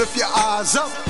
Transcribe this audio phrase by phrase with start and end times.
[0.00, 1.09] Lift your eyes up.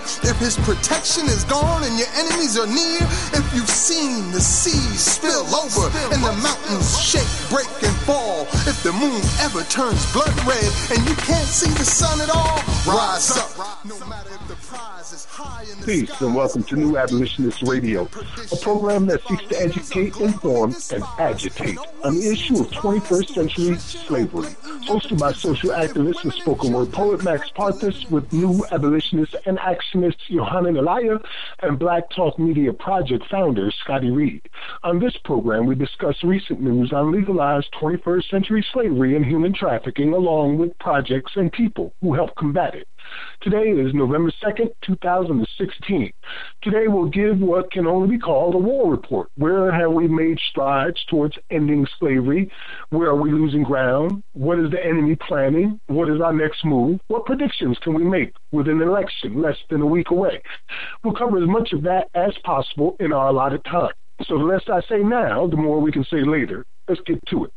[0.00, 3.02] If his protection is gone and your enemies are near.
[3.36, 8.48] If you've seen the seas spill over and the mountains shake, break, and fall.
[8.64, 12.62] If the moon ever turns blood red and you can't see the sun at all,
[12.86, 13.84] rise up.
[13.84, 14.30] No matter
[14.72, 18.08] if the prize is high in the Peace and welcome to New Abolitionist Radio,
[18.52, 23.78] a program that seeks to educate, inform, and agitate on the issue of 21st century
[23.78, 24.48] slavery.
[24.86, 30.16] Hosted by social activist and spoken word poet Max Parthas with New Abolitionist and actionist
[30.30, 31.20] Johanna Elia
[31.60, 34.48] and Black Talk Media Project founder Scotty Reed.
[34.82, 40.12] On this program, we discuss recent news on legalized 21st century slavery and human trafficking,
[40.12, 42.88] along with projects and people who help combat it.
[43.42, 46.12] Today is November 2nd, 2016.
[46.62, 49.30] Today we'll give what can only be called a war report.
[49.36, 52.52] Where have we made strides towards ending slavery?
[52.90, 54.22] Where are we losing ground?
[54.34, 55.80] What is the enemy planning?
[55.88, 57.00] What is our next move?
[57.08, 60.40] What predictions can we make with an election less than a week away?
[61.02, 63.90] We'll cover as much of that as possible in our allotted time.
[64.28, 66.64] So the less I say now, the more we can say later.
[66.86, 67.52] Let's get to it.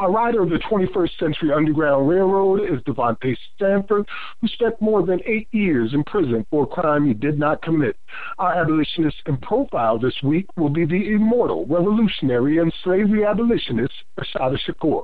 [0.00, 4.06] A rider of the 21st Century Underground Railroad is Davontae Sanford,
[4.40, 7.96] who spent more than eight years in prison for a crime he did not commit.
[8.38, 14.56] Our abolitionist in profile this week will be the immortal revolutionary and slavery abolitionist, Assata
[14.56, 15.02] Shakur.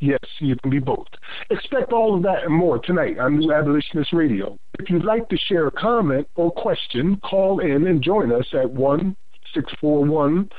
[0.00, 1.08] Yes, you can be both.
[1.48, 4.58] Expect all of that and more tonight on New Abolitionist Radio.
[4.78, 8.70] If you'd like to share a comment or question, call in and join us at
[8.70, 9.16] 1
[9.54, 10.50] 641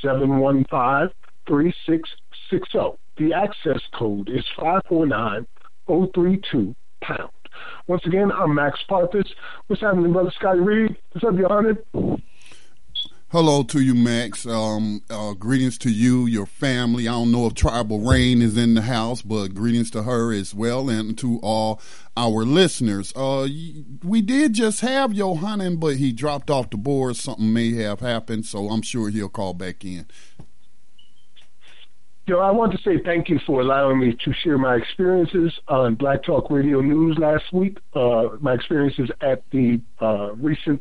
[0.00, 1.10] 715
[1.46, 3.03] 3660.
[3.16, 7.30] The access code is 549032 pound.
[7.86, 9.30] Once again, I'm Max Parthas.
[9.68, 10.96] What's happening, brother Scotty Reed?
[11.12, 11.76] What's up, Johanna?
[13.28, 14.46] Hello to you, Max.
[14.46, 17.06] Um, uh, greetings to you, your family.
[17.06, 20.52] I don't know if Tribal Rain is in the house, but greetings to her as
[20.52, 21.80] well, and to all
[22.16, 23.12] our listeners.
[23.14, 23.46] Uh,
[24.02, 27.16] we did just have Johannan, but he dropped off the board.
[27.16, 30.06] Something may have happened, so I'm sure he'll call back in.
[32.26, 35.52] You know, I want to say thank you for allowing me to share my experiences
[35.68, 37.78] on Black Talk Radio News last week.
[37.94, 40.80] Uh, my experiences at the uh, recent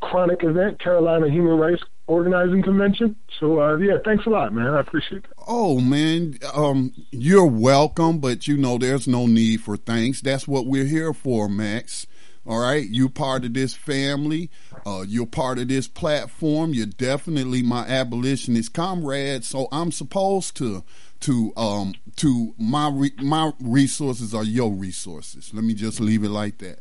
[0.00, 3.16] Chronic event, Carolina Human Rights Organizing Convention.
[3.38, 4.68] So, uh, yeah, thanks a lot, man.
[4.68, 5.30] I appreciate it.
[5.46, 10.22] Oh, man, um, you're welcome, but you know, there's no need for thanks.
[10.22, 12.06] That's what we're here for, Max.
[12.48, 14.50] All right, you part of this family.
[14.86, 16.72] Uh, you're part of this platform.
[16.72, 19.44] You're definitely my abolitionist comrade.
[19.44, 20.82] So I'm supposed to
[21.20, 25.52] to um to my re- my resources are your resources.
[25.52, 26.78] Let me just leave it like that.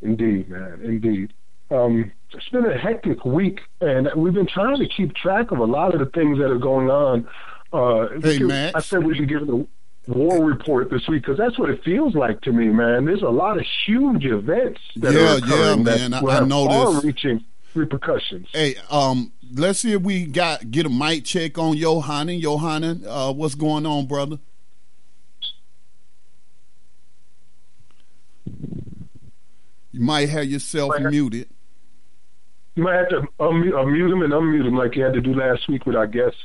[0.00, 0.80] Indeed, man.
[0.82, 1.32] Indeed.
[1.70, 5.64] Um, it's been a hectic week, and we've been trying to keep track of a
[5.64, 7.28] lot of the things that are going on.
[7.72, 8.74] Uh, hey, Max.
[8.74, 9.66] I said we should give it a
[10.06, 13.04] war report this week because that's what it feels like to me, man.
[13.04, 16.10] There's a lot of huge events that yeah, are occurring yeah, man.
[16.12, 17.44] that I, I know far-reaching
[17.74, 18.48] repercussions.
[18.52, 22.40] Hey, um, let's see if we got get a mic check on Johannan.
[22.40, 24.38] Johannan, uh, what's going on, brother?
[29.92, 31.48] You might have yourself muted.
[32.74, 35.34] You might have to unmute, unmute him and unmute him like you had to do
[35.34, 36.40] last week with our guests.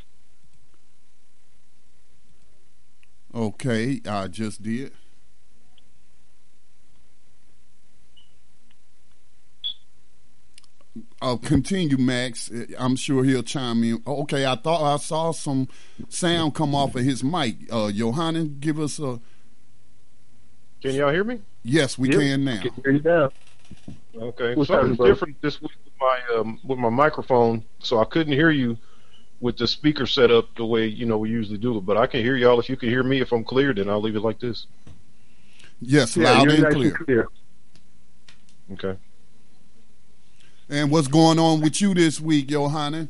[3.34, 4.92] Okay, I just did.
[11.22, 12.52] I'll continue, Max.
[12.78, 14.02] I'm sure he'll chime in.
[14.06, 15.68] Okay, I thought I saw some
[16.10, 17.56] sound come off of his mic.
[17.72, 19.20] Uh, Johannan, give us a.
[20.82, 21.42] Can y'all hear me?
[21.64, 22.62] Yes, we Yep, can now.
[22.62, 23.30] Can hear you now.
[24.16, 24.56] Okay.
[24.56, 28.34] What's Something's happening, different this week with my um, with my microphone, so I couldn't
[28.34, 28.78] hear you
[29.40, 31.86] with the speaker set up the way you know we usually do it.
[31.86, 32.60] But I can hear y'all.
[32.60, 34.68] If you can hear me, if I'm clear, then I'll leave it like this.
[35.82, 36.88] Yes, Yeah, loud you're and nice clear.
[36.96, 37.28] and clear.
[38.74, 38.98] Okay.
[40.70, 43.08] And what's going on with you this week, Johanna?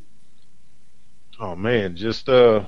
[1.40, 2.66] Oh man, just uh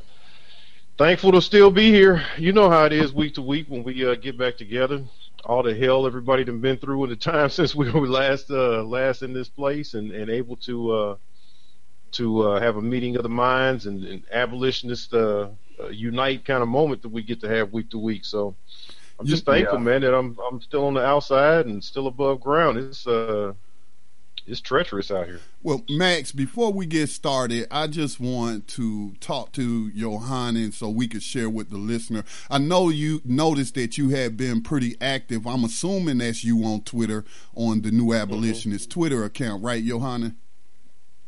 [0.98, 2.24] thankful to still be here.
[2.38, 5.04] You know how it is week to week when we uh, get back together.
[5.46, 8.84] All the hell everybody done been through in the time since we were last uh
[8.84, 11.16] last in this place and, and able to uh
[12.14, 15.48] to uh, have a meeting of the minds and, and abolitionist uh,
[15.80, 18.26] uh, unite kind of moment that we get to have week to week.
[18.26, 18.56] So
[19.20, 19.54] I'm just Yeah.
[19.54, 22.78] thankful, man, that I'm I'm still on the outside and still above ground.
[22.78, 23.54] It's uh
[24.48, 25.42] it's treacherous out here.
[25.62, 31.08] Well, Max, before we get started, I just want to talk to Johanna so we
[31.08, 32.24] could share with the listener.
[32.50, 35.46] I know you noticed that you have been pretty active.
[35.46, 40.36] I'm assuming that's you on Twitter on the New Abolitionist Twitter account, right, Johanna?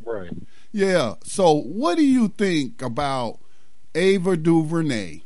[0.03, 0.31] Right.
[0.71, 1.15] Yeah.
[1.23, 3.39] So, what do you think about
[3.93, 5.21] Ava DuVernay?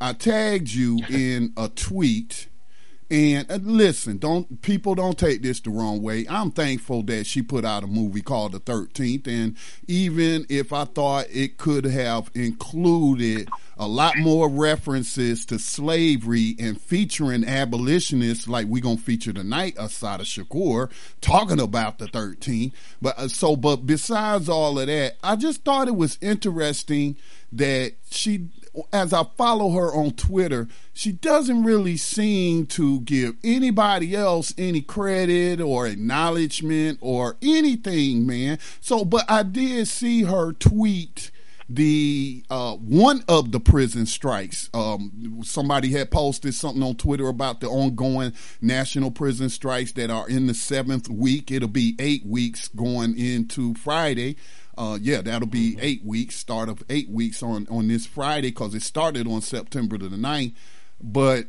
[0.00, 2.48] I tagged you in a tweet,
[3.10, 6.26] and uh, listen, don't people don't take this the wrong way.
[6.28, 9.56] I'm thankful that she put out a movie called The Thirteenth, and
[9.88, 13.48] even if I thought it could have included
[13.80, 20.24] a lot more references to slavery and featuring abolitionists like we gonna feature tonight, Assata
[20.24, 20.90] Shakur
[21.22, 22.72] talking about the 13th.
[23.00, 27.16] But uh, so, but besides all of that, I just thought it was interesting
[27.52, 28.50] that she,
[28.92, 34.80] as I follow her on Twitter, she doesn't really seem to give anybody else any
[34.80, 38.58] credit or acknowledgement or anything, man.
[38.80, 41.30] So, but I did see her tweet
[41.72, 44.68] the uh, one of the prison strikes.
[44.74, 50.28] Um, somebody had posted something on Twitter about the ongoing national prison strikes that are
[50.28, 51.52] in the seventh week.
[51.52, 54.36] It'll be eight weeks going into Friday.
[54.80, 56.36] Uh, yeah, that'll be eight weeks.
[56.36, 60.54] Start of eight weeks on on this Friday because it started on September the 9th.
[60.98, 61.48] But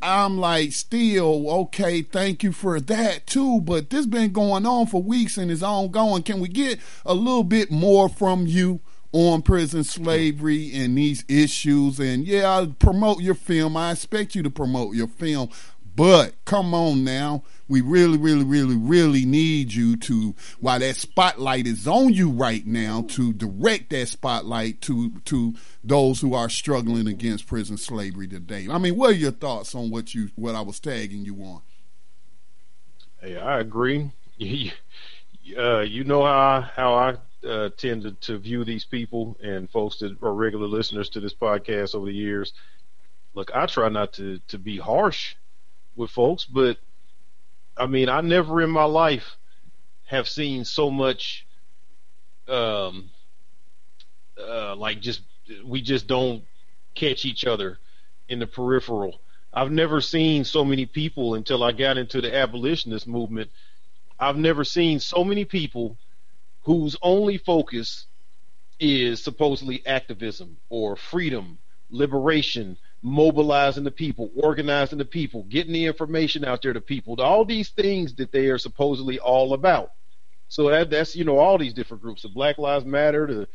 [0.00, 2.00] I'm like, still okay.
[2.00, 3.60] Thank you for that too.
[3.60, 6.22] But this been going on for weeks and is ongoing.
[6.22, 8.80] Can we get a little bit more from you
[9.12, 12.00] on prison slavery and these issues?
[12.00, 13.76] And yeah, I'll promote your film.
[13.76, 15.50] I expect you to promote your film.
[15.94, 21.66] But come on now, we really, really, really, really need you to, while that spotlight
[21.66, 27.06] is on you right now, to direct that spotlight to to those who are struggling
[27.06, 28.66] against prison slavery today.
[28.70, 31.62] I mean, what are your thoughts on what you what I was tagging you on?
[33.20, 34.10] Hey, I agree.
[35.56, 39.70] uh, you know how I, how I uh, tend to, to view these people and
[39.70, 42.52] folks that are regular listeners to this podcast over the years.
[43.34, 45.36] Look, I try not to to be harsh
[46.00, 46.78] with folks, but
[47.76, 49.36] I mean, I never in my life
[50.06, 51.46] have seen so much,
[52.48, 53.10] um,
[54.40, 55.22] uh, like just
[55.64, 56.44] we just don't
[56.94, 57.78] catch each other
[58.28, 59.20] in the peripheral.
[59.52, 63.50] I've never seen so many people until I got into the abolitionist movement.
[64.18, 65.98] I've never seen so many people
[66.62, 68.06] whose only focus
[68.80, 71.58] is supposedly activism or freedom,
[71.90, 77.44] liberation, mobilizing the people, organizing the people, getting the information out there to people, all
[77.44, 79.90] these things that they are supposedly all about.
[80.48, 83.48] So that that's you know all these different groups, the Black Lives Matter, the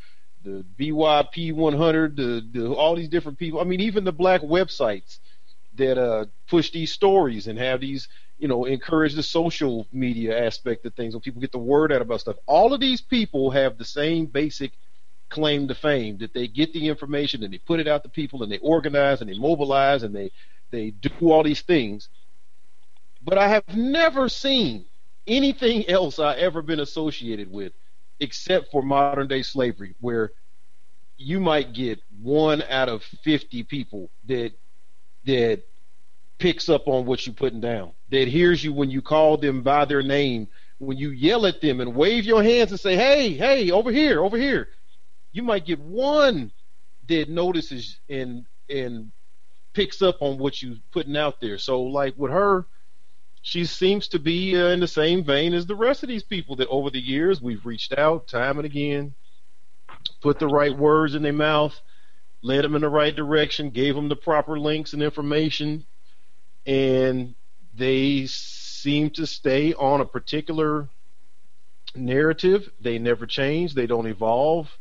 [0.44, 3.60] the BYP 100, the, the all these different people.
[3.60, 5.20] I mean, even the black websites
[5.76, 10.86] that uh, push these stories and have these, you know, encourage the social media aspect
[10.86, 12.38] of things when people get the word out about stuff.
[12.46, 14.72] All of these people have the same basic
[15.30, 18.44] claim to fame that they get the information and they put it out to people
[18.44, 20.32] and they organize and they mobilize and they
[20.72, 22.10] they do all these things.
[23.24, 24.86] But I have never seen
[25.28, 27.74] anything else I ever been associated with
[28.20, 30.32] except for modern day slavery, where
[31.18, 34.54] you might get one out of fifty people that
[35.26, 35.64] that
[36.40, 39.86] picks up on what you're putting down, that hears you when you call them by
[39.86, 40.48] their name,
[40.80, 44.24] when you yell at them and wave your hands and say, "Hey, hey, over here,
[44.24, 44.70] over here."
[45.36, 46.54] You might get one
[47.10, 49.12] that notices and and
[49.74, 51.58] picks up on what you're putting out there.
[51.58, 52.66] So, like with her,
[53.42, 56.56] she seems to be uh, in the same vein as the rest of these people
[56.56, 59.14] that over the years we've reached out time and again,
[60.22, 61.78] put the right words in their mouth,
[62.42, 65.86] led them in the right direction, gave them the proper links and information,
[66.66, 67.36] and
[67.74, 70.88] they seem to stay on a particular
[71.94, 72.72] narrative.
[72.80, 74.72] They never change, they don't evolve,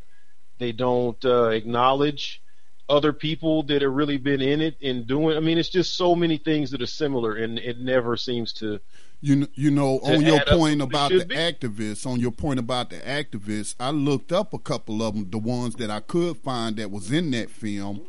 [0.57, 2.41] they don't uh, acknowledge
[2.87, 5.35] other people that have really been in it and doing.
[5.35, 8.79] I mean, it's just so many things that are similar, and it never seems to.
[9.21, 11.35] You you know on your point about the be.
[11.35, 15.39] activists, on your point about the activists, I looked up a couple of them, the
[15.39, 18.01] ones that I could find that was in that film.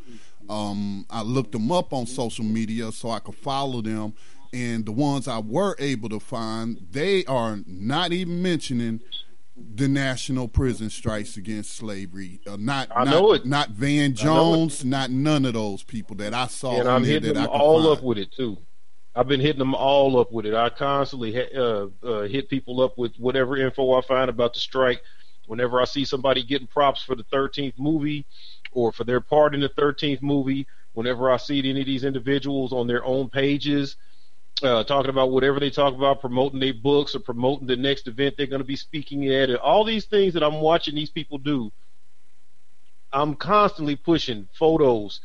[0.49, 4.13] Um, I looked them up on social media so I could follow them,
[4.53, 9.01] and the ones I were able to find, they are not even mentioning
[9.75, 12.39] the national prison strikes against slavery.
[12.45, 13.45] Uh, not I not, know it.
[13.45, 14.85] Not Van Jones.
[14.85, 16.79] Not none of those people that I saw.
[16.79, 17.97] And I'm hitting them all find.
[17.97, 18.57] up with it too.
[19.15, 20.53] I've been hitting them all up with it.
[20.53, 25.01] I constantly uh, uh, hit people up with whatever info I find about the strike.
[25.47, 28.25] Whenever I see somebody getting props for the 13th movie
[28.73, 32.73] or for their part in the 13th movie, whenever I see any of these individuals
[32.73, 33.95] on their own pages
[34.63, 38.35] uh, talking about whatever they talk about, promoting their books or promoting the next event
[38.37, 41.37] they're going to be speaking at, and all these things that I'm watching these people
[41.37, 41.71] do.
[43.13, 45.21] I'm constantly pushing photos,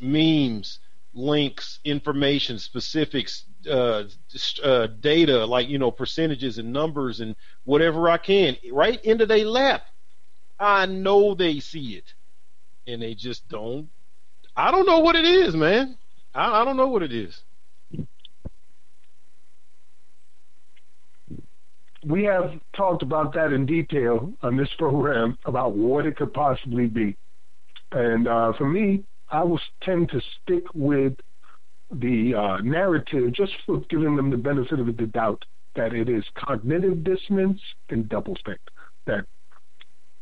[0.00, 0.80] memes,
[1.14, 4.04] links, information, specifics, uh,
[4.62, 7.34] uh, data, like you know percentages and numbers and
[7.64, 9.82] whatever I can, right into their lap.
[10.60, 12.14] I know they see it,
[12.86, 13.88] and they just don't.
[14.56, 15.96] I don't know what it is, man.
[16.34, 17.42] I, I don't know what it is.
[22.04, 26.86] We have talked about that in detail on this program about what it could possibly
[26.86, 27.16] be.
[27.92, 31.14] And uh, for me, I will tend to stick with
[31.90, 36.24] the uh, narrative just for giving them the benefit of the doubt that it is
[36.34, 38.58] cognitive dissonance and doublespeak.
[39.06, 39.24] That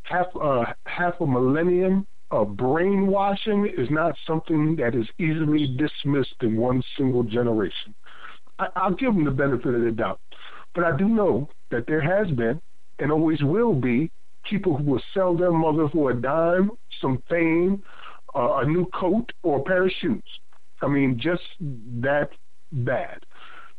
[0.02, 6.56] half uh, half a millennium of brainwashing is not something that is easily dismissed in
[6.56, 7.94] one single generation.
[8.58, 10.20] I, I'll give them the benefit of the doubt.
[10.76, 12.60] But I do know that there has been
[12.98, 14.10] and always will be
[14.48, 17.82] people who will sell their mother for a dime, some fame,
[18.34, 20.22] uh, a new coat, or a pair of shoes.
[20.82, 22.28] I mean, just that
[22.70, 23.24] bad.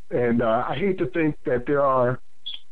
[0.10, 2.20] And uh, I hate to think that there are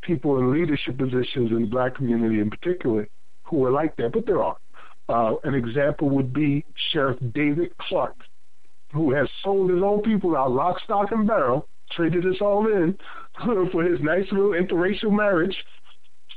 [0.02, 3.08] people in leadership positions in the black community in particular
[3.44, 4.58] who are like that, but there are.
[5.08, 8.24] Uh, an example would be Sheriff David Clarke,
[8.92, 12.98] who has sold his own people out lock, stock, and barrel traded us all in
[13.72, 15.56] for his nice little interracial marriage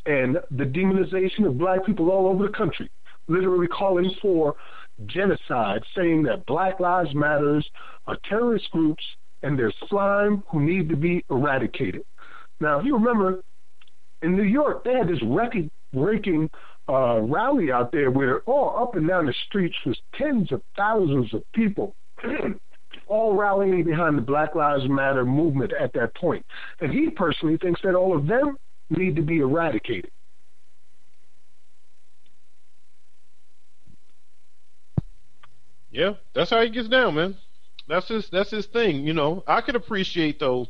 [0.07, 2.91] and the demonization of black people all over the country,
[3.29, 4.55] literally calling for
[5.07, 7.69] genocide, saying that Black Lives Matters
[8.07, 9.05] are terrorist groups
[9.43, 12.03] and they're slime who need to be eradicated.
[12.61, 13.43] Now, if you remember,
[14.23, 16.51] in New York, they had this record breaking
[16.89, 21.33] uh, rally out there where all up and down the streets was tens of thousands
[21.35, 21.95] of people
[23.09, 26.45] all rallying behind the Black Lives Matter movement at that point.
[26.81, 28.57] And he personally thinks that all of them
[28.91, 30.11] need to be eradicated.
[35.91, 37.37] Yeah, that's how he gets down, man.
[37.89, 39.43] That's his that's his thing, you know.
[39.47, 40.69] I could appreciate though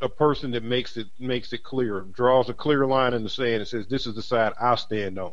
[0.00, 3.56] a person that makes it makes it clear, draws a clear line in the sand
[3.56, 5.32] and says, This is the side I stand on.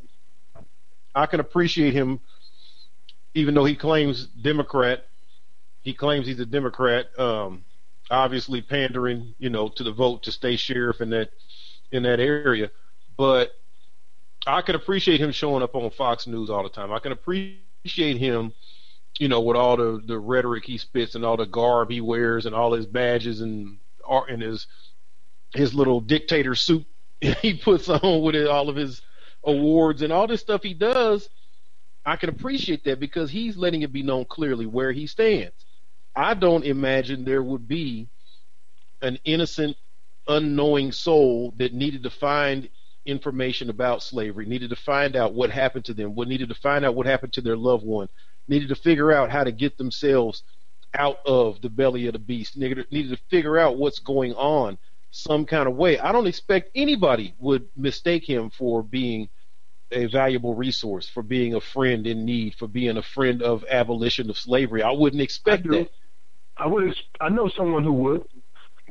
[1.16, 2.20] I can appreciate him
[3.34, 5.06] even though he claims Democrat
[5.82, 7.64] he claims he's a Democrat, um,
[8.10, 11.32] obviously pandering, you know, to the vote to stay sheriff in that
[11.92, 12.72] in that area.
[13.18, 13.52] But
[14.48, 16.92] I can appreciate him showing up on Fox News all the time.
[16.92, 18.54] I can appreciate him,
[19.20, 22.46] you know, with all the the rhetoric he spits and all the garb he wears
[22.46, 24.68] and all his badges and art and his
[25.54, 26.86] his little dictator suit
[27.42, 29.02] he puts on with it, all of his
[29.44, 31.30] awards and all this stuff he does.
[32.04, 35.54] I can appreciate that because he's letting it be known clearly where he stands.
[36.16, 38.10] I don't imagine there would be
[39.02, 39.78] an innocent,
[40.28, 42.70] unknowing soul that needed to find
[43.06, 46.86] information about slavery, needed to find out what happened to them, what needed to find
[46.86, 48.08] out what happened to their loved one,
[48.48, 50.44] needed to figure out how to get themselves
[50.94, 54.78] out of the belly of the beast, needed, needed to figure out what's going on
[55.10, 55.98] some kind of way.
[56.00, 59.30] I don't expect anybody would mistake him for being
[59.92, 64.30] a valuable resource, for being a friend in need, for being a friend of abolition
[64.30, 64.84] of slavery.
[64.84, 65.90] I wouldn't expect I that.
[66.62, 66.96] I would.
[67.20, 68.24] I know someone who would.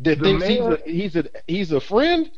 [0.02, 2.30] That the thinks mayor, he's a he's a he's a friend.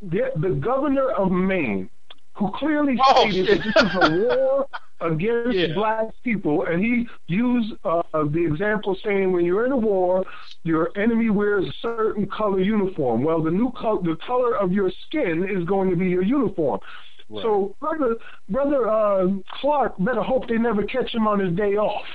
[0.00, 1.90] The, the governor of Maine,
[2.32, 3.58] who clearly oh, stated shit.
[3.58, 4.66] that this is a war
[5.00, 5.74] against yeah.
[5.74, 10.24] black people, and he used uh, the example saying when you're in a war,
[10.64, 13.22] your enemy wears a certain color uniform.
[13.22, 16.80] Well, the new color, the color of your skin is going to be your uniform.
[17.28, 17.42] Right.
[17.42, 18.16] So, brother,
[18.48, 19.28] brother uh,
[19.60, 22.06] Clarke better hope they never catch him on his day off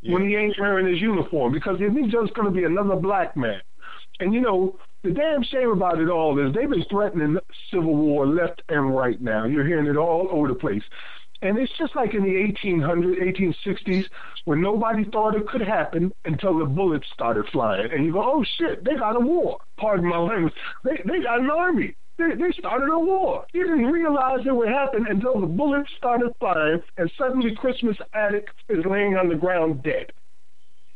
[0.00, 0.14] yeah.
[0.14, 3.60] when he ain't wearing his uniform because he's just going to be another black man.
[4.20, 7.38] And you know, the damn shame about it all is they've been threatening
[7.70, 9.46] civil war left and right now.
[9.46, 10.82] You're hearing it all over the place.
[11.42, 14.04] And it's just like in the 1800s, 1860s,
[14.44, 17.90] when nobody thought it could happen until the bullets started flying.
[17.90, 19.58] And you go, oh shit, they got a war.
[19.78, 20.52] Pardon my language.
[20.84, 21.96] They, they got an army.
[22.20, 23.46] They, they started a war.
[23.52, 28.52] You didn't realize it would happen until the bullets started flying, and suddenly Crispus Attucks
[28.68, 30.12] is laying on the ground dead.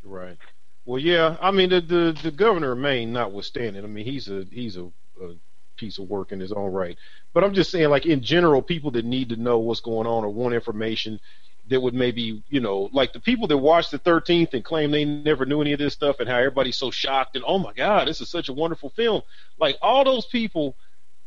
[0.03, 0.37] Right.
[0.85, 1.35] Well, yeah.
[1.41, 4.85] I mean, the the, the governor of Maine, notwithstanding, I mean, he's a he's a,
[5.21, 5.35] a
[5.77, 6.97] piece of work in his own right.
[7.33, 10.23] But I'm just saying, like in general, people that need to know what's going on
[10.23, 11.19] or want information
[11.67, 15.03] that would maybe, you know, like the people that watched the 13th and claim they
[15.03, 18.07] never knew any of this stuff and how everybody's so shocked and oh my God,
[18.07, 19.23] this is such a wonderful film.
[19.59, 20.75] Like all those people,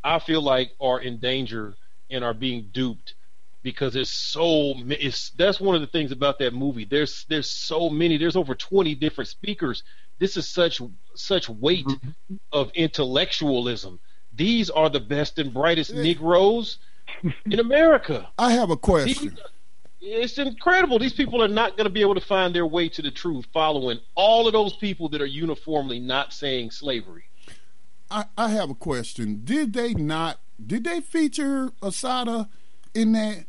[0.03, 1.75] I feel like are in danger
[2.11, 3.15] and are being duped
[3.63, 6.85] because there's so it's that's one of the things about that movie.
[6.85, 8.17] There's there's so many.
[8.17, 9.83] There's over 20 different speakers.
[10.19, 10.81] This is such
[11.15, 12.37] such weight mm-hmm.
[12.53, 14.01] of intellectualism.
[14.35, 16.79] These are the best and brightest Negroes
[17.51, 18.29] in America.
[18.39, 19.31] I have a question.
[19.31, 19.41] These,
[20.01, 20.99] it's incredible.
[20.99, 23.47] These people are not going to be able to find their way to the truth
[23.53, 27.25] following all of those people that are uniformly not saying slavery.
[28.11, 29.43] I, I have a question.
[29.45, 30.41] Did they not?
[30.65, 32.49] Did they feature Assata
[32.95, 33.45] in that?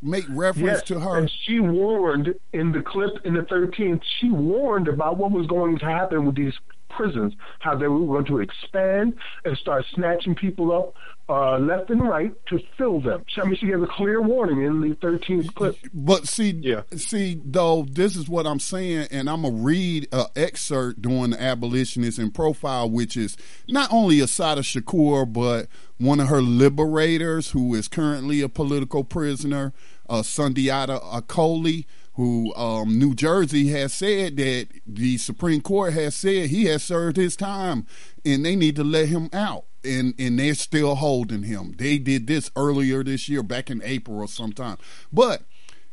[0.00, 1.18] Make reference yes, to her.
[1.18, 4.00] And she warned in the clip in the 13th.
[4.20, 6.54] She warned about what was going to happen with these
[6.88, 9.14] prisons, how they were going to expand
[9.44, 10.94] and start snatching people up
[11.28, 13.24] uh, left and right to fill them.
[13.36, 15.76] I mean, she gave a clear warning in the 13th clip.
[15.92, 16.82] But see, yeah.
[16.96, 21.30] see, though, this is what I'm saying, and I'm going to read an excerpt during
[21.30, 23.36] the abolitionist in profile, which is
[23.68, 25.68] not only Assata Shakur, but
[25.98, 29.74] one of her liberators who is currently a political prisoner,
[30.08, 31.84] uh, Sundiata Acoli
[32.18, 37.16] who um, New Jersey has said that the Supreme Court has said he has served
[37.16, 37.86] his time
[38.24, 39.66] and they need to let him out.
[39.84, 41.76] And, and they're still holding him.
[41.78, 44.78] They did this earlier this year, back in April or sometime.
[45.12, 45.42] But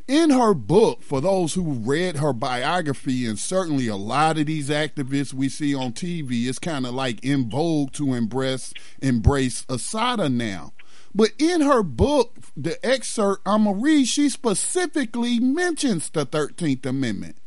[0.07, 4.69] in her book, for those who read her biography, and certainly a lot of these
[4.69, 10.27] activists we see on TV, it's kind of like in vogue to embrace embrace Assata
[10.27, 10.73] now.
[11.15, 16.85] But in her book, the excerpt I'm going to read, she specifically mentions the 13th
[16.85, 17.37] Amendment.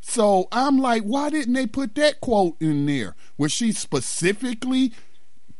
[0.00, 3.16] So I'm like, why didn't they put that quote in there?
[3.36, 4.92] Was she specifically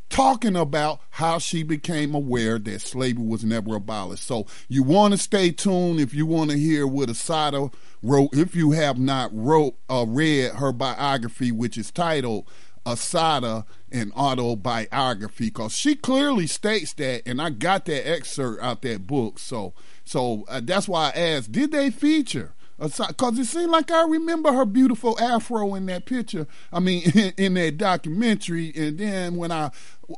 [0.08, 4.22] talking about how she became aware that slavery was never abolished?
[4.22, 7.70] So you want to stay tuned if you want to hear what Assata
[8.04, 8.30] wrote.
[8.32, 12.48] If you have not wrote uh, read her biography, which is titled
[12.92, 19.06] Assata an autobiography because she clearly states that, and I got that excerpt out that
[19.06, 19.38] book.
[19.38, 19.74] So,
[20.04, 22.52] so uh, that's why I asked, did they feature?
[22.78, 26.46] Because it seemed like I remember her beautiful afro in that picture.
[26.72, 28.72] I mean, in, in that documentary.
[28.76, 29.70] And then when I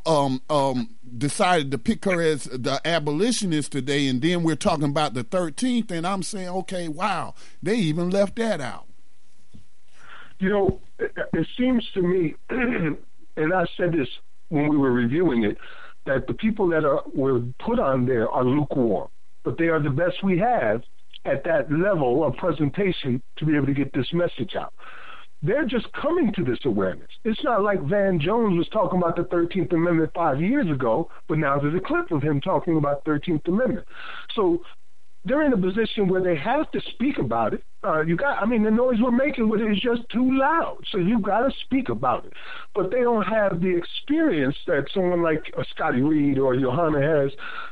[0.05, 5.15] um, um, decided to pick her as the abolitionist today, and then we're talking about
[5.15, 8.90] the 13th, and I'm saying, okay, wow, they even left that out.
[10.41, 14.09] You know, it, seems to me, and I said this
[14.49, 15.59] when we were reviewing it,
[16.07, 19.09] that the people that are were put on there are lukewarm,
[19.45, 20.83] but they are the best we have
[21.27, 24.73] at that level of presentation to be able to get this message out.
[25.43, 27.09] They're just coming to this awareness.
[27.25, 31.39] It's not like Van Jones was talking about the 13th Amendment five years ago, but
[31.39, 33.87] now there's a clip of him talking about 13th Amendment.
[34.35, 34.63] So
[35.25, 37.63] they're in a position where they have to speak about it.
[37.85, 40.79] Uh, you got, I mean, the noise we're making with it is just too loud.
[40.91, 42.33] So you've got to speak about it.
[42.75, 47.31] But they don't have the experience that someone like uh, Scotty Reed or Johanna has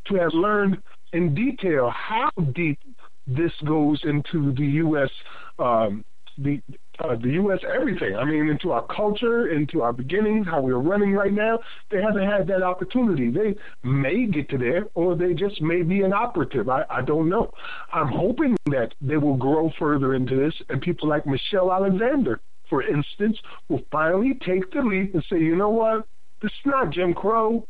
[0.08, 0.78] to have learned
[1.12, 2.78] in detail how deep
[3.26, 5.10] this goes into the U.S.
[5.58, 6.04] Um,
[6.36, 6.60] the
[7.00, 7.60] uh, the U.S.
[7.72, 8.16] everything.
[8.16, 11.58] I mean, into our culture, into our beginnings, how we're running right now.
[11.90, 13.30] They haven't had that opportunity.
[13.30, 16.68] They may get to there, or they just may be an operative.
[16.68, 17.52] I, I don't know.
[17.92, 22.82] I'm hoping that they will grow further into this, and people like Michelle Alexander, for
[22.82, 26.06] instance, will finally take the leap and say, you know what?
[26.42, 27.66] This is not Jim Crow.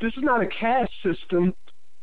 [0.00, 1.54] This is not a caste system.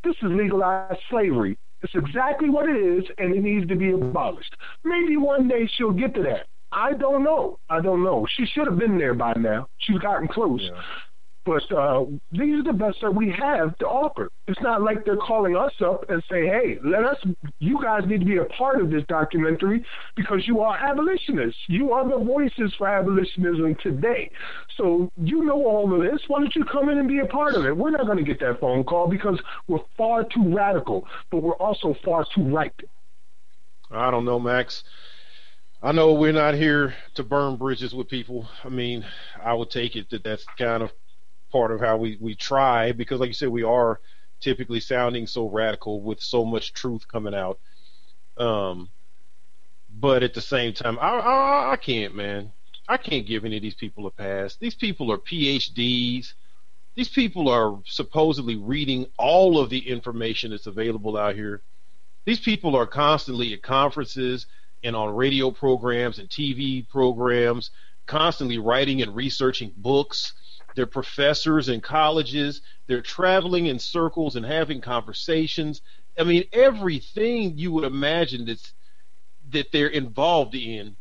[0.04, 1.58] This is legalized slavery.
[1.82, 4.56] It's exactly what it is, and it needs to be abolished.
[4.84, 6.48] Maybe one day she'll get to that.
[6.76, 7.58] I don't know.
[7.70, 8.28] I don't know.
[8.36, 9.70] She should have been there by now.
[9.78, 10.62] She's gotten close.
[10.62, 10.82] Yeah.
[11.46, 14.30] But uh, these are the best that we have to offer.
[14.48, 17.18] It's not like they're calling us up and say, "Hey, let us.
[17.60, 19.86] You guys need to be a part of this documentary
[20.16, 21.62] because you are abolitionists.
[21.68, 24.32] You are the voices for abolitionism today.
[24.76, 26.20] So you know all of this.
[26.28, 27.78] Why don't you come in and be a part of it?
[27.78, 31.58] We're not going to get that phone call because we're far too radical, but we're
[31.58, 32.74] also far too right.
[33.92, 34.84] I don't know, Max.
[35.86, 38.50] I know we're not here to burn bridges with people.
[38.64, 39.06] I mean,
[39.40, 40.92] I would take it that that's kind of
[41.52, 44.00] part of how we, we try because, like you said, we are
[44.40, 47.60] typically sounding so radical with so much truth coming out.
[48.36, 48.90] Um,
[50.00, 52.52] but at the same time, I, I I can't, man.
[52.90, 54.56] I can't give any of these people a pass.
[54.56, 56.34] These people are PhDs.
[56.96, 61.62] These people are supposedly reading all of the information that's available out here.
[62.26, 64.48] These people are constantly at conferences
[64.86, 67.72] and on radio programs and TV programs,
[68.06, 70.34] constantly writing and researching books.
[70.76, 72.62] They're professors in colleges.
[72.88, 75.82] They're traveling in circles and having conversations.
[76.18, 78.74] I mean, everything you would imagine that's
[79.52, 80.96] that they're involved in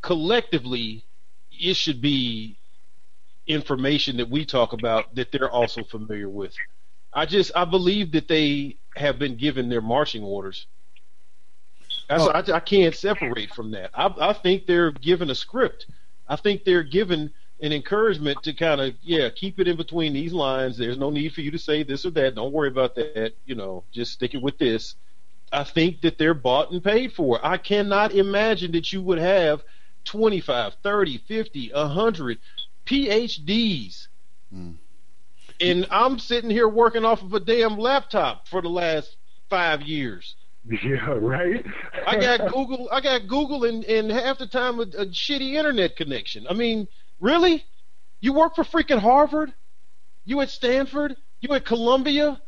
[0.00, 1.04] collectively
[1.60, 2.56] it should be
[3.46, 6.54] information that we talk about that they're also familiar with.
[7.12, 10.66] I just I believe that they have been given their marching orders.
[12.10, 12.30] Oh.
[12.30, 13.90] I, I, can't separate from that.
[13.94, 15.86] I, I think they're given a script.
[16.26, 20.32] I think they're given an encouragement to kind of yeah keep it in between these
[20.32, 20.78] lines.
[20.78, 22.34] There's no need for you to say this or that.
[22.34, 23.32] Don't worry about that.
[23.44, 24.94] You know, just stick it with this.
[25.52, 27.44] I think that they're bought and paid for.
[27.44, 29.62] I cannot imagine that you would have
[30.04, 32.38] 25, 30, 50, 100
[32.86, 34.08] PhDs.
[34.54, 34.74] Mm.
[35.60, 39.16] And I'm sitting here working off of a damn laptop for the last
[39.48, 40.36] five years.
[40.82, 41.64] Yeah, right.
[42.06, 42.88] I got Google.
[42.92, 46.46] I got Google, and, and half the time a, a shitty internet connection.
[46.48, 46.88] I mean,
[47.20, 47.64] really?
[48.20, 49.52] You work for freaking Harvard?
[50.24, 51.16] You at Stanford?
[51.40, 52.40] You at Columbia?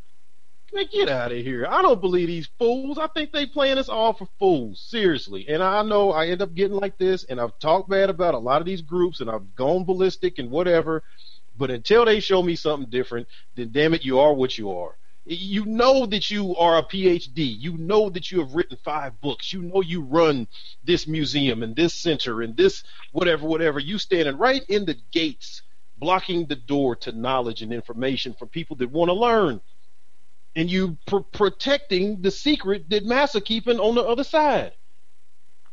[0.72, 1.66] Man, get out of here.
[1.68, 2.98] I don't believe these fools.
[2.98, 4.80] I think they playing us all for fools.
[4.80, 5.46] Seriously.
[5.48, 8.38] And I know I end up getting like this, and I've talked bad about a
[8.38, 11.02] lot of these groups, and I've gone ballistic and whatever.
[11.58, 14.96] But until they show me something different, then damn it, you are what you are.
[15.26, 17.56] You know that you are a PhD.
[17.58, 19.52] You know that you have written five books.
[19.52, 20.48] You know you run
[20.84, 23.80] this museum and this center and this whatever, whatever.
[23.80, 25.62] You standing right in the gates,
[25.98, 29.60] blocking the door to knowledge and information from people that want to learn
[30.56, 34.72] and you pr- protecting the secret that massa keeping on the other side.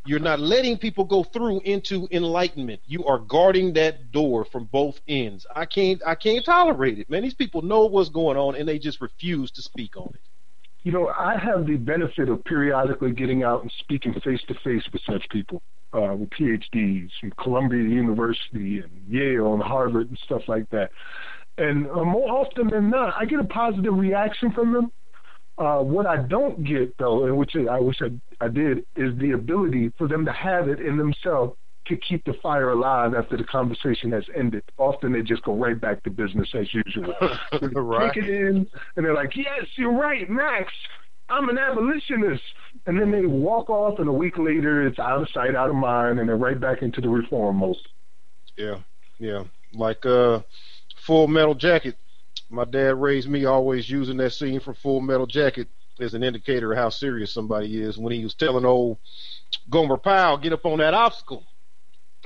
[0.08, 2.80] You're not letting people go through into enlightenment.
[2.86, 5.46] You are guarding that door from both ends.
[5.54, 7.24] I can't I can't tolerate it, man.
[7.24, 10.22] These people know what's going on and they just refuse to speak on it.
[10.84, 14.84] You know, I have the benefit of periodically getting out and speaking face to face
[14.94, 20.44] with such people, uh, with PhDs from Columbia University and Yale and Harvard and stuff
[20.48, 20.92] like that.
[21.58, 24.92] And uh, more often than not, I get a positive reaction from them.
[25.58, 28.12] Uh, what I don't get, though, and which I wish I,
[28.44, 32.34] I did, is the ability for them to have it in themselves to keep the
[32.44, 34.64] fire alive after the conversation has ended.
[34.78, 37.14] Often they just go right back to business as usual.
[37.74, 38.14] right.
[38.14, 40.72] Take it in, and they're like, "Yes, you're right, Max.
[41.30, 42.44] I'm an abolitionist."
[42.86, 45.76] And then they walk off, and a week later, it's out of sight, out of
[45.76, 47.78] mind, and they're right back into the reform mode.
[48.58, 48.80] Yeah,
[49.18, 49.44] yeah.
[49.74, 50.42] Like uh,
[51.06, 51.96] Full Metal Jacket.
[52.50, 55.68] My dad raised me always using that scene from Full Metal Jacket
[56.00, 58.98] as an indicator of how serious somebody is when he was telling old
[59.70, 61.46] Gomer Pyle, get up on that obstacle.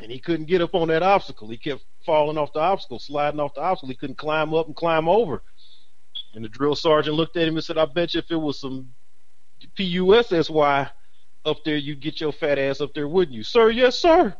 [0.01, 1.49] And he couldn't get up on that obstacle.
[1.49, 3.89] He kept falling off the obstacle, sliding off the obstacle.
[3.89, 5.43] He couldn't climb up and climb over.
[6.33, 8.59] And the drill sergeant looked at him and said, I bet you if it was
[8.59, 8.93] some
[9.75, 10.89] PUSSY
[11.45, 13.43] up there, you'd get your fat ass up there, wouldn't you?
[13.43, 14.35] Sir, yes, sir.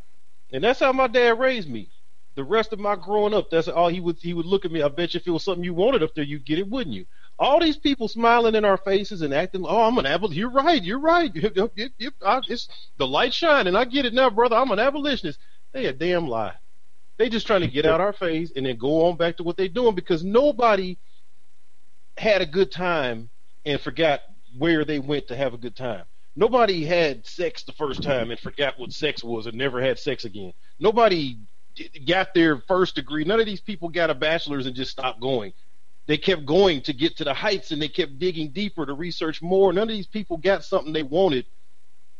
[0.51, 1.89] And that's how my dad raised me
[2.35, 4.81] the rest of my growing up, that's all he would he would look at me.
[4.81, 6.95] I bet you if it was something you wanted up there, you'd get it, wouldn't
[6.95, 7.05] you?
[7.37, 10.37] All these people smiling in our faces and acting, oh, I'm an abolitionist.
[10.37, 11.31] You're right, you're right.
[11.33, 13.75] it's the light shining.
[13.75, 14.55] I get it now, brother.
[14.55, 15.39] I'm an abolitionist.
[15.73, 16.53] They a damn lie.
[17.17, 19.57] They just trying to get out our face and then go on back to what
[19.57, 20.97] they're doing because nobody
[22.17, 23.29] had a good time
[23.65, 24.21] and forgot
[24.57, 26.03] where they went to have a good time.
[26.35, 30.23] Nobody had sex the first time and forgot what sex was and never had sex
[30.23, 30.53] again.
[30.79, 31.37] Nobody
[32.05, 33.23] got their first degree.
[33.23, 35.53] None of these people got a bachelor's and just stopped going.
[36.07, 39.41] They kept going to get to the heights and they kept digging deeper to research
[39.41, 39.71] more.
[39.71, 41.45] None of these people got something they wanted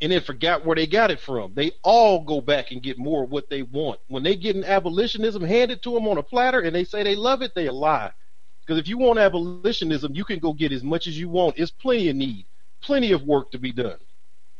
[0.00, 1.54] and then forgot where they got it from.
[1.54, 4.00] They all go back and get more of what they want.
[4.08, 7.14] When they get an abolitionism handed to them on a platter and they say they
[7.14, 8.12] love it, they lie.
[8.60, 11.58] Because if you want abolitionism, you can go get as much as you want.
[11.58, 12.46] It's plenty of need,
[12.80, 13.98] plenty of work to be done.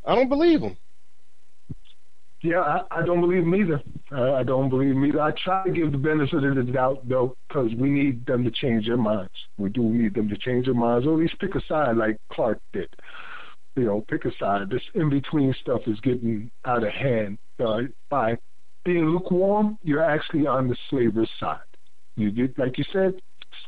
[0.05, 0.77] I don't believe them.
[2.43, 3.81] Yeah, I, I don't believe them either.
[4.11, 5.21] I don't believe them either.
[5.21, 8.51] I try to give the benefit of the doubt, though, because we need them to
[8.51, 9.31] change their minds.
[9.57, 12.17] We do need them to change their minds, or at least pick a side like
[12.33, 12.89] Clarke did.
[13.77, 14.69] You know, pick a side.
[14.69, 17.37] This in between stuff is getting out of hand.
[17.63, 18.37] Uh, by
[18.83, 21.59] being lukewarm, you're actually on the slaver's side.
[22.17, 23.13] You get, like you said,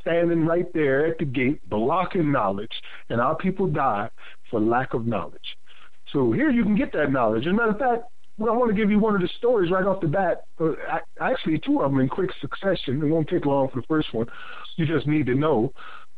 [0.01, 4.09] standing right there at the gate, blocking knowledge, and our people die
[4.51, 5.55] for lack of knowledge.
[6.11, 7.47] So here you can get that knowledge.
[7.47, 8.03] As a matter of fact,
[8.37, 10.43] well, I want to give you one of the stories right off the bat.
[10.59, 10.73] Uh,
[11.21, 13.01] actually, two of them in quick succession.
[13.01, 14.27] It won't take long for the first one.
[14.75, 15.71] You just need to know.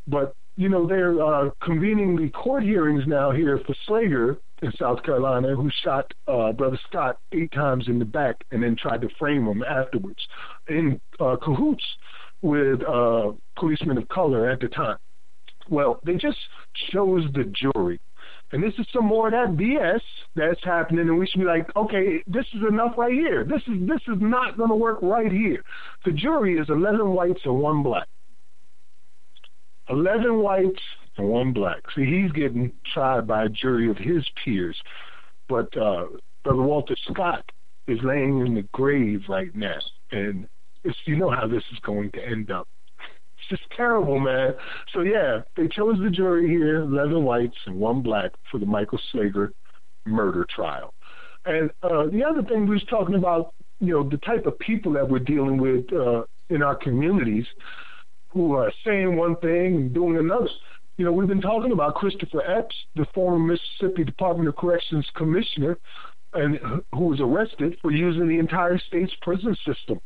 [0.08, 5.04] But you know, they're uh, convening the court hearings now here for Slager in South
[5.04, 9.10] Carolina, who shot uh, Brother Scott eight times in the back and then tried to
[9.20, 10.20] frame him afterwards,
[10.68, 11.84] in uh, cahoots
[12.42, 14.98] with uh, policemen of color at the time.
[15.70, 16.38] Well, they just
[16.92, 18.00] chose the jury.
[18.52, 20.00] And this is some more of that BS
[20.36, 23.44] that's happening, and we should be like, okay, this is enough right here.
[23.44, 25.64] This is this is not going to work right here.
[26.06, 28.08] The jury is eleven whites and one black.
[29.90, 30.82] Eleven whites
[31.18, 31.84] and one black.
[31.94, 34.78] See, he's getting tried by a jury of his peers,
[35.50, 36.06] but uh,
[36.44, 37.44] Brother Walter Scott
[37.88, 39.80] is laying in the grave right now,
[40.12, 40.48] and
[40.86, 42.68] it's, you know how this is going to end up.
[43.50, 44.54] Just terrible, man.
[44.94, 49.00] So yeah, they chose the jury here, eleven whites and one black, for the Michael
[49.14, 49.52] Slager
[50.06, 50.94] murder trial.
[51.46, 54.92] And uh, the other thing we was talking about, you know, the type of people
[54.94, 57.46] that we're dealing with uh, in our communities
[58.30, 60.50] who are saying one thing and doing another.
[60.98, 65.78] You know, we've been talking about Christopher Epps, the former Mississippi Department of Corrections commissioner,
[66.34, 66.60] and
[66.94, 70.02] who was arrested for using the entire state's prison system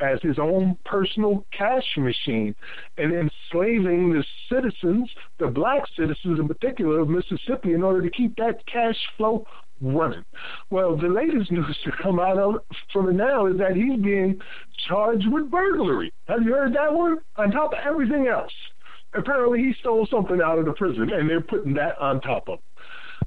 [0.00, 2.54] as his own personal cash machine
[2.98, 8.36] and enslaving the citizens, the black citizens in particular of Mississippi, in order to keep
[8.36, 9.46] that cash flow
[9.80, 10.24] running.
[10.70, 12.56] Well, the latest news to come out of,
[12.92, 14.40] from it now is that he's being
[14.88, 16.12] charged with burglary.
[16.28, 17.18] Have you heard that one?
[17.36, 18.52] On top of everything else.
[19.14, 22.60] Apparently, he stole something out of the prison, and they're putting that on top of.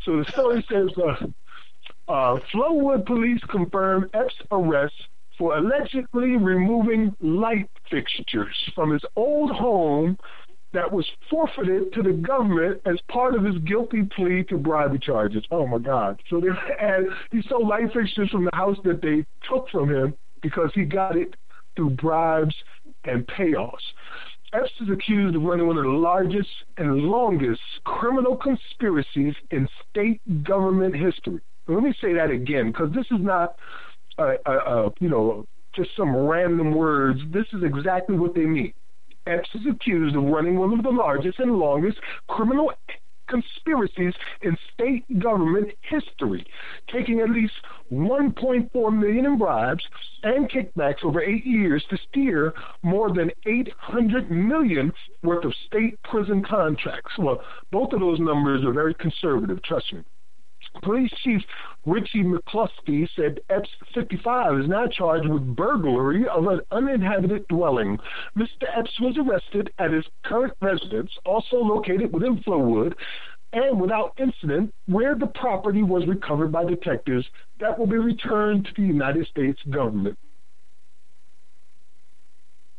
[0.03, 4.93] So the story says, uh, uh, Flowood police confirm Epps' arrest
[5.38, 10.17] for allegedly removing light fixtures from his old home
[10.74, 15.43] that was forfeited to the government as part of his guilty plea to bribery charges.
[15.52, 16.22] Oh my God!
[16.30, 16.48] So they
[16.80, 20.84] and he stole light fixtures from the house that they took from him because he
[20.84, 21.36] got it
[21.76, 22.56] through bribes
[23.06, 23.78] and payoffs.
[24.54, 30.22] Epps is accused of running one of the largest and longest criminal conspiracies in state
[30.43, 31.41] government history.
[31.67, 33.56] Let me say that again, because this is not
[34.17, 35.45] uh, uh, you know,
[35.76, 37.19] just some random words.
[37.32, 38.73] This is exactly what they mean.
[39.26, 41.97] Epps is accused of running one of the largest and longest
[42.28, 42.71] criminal
[43.30, 46.45] conspiracies in state government history,
[46.91, 47.54] taking at least
[47.91, 49.84] 1.4 million in bribes
[50.23, 54.91] and kickbacks over eight years to steer more than 800 million
[55.23, 57.13] worth of state prison contracts.
[57.17, 60.04] Well, both of those numbers are very conservative, trust me.
[60.81, 61.41] Police Chief
[61.86, 67.99] Richie McCluskey said Epps 55 is now charged with burglary of an uninhabited dwelling.
[68.38, 68.65] Mr.
[68.75, 72.95] Epps was arrested at his current residence, also located within Flowood,
[73.53, 77.25] and without incident, where the property was recovered by detectives
[77.59, 80.17] that will be returned to the United States government.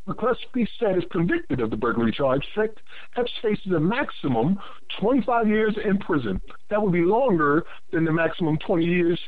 [0.06, 2.44] McCluskey said is convicted of the burglary charge.
[2.58, 4.58] Epps faces a maximum
[5.00, 6.40] 25 years in prison.
[6.70, 9.20] That would be longer than the maximum 20 years,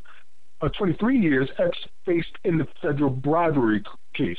[0.60, 3.82] uh, 23 years Epps faced in the federal bribery
[4.14, 4.38] case.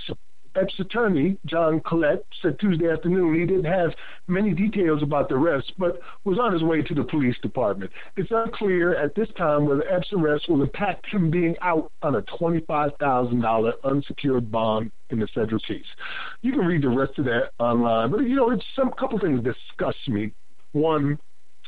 [0.57, 3.91] Epps' attorney, John Collette, said Tuesday afternoon he didn't have
[4.27, 7.91] many details about the arrest, but was on his way to the police department.
[8.15, 12.21] It's unclear at this time whether Epps' arrest will impact him being out on a
[12.23, 15.85] $25,000 unsecured bond in the federal case.
[16.41, 19.43] You can read the rest of that online, but you know, it's some couple things
[19.43, 20.33] disgust me.
[20.71, 21.19] One,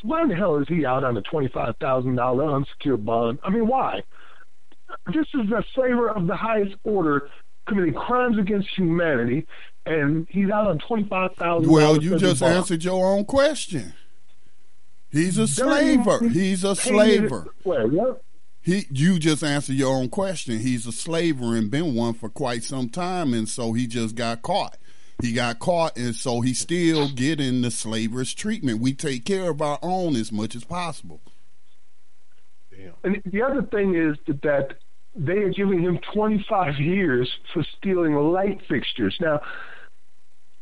[0.01, 3.39] why in the hell is he out on a $25,000 unsecured bond?
[3.43, 4.01] I mean, why?
[5.13, 7.29] This is a slaver of the highest order
[7.69, 9.47] committing crimes against humanity,
[9.85, 11.71] and he's out on twenty five thousand.
[11.71, 13.93] Well, you just answered your own question.
[15.11, 16.27] He's a slaver.
[16.27, 17.47] He's a slaver.
[17.63, 18.23] Well, what?
[18.61, 20.59] He, you just answered your own question.
[20.59, 24.41] He's a slaver and been one for quite some time, and so he just got
[24.41, 24.77] caught.
[25.21, 28.81] He got caught, and so he's still getting the slaver's treatment.
[28.81, 31.21] We take care of our own as much as possible.
[32.69, 32.93] Damn.
[33.03, 34.77] And the other thing is that, that
[35.19, 36.83] they are giving him 25 mm-hmm.
[36.83, 39.15] years for stealing light fixtures.
[39.19, 39.41] Now,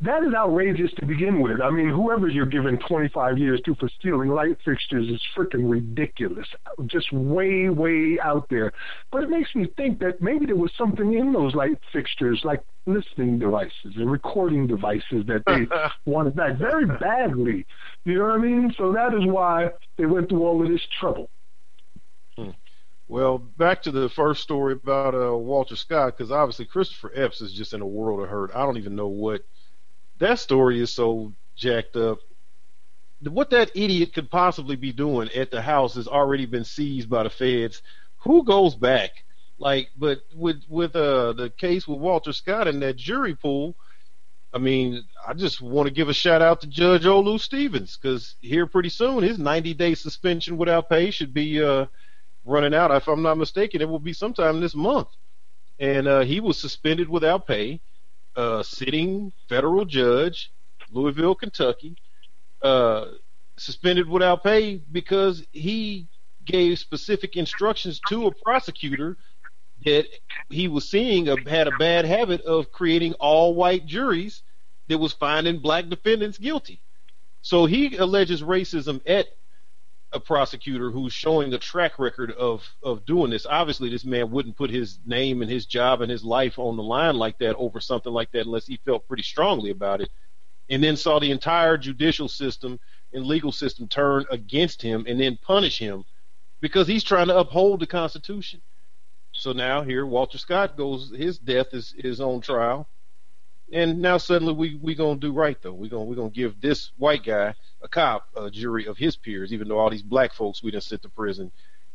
[0.00, 1.60] that is outrageous to begin with.
[1.60, 6.46] I mean, whoever you're giving 25 years to for stealing light fixtures is freaking ridiculous.
[6.86, 8.72] Just way, way out there.
[9.10, 12.62] But it makes me think that maybe there was something in those light fixtures, like
[12.86, 15.66] listening devices and recording devices that they
[16.10, 17.66] wanted back very badly.
[18.04, 18.72] You know what I mean?
[18.78, 21.28] So that is why they went through all of this trouble.
[23.08, 27.54] Well, back to the first story about uh, Walter Scott, because obviously Christopher Epps is
[27.54, 28.50] just in a world of hurt.
[28.54, 29.42] I don't even know what
[30.18, 32.18] that story is so jacked up.
[33.22, 37.22] What that idiot could possibly be doing at the house has already been seized by
[37.22, 37.82] the feds.
[38.18, 39.10] Who goes back?
[39.58, 43.74] Like, but with with uh the case with Walter Scott and that jury pool,
[44.52, 48.36] I mean, I just want to give a shout out to Judge Olu Stevens because
[48.40, 51.86] here pretty soon his 90 day suspension without pay should be uh,
[52.48, 52.90] running out.
[52.90, 55.08] If I'm not mistaken, it will be sometime this month.
[55.78, 57.80] And uh, he was suspended without pay,
[58.36, 60.50] uh, sitting federal judge,
[60.90, 61.96] Louisville, Kentucky,
[62.62, 63.06] uh,
[63.58, 66.08] suspended without pay because he
[66.44, 69.16] gave specific instructions to a prosecutor
[69.84, 70.06] that
[70.48, 74.42] he was seeing a, had a bad habit of creating all white juries
[74.88, 76.80] that was finding black defendants guilty.
[77.42, 79.28] So he alleges racism at
[80.12, 83.46] a prosecutor who's showing a track record of of doing this.
[83.46, 86.82] Obviously, this man wouldn't put his name and his job and his life on the
[86.82, 90.10] line like that over something like that unless he felt pretty strongly about it.
[90.70, 92.78] And then saw the entire judicial system
[93.12, 96.04] and legal system turn against him and then punish him
[96.60, 98.60] because he's trying to uphold the Constitution.
[99.32, 101.12] So now here, Walter Scott goes.
[101.16, 102.88] His death is is on trial,
[103.72, 105.74] and now suddenly we we gonna do right though.
[105.74, 109.52] We gonna we gonna give this white guy a cop a jury of his peers,
[109.52, 111.52] even though all these black folks we done sent to prison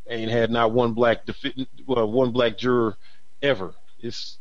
[0.10, 2.98] ain't had not one black defi- well, one black juror
[3.42, 3.76] ever.
[4.00, 4.40] It's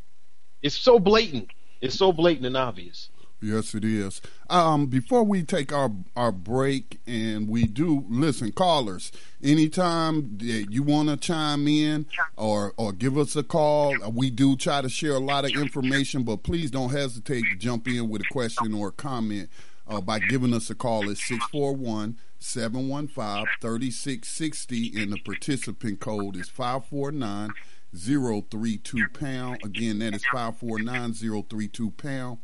[0.62, 1.50] it's so blatant.
[1.80, 3.10] It's so blatant and obvious.
[3.42, 4.22] Yes, it is.
[4.48, 9.10] Um, before we take our our break, and we do listen, callers.
[9.42, 14.54] Anytime that you want to chime in or or give us a call, we do
[14.54, 18.22] try to share a lot of information, but please don't hesitate to jump in with
[18.22, 19.50] a question or a comment
[19.88, 26.48] uh, by giving us a call at 641 715 3660, and the participant code is
[26.48, 27.50] 549
[27.94, 29.58] 032 pound.
[29.64, 32.38] Again, that is 549 032 pound.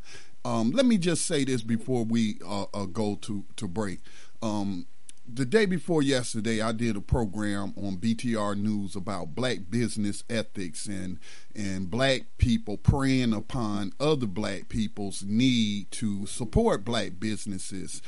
[0.49, 4.01] Um, let me just say this before we uh, uh, go to to break.
[4.41, 4.87] Um,
[5.31, 10.87] the day before yesterday, I did a program on BTR News about black business ethics
[10.87, 11.19] and
[11.55, 18.01] and black people preying upon other black people's need to support black businesses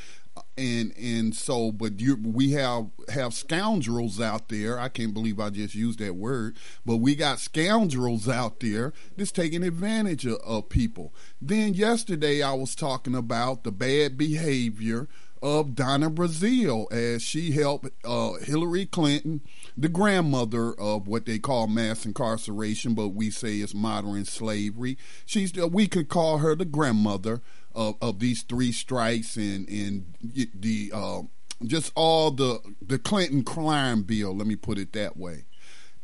[0.61, 5.49] and and so but you we have have scoundrels out there i can't believe i
[5.49, 10.69] just used that word but we got scoundrels out there that's taking advantage of, of
[10.69, 15.09] people then yesterday i was talking about the bad behavior
[15.43, 19.41] of Donna Brazile as she helped uh, Hillary Clinton,
[19.75, 24.99] the grandmother of what they call mass incarceration, but we say it's modern slavery.
[25.25, 27.41] She's we could call her the grandmother
[27.75, 30.15] of, of these three strikes and and
[30.55, 31.23] the uh,
[31.65, 34.37] just all the the Clinton crime bill.
[34.37, 35.45] Let me put it that way.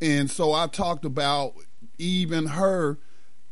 [0.00, 1.55] And so I talked about
[1.98, 2.98] even her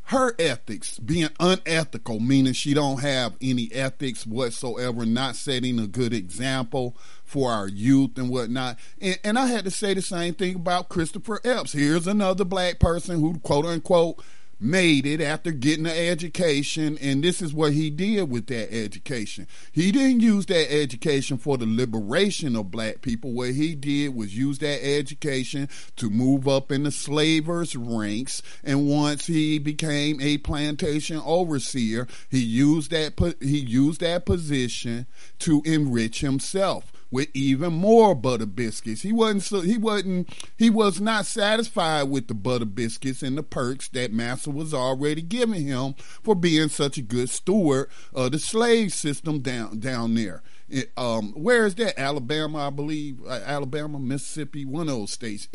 [0.09, 6.12] her ethics being unethical, meaning she don't have any ethics whatsoever, not setting a good
[6.12, 8.79] example for our youth and whatnot.
[9.00, 11.72] And, and I had to say the same thing about Christopher Epps.
[11.72, 14.22] Here's another black person who quote unquote
[14.64, 19.46] made it after getting an education, and this is what he did with that education.
[19.70, 23.33] He didn't use that education for the liberation of black people.
[23.33, 28.88] What he did was use that education to move up in the slavers' ranks, and
[28.88, 35.07] once he became a plantation overseer, he used that he used that position
[35.40, 39.03] to enrich himself with even more butter biscuits.
[39.03, 43.44] He wasn't so, he wasn't he was not satisfied with the butter biscuits and the
[43.44, 48.40] perks that Massa was already giving him for being such a good steward of the
[48.40, 50.42] slave system down down there.
[50.68, 52.00] It, um, where is that?
[52.00, 53.24] Alabama, I believe.
[53.24, 55.46] Uh, Alabama, Mississippi, one of those states.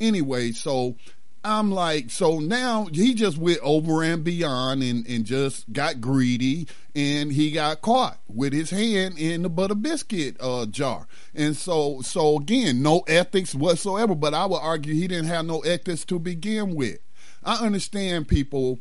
[0.00, 0.96] anyway, so
[1.46, 6.66] I'm like, so now he just went over and beyond and, and just got greedy
[6.94, 11.06] and he got caught with his hand in the butter biscuit uh, jar.
[11.34, 14.14] And so, so again, no ethics whatsoever.
[14.14, 16.98] But I would argue he didn't have no ethics to begin with.
[17.44, 18.80] I understand people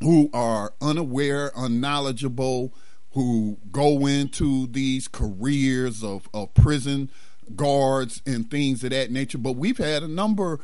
[0.00, 2.72] who are unaware, unknowledgeable,
[3.12, 7.10] who go into these careers of, of prison
[7.56, 9.38] guards and things of that nature.
[9.38, 10.60] But we've had a number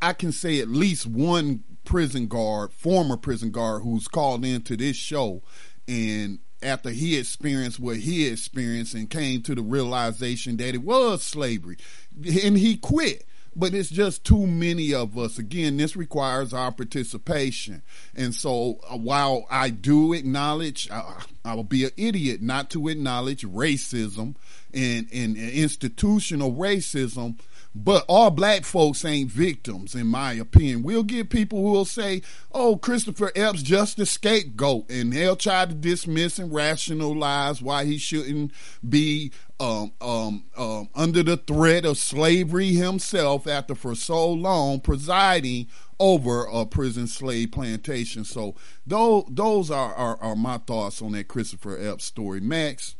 [0.00, 4.96] I can say at least one prison guard, former prison guard, who's called into this
[4.96, 5.42] show,
[5.86, 11.22] and after he experienced what he experienced and came to the realization that it was
[11.22, 11.76] slavery,
[12.16, 13.26] and he quit.
[13.56, 15.38] But it's just too many of us.
[15.38, 17.82] Again, this requires our participation.
[18.16, 22.88] And so, uh, while I do acknowledge, uh, I will be an idiot not to
[22.88, 24.34] acknowledge racism
[24.72, 27.38] and, and institutional racism
[27.76, 30.84] But all black folks ain't victims, in my opinion.
[30.84, 32.22] We'll get people who will say,
[32.52, 37.98] oh, Christopher Epps just a scapegoat, and they'll try to dismiss and rationalize why he
[37.98, 38.52] shouldn't
[38.88, 45.66] be um, um, um, under the threat of slavery himself after for so long presiding
[45.98, 48.24] over a prison slave plantation.
[48.24, 48.54] So
[48.86, 52.40] those those are, are, are my thoughts on that Christopher Epps story.
[52.40, 52.94] Max.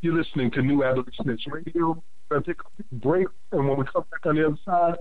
[0.00, 2.02] You're listening to New Abolitionist Radio.
[2.30, 4.98] Going to take a break, and when we come back on the other side,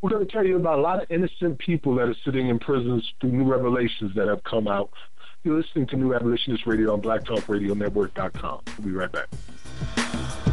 [0.00, 2.58] we're going to tell you about a lot of innocent people that are sitting in
[2.58, 4.90] prisons through new revelations that have come out.
[5.44, 8.60] You're listening to New Abolitionist Radio on BlackTalkRadioNetwork.com.
[8.78, 10.49] We'll be right back.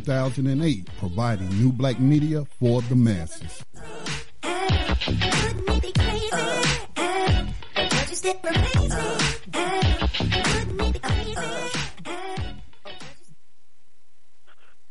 [0.00, 3.62] 2008, providing new black media for the masses.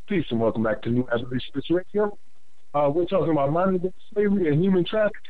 [0.08, 2.16] Peace and welcome back to New Abolitionist Radio.
[2.76, 5.22] Uh, we're talking about modern slavery and human trafficking.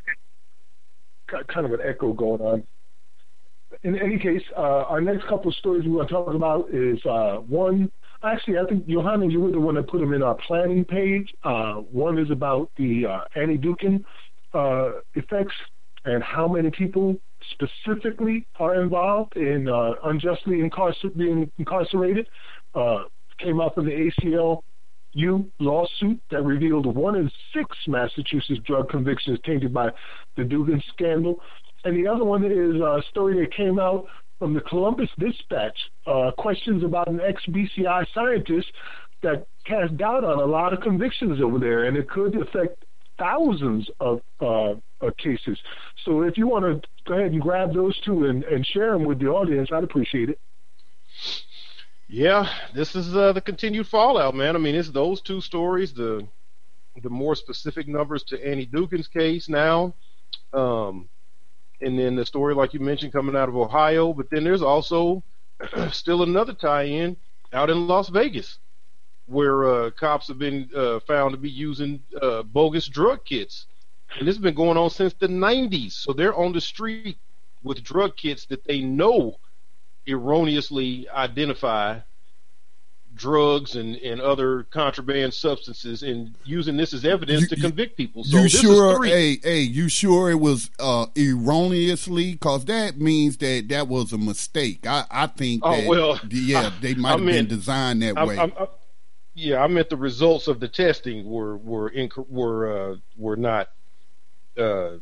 [1.28, 2.64] Got kind of an echo going on.
[3.84, 7.00] In any case, uh, our next couple of stories we're going to talk about is
[7.06, 7.90] uh, one
[8.24, 11.34] Actually, I think Johanna, you were the one that put them in our planning page.
[11.44, 14.04] Uh, one is about the uh, Annie Dookhan
[14.54, 15.56] uh, effects
[16.06, 17.16] and how many people
[17.52, 22.28] specifically are involved in uh, unjustly incarcer- being incarcerated.
[22.76, 23.04] Uh,
[23.40, 29.74] came out of the ACLU lawsuit that revealed one in six Massachusetts drug convictions tainted
[29.74, 29.90] by
[30.38, 31.40] the Dookhan scandal.
[31.84, 34.06] And the other one is a story that came out
[34.42, 35.78] from the Columbus Dispatch
[36.08, 38.72] uh, questions about an ex BCI scientist
[39.22, 42.84] that cast doubt on a lot of convictions over there, and it could affect
[43.20, 44.74] thousands of uh,
[45.20, 45.60] cases.
[46.04, 49.06] So if you want to go ahead and grab those two and, and share them
[49.06, 50.40] with the audience, I'd appreciate it.
[52.08, 54.56] Yeah, this is uh, the continued fallout, man.
[54.56, 56.28] I mean, it's those two stories, the
[57.04, 59.94] the more specific numbers to Annie Dookhan's case now.
[60.52, 61.10] Um,
[61.82, 64.14] and then the story, like you mentioned, coming out of Ohio.
[64.14, 65.24] But then there's also
[65.92, 67.18] still another tie-in
[67.54, 68.60] out in Las Vegas,
[69.26, 73.68] where uh, cops have been uh, found to be using uh, bogus drug kits,
[74.18, 75.94] and this has been going on since the 90s.
[75.94, 77.18] So they're on the street
[77.64, 79.38] with drug kits that they know
[80.08, 82.00] erroneously identify
[83.22, 88.24] drugs and, and other contraband substances and using this as evidence you, to convict people.
[88.24, 89.04] So you sure?
[89.06, 92.32] Hey, hey, you sure it was uh, erroneously?
[92.34, 94.88] Because that means that that was a mistake.
[94.88, 95.62] I, I think.
[95.64, 98.40] Oh that, well, yeah, they might have been designed that I, way.
[98.40, 98.68] I,
[99.36, 103.70] yeah, I meant the results of the testing were were inc- were uh, were not
[104.58, 104.94] uh,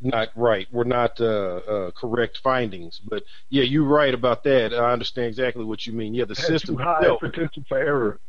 [0.00, 0.66] not right.
[0.70, 3.00] We're not uh, uh, correct findings.
[3.00, 4.74] But yeah, you're right about that.
[4.74, 6.14] I understand exactly what you mean.
[6.14, 8.20] Yeah, the system too high itself, potential for error.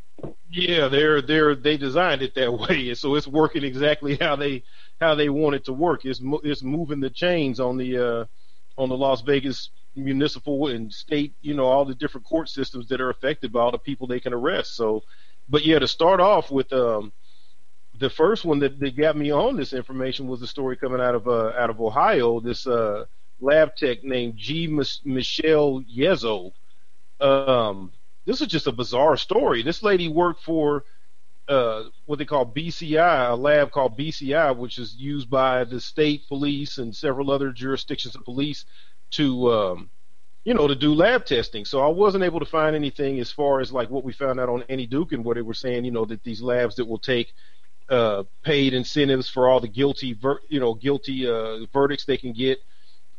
[0.50, 4.64] Yeah, they're they're they designed it that way, and so it's working exactly how they
[5.00, 6.06] how they want it to work.
[6.06, 8.26] It's it's moving the chains on the uh,
[8.78, 13.02] on the Las Vegas municipal and state, you know, all the different court systems that
[13.02, 14.76] are affected by all the people they can arrest.
[14.76, 15.04] So,
[15.50, 17.12] but yeah, to start off with, um,
[18.02, 21.16] the first one that, that got me on this information was the story coming out
[21.16, 22.40] of uh, out of Ohio.
[22.40, 23.06] This uh,
[23.40, 24.68] lab tech named G.
[24.68, 26.52] Michelle Yezzo.
[27.22, 27.92] Um,
[28.26, 29.62] this is just a bizarre story.
[29.62, 30.84] This lady worked for
[31.48, 36.28] uh, what they call BCI, a lab called BCI, which is used by the state
[36.28, 38.66] police and several other jurisdictions of police
[39.12, 39.90] to um,
[40.44, 41.66] you know, to do lab testing.
[41.66, 44.50] So I wasn't able to find anything as far as like what we found out
[44.50, 47.34] on Annie and where they were saying, you know, that these labs that will take
[47.92, 52.34] uh, paid incentives for all the guilty, ver- you know, guilty uh, verdicts they can
[52.34, 52.60] get.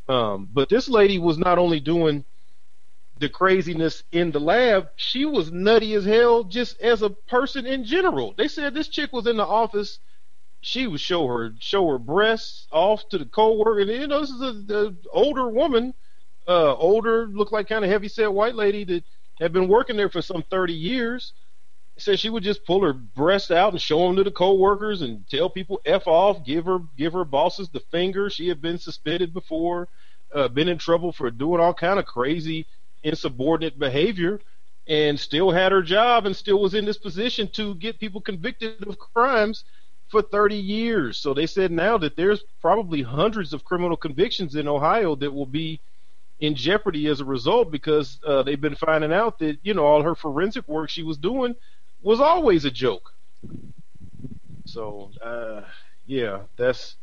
[0.08, 2.24] Um, but this lady was not only doing
[3.18, 7.84] the craziness in the lab, she was nutty as hell just as a person in
[7.84, 8.34] general.
[8.36, 10.00] They said this chick was in the office.
[10.62, 13.80] She would show her show her breasts off to the coworker.
[13.80, 15.94] And you know, this is a, a older woman,
[16.48, 19.04] uh, older, looked like kind of heavy set white lady that
[19.40, 21.32] had been working there for some thirty years
[22.02, 25.26] said she would just pull her breasts out and show them to the coworkers and
[25.28, 28.28] tell people f off, give her give her bosses the finger.
[28.28, 29.88] She had been suspended before,
[30.34, 32.66] uh, been in trouble for doing all kind of crazy
[33.02, 34.40] insubordinate behavior,
[34.86, 38.86] and still had her job and still was in this position to get people convicted
[38.86, 39.64] of crimes
[40.08, 41.18] for 30 years.
[41.18, 45.46] So they said now that there's probably hundreds of criminal convictions in Ohio that will
[45.46, 45.80] be
[46.40, 50.02] in jeopardy as a result because uh, they've been finding out that you know all
[50.02, 51.54] her forensic work she was doing
[52.02, 53.12] was always a joke.
[54.64, 55.62] So uh,
[56.06, 56.96] yeah, that's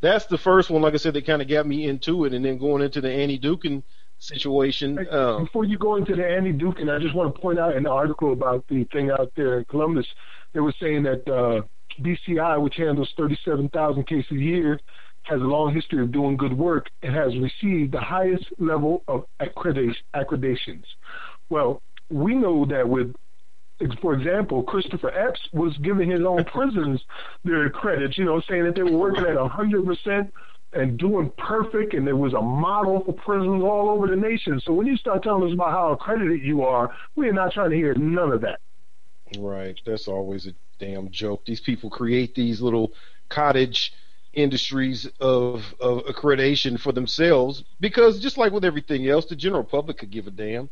[0.00, 0.82] that's the first one.
[0.82, 3.10] Like I said, that kind of got me into it, and then going into the
[3.10, 3.82] Annie Dookhan
[4.18, 5.06] situation.
[5.10, 7.86] Um, Before you go into the Annie Dookhan, I just want to point out an
[7.86, 10.06] article about the thing out there in Columbus.
[10.52, 11.62] They were saying that uh,
[12.00, 14.80] BCI, which handles 37,000 cases a year,
[15.22, 19.24] has a long history of doing good work and has received the highest level of
[19.40, 20.84] accreditations.
[21.48, 23.14] Well, we know that with
[24.00, 27.00] for example, Christopher Epps was giving his own prisons
[27.44, 30.30] their credits, you know, saying that they were working at 100%
[30.72, 34.60] and doing perfect, and there was a model for prisons all over the nation.
[34.64, 37.70] So when you start telling us about how accredited you are, we are not trying
[37.70, 38.60] to hear none of that.
[39.38, 39.78] Right.
[39.84, 41.44] That's always a damn joke.
[41.44, 42.92] These people create these little
[43.28, 43.92] cottage
[44.32, 49.98] industries of, of accreditation for themselves because just like with everything else, the general public
[49.98, 50.68] could give a damn.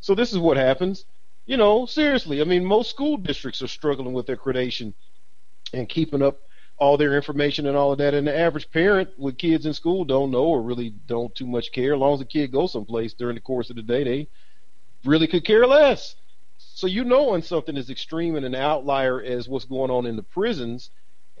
[0.00, 1.04] So this is what happens
[1.46, 4.94] you know, seriously, I mean, most school districts are struggling with their accreditation
[5.72, 6.38] and keeping up
[6.78, 8.14] all their information and all of that.
[8.14, 11.72] And the average parent with kids in school don't know or really don't too much
[11.72, 11.94] care.
[11.94, 14.28] As long as the kid goes someplace during the course of the day, they
[15.04, 16.16] really could care less.
[16.56, 20.16] So you know when something is extreme and an outlier as what's going on in
[20.16, 20.90] the prisons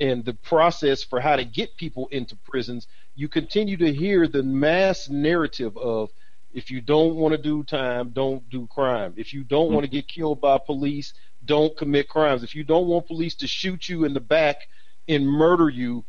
[0.00, 4.42] and the process for how to get people into prisons, you continue to hear the
[4.42, 6.10] mass narrative of
[6.52, 9.14] if you don't want to do time, don't do crime.
[9.16, 9.74] If you don't mm-hmm.
[9.74, 12.42] want to get killed by police, don't commit crimes.
[12.42, 14.68] If you don't want police to shoot you in the back
[15.08, 16.04] and murder you,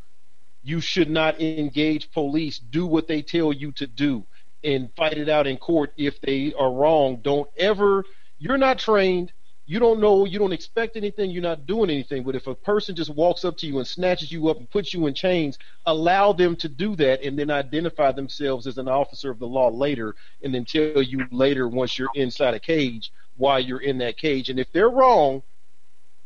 [0.63, 2.59] you should not engage police.
[2.59, 4.25] Do what they tell you to do
[4.63, 7.17] and fight it out in court if they are wrong.
[7.21, 8.05] Don't ever,
[8.37, 9.31] you're not trained
[9.71, 12.23] you don't know, you don't expect anything, you're not doing anything.
[12.23, 14.93] But if a person just walks up to you and snatches you up and puts
[14.93, 19.31] you in chains, allow them to do that and then identify themselves as an officer
[19.31, 23.59] of the law later and then tell you later once you're inside a cage why
[23.59, 24.49] you're in that cage.
[24.49, 25.41] And if they're wrong,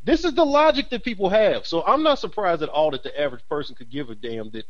[0.04, 1.68] this is the logic that people have.
[1.68, 4.66] So I'm not surprised at all that the average person could give a damn that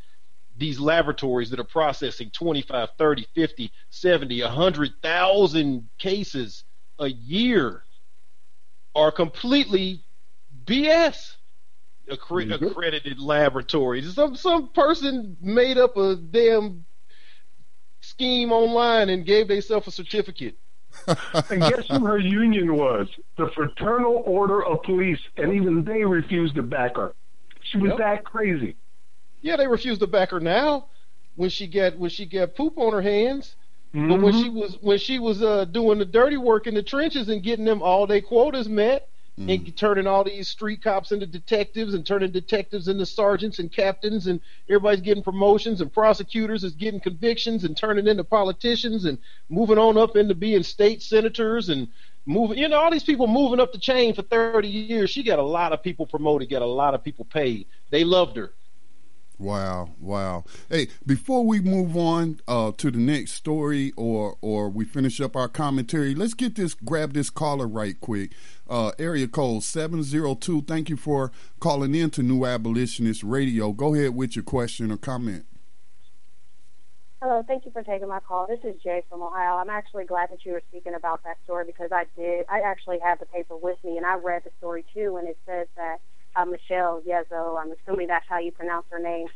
[0.58, 6.66] these laboratories that are processing 25, 30, 50, 70, 100,000 cases
[7.00, 7.82] a year
[8.96, 10.04] are completely
[10.66, 11.36] BS.
[12.10, 12.66] Accre- mm-hmm.
[12.66, 14.14] Accredited laboratories.
[14.14, 16.86] Some some person made up a damn
[18.02, 20.58] scheme online and gave themselves a certificate.
[21.08, 23.08] and guess who her union was?
[23.38, 27.14] The Fraternal Order of Police, and even they refused to back her.
[27.62, 27.98] She was yep.
[27.98, 28.76] that crazy.
[29.42, 30.88] Yeah, they refused to back her now
[31.36, 33.56] when she got when she got poop on her hands.
[33.96, 34.10] Mm-hmm.
[34.10, 34.60] But when she mm-hmm.
[34.60, 37.82] was when she was uh, doing the dirty work in the trenches and getting them
[37.82, 39.08] all their quotas met,
[39.40, 39.50] mm-hmm.
[39.50, 44.28] and turning all these street cops into detectives and turning detectives into sergeants and captains
[44.28, 44.40] and
[44.70, 49.18] everybody's getting promotions and prosecutors is getting convictions and turning into politicians and
[49.50, 51.88] moving on up into being state senators and
[52.26, 55.40] moving you know all these people moving up the chain for 30 years she got
[55.40, 58.52] a lot of people promoted got a lot of people paid they loved her
[59.38, 60.46] Wow, wow.
[60.70, 65.36] Hey, before we move on uh, to the next story or or we finish up
[65.36, 68.32] our commentary, let's get this grab this caller right quick.
[68.70, 70.62] Uh, area code 702.
[70.62, 73.74] Thank you for calling in to New Abolitionist Radio.
[73.74, 75.46] Go ahead with your question or comment.
[77.22, 78.48] Hello, thank you for taking my call.
[78.48, 79.56] This is Jay from Ohio.
[79.56, 82.46] I'm actually glad that you were speaking about that story because I did.
[82.50, 85.38] I actually have the paper with me and I read the story too, and it
[85.46, 86.00] says that
[86.36, 89.28] uh, Michelle Yezzo, I'm assuming that's how you pronounce her name.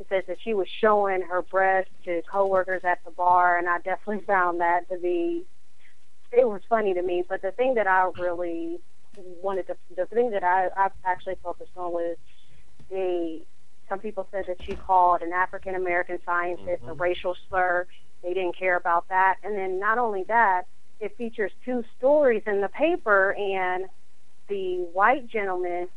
[0.00, 3.78] It says that she was showing her breast to coworkers at the bar, and I
[3.78, 5.44] definitely found that to be
[6.30, 7.24] it was funny to me.
[7.26, 8.80] But the thing that I really
[9.16, 12.16] wanted to, the thing that I I actually focused on was
[12.90, 13.42] the
[13.88, 16.90] some people said that she called an African American scientist mm-hmm.
[16.90, 17.86] a racial slur,
[18.22, 19.36] they didn't care about that.
[19.42, 20.64] And then not only that,
[21.00, 23.86] it features two stories in the paper, and
[24.48, 25.88] the white gentleman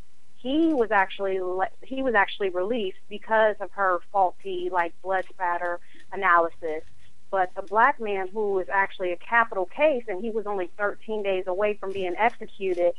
[0.42, 5.80] he was actually le- he was actually released because of her faulty like blood spatter
[6.12, 6.84] analysis.
[7.30, 11.24] But the black man who was actually a capital case and he was only 13
[11.24, 12.94] days away from being executed,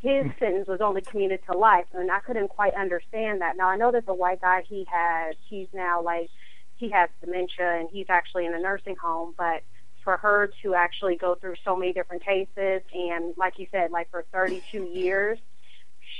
[0.00, 0.30] his hmm.
[0.38, 3.56] sentence was only commuted to life, and I couldn't quite understand that.
[3.56, 6.28] Now I know that the white guy he had he's now like
[6.76, 9.62] he has dementia and he's actually in a nursing home, but
[10.02, 14.10] for her to actually go through so many different cases and like you said like
[14.10, 15.38] for 32 years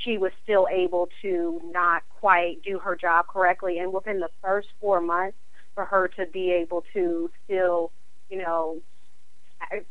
[0.05, 3.78] she was still able to not quite do her job correctly.
[3.78, 5.38] And within the first four months,
[5.74, 7.90] for her to be able to still,
[8.30, 8.80] you know,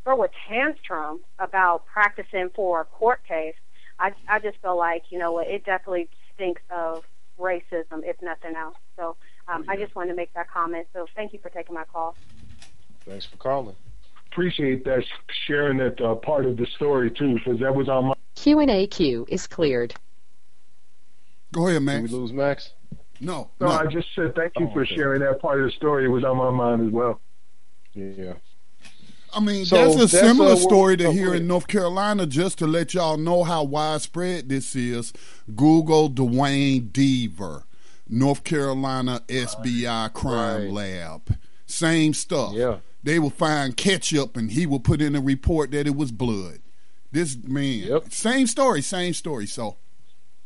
[0.03, 3.55] throw a tantrum about practicing for a court case,
[3.99, 7.03] I, I just feel like, you know, it definitely stinks of
[7.39, 8.75] racism, if nothing else.
[8.95, 10.87] So um, I just wanted to make that comment.
[10.93, 12.15] So thank you for taking my call.
[13.05, 13.75] Thanks for calling.
[14.31, 15.03] Appreciate that
[15.45, 19.25] sharing that uh, part of the story too, because that was on my Q&A queue
[19.29, 19.93] is cleared.
[21.51, 22.01] Go ahead, Max.
[22.03, 22.71] Did we lose Max?
[23.19, 23.51] No.
[23.59, 24.95] No, I just said thank you Oh, for okay.
[24.95, 26.05] sharing that part of the story.
[26.05, 27.21] It was on my mind as well.
[27.93, 28.33] Yeah.
[29.35, 31.47] I mean, So, that's a that's, similar what- story to oh, here in.
[31.47, 32.25] North Carolina.
[32.25, 35.13] Just to let y'all know how widespread this is,
[35.55, 37.63] Google Duane Deaver,
[38.09, 41.37] North Carolina SBI Crime Lab.
[41.65, 42.53] Same stuff.
[42.53, 42.77] Yeah.
[43.03, 46.59] They will find ketchup, and he will put in a report that it was blood.
[47.13, 48.11] This man, Yep.
[48.11, 49.45] same story, same story.
[49.45, 49.77] So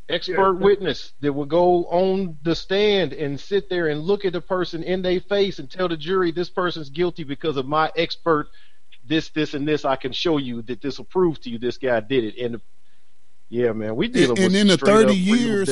[0.10, 0.66] expert Yeah.
[0.66, 4.84] witness that will go on the stand and sit there and look at the person
[4.84, 8.50] in their face and tell the jury this person's guilty because of my expert
[9.06, 11.78] this this and this I can show you that this will prove to you this
[11.78, 12.62] guy did it and
[13.50, 15.70] yeah man we dealing and with in the 30 years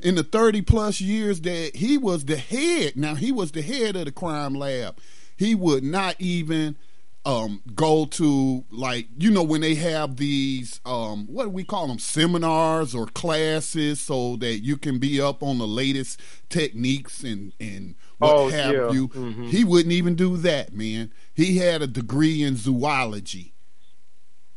[0.00, 3.96] in the 30 plus years that he was the head now he was the head
[3.96, 4.98] of the crime lab
[5.36, 6.76] he would not even
[7.28, 11.86] um, go to like you know when they have these um, what do we call
[11.86, 16.18] them seminars or classes so that you can be up on the latest
[16.48, 18.90] techniques and and what Oh, have yeah.
[18.92, 19.50] you Mhm.
[19.50, 23.52] he wouldn't even do that man he had a degree in zoology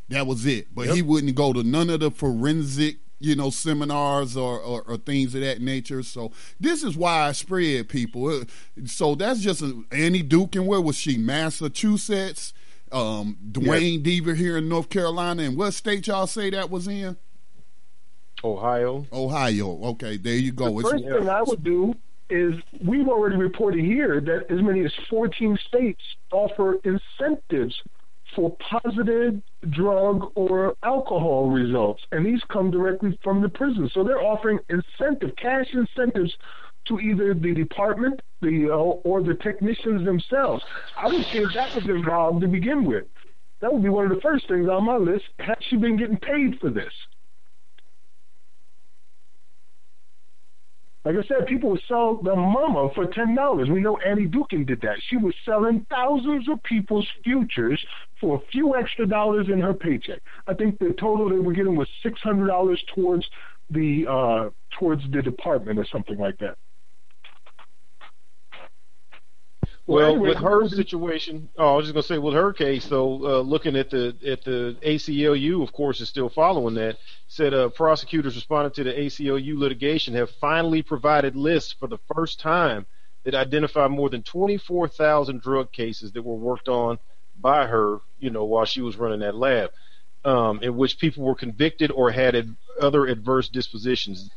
[0.10, 0.68] that was it.
[0.76, 4.98] But he wouldn't go to none of the forensic, you know, seminars or, or, or
[4.98, 6.04] things of that nature.
[6.04, 8.28] So this is widespread, people.
[8.28, 8.44] Uh,
[8.86, 11.16] So that's just a, Annie Duke, and where was she?
[11.18, 12.52] Massachusetts.
[12.92, 17.18] Um, Duane Deaver here in North Carolina, and what state y'all say that was in?
[18.44, 19.80] Ohio Ohio.
[19.92, 20.66] Okay, there you go.
[20.66, 21.94] The It's, first thing I would do
[22.30, 27.76] is we've already reported here that as many as 14 states offer incentives
[28.36, 33.90] for positive drug or alcohol results, and these come directly from the prison.
[33.94, 36.34] So they're offering incentive, cash incentives
[36.88, 40.64] to either the department, the uh, or the technicians themselves.
[40.98, 43.06] I would say if that was involved to begin with.
[43.62, 45.26] That would be one of the first things on my list.
[45.40, 46.92] Has she been getting paid for this?
[51.04, 53.70] Like I said, people would sell their mama for ten dollars.
[53.70, 54.98] We know Annie Dookhan did that.
[55.10, 57.84] She was selling thousands of people's futures
[58.20, 60.22] for a few extra dollars in her paycheck.
[60.48, 63.26] I think the total they were getting was six hundred dollars towards
[63.72, 66.56] the uh, towards the department or something like that.
[69.92, 73.40] Well, anyway, with her situation, oh, I was just gonna say with her case, though,
[73.40, 76.98] uh, looking at the at the ACLU, of course, is still following that.
[77.28, 82.40] Said uh, prosecutors responding to the ACLU litigation have finally provided lists for the first
[82.40, 82.86] time
[83.24, 86.98] that identify more than 24,000 drug cases that were worked on
[87.40, 89.72] by her, you know, while she was running that lab,
[90.26, 94.30] um, in which people were convicted or had ad- other adverse dispositions.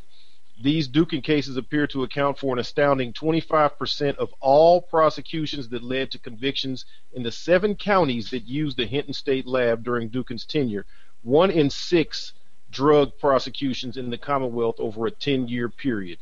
[0.63, 6.13] These Dookhan cases appear to account for an astounding 25% of all prosecutions that led
[6.13, 10.87] to convictions in the seven counties that used the Hinton State Lab during Dookhan's tenure.
[11.23, 12.33] One in six
[12.71, 16.19] drug prosecutions in the Commonwealth over a 10 year period.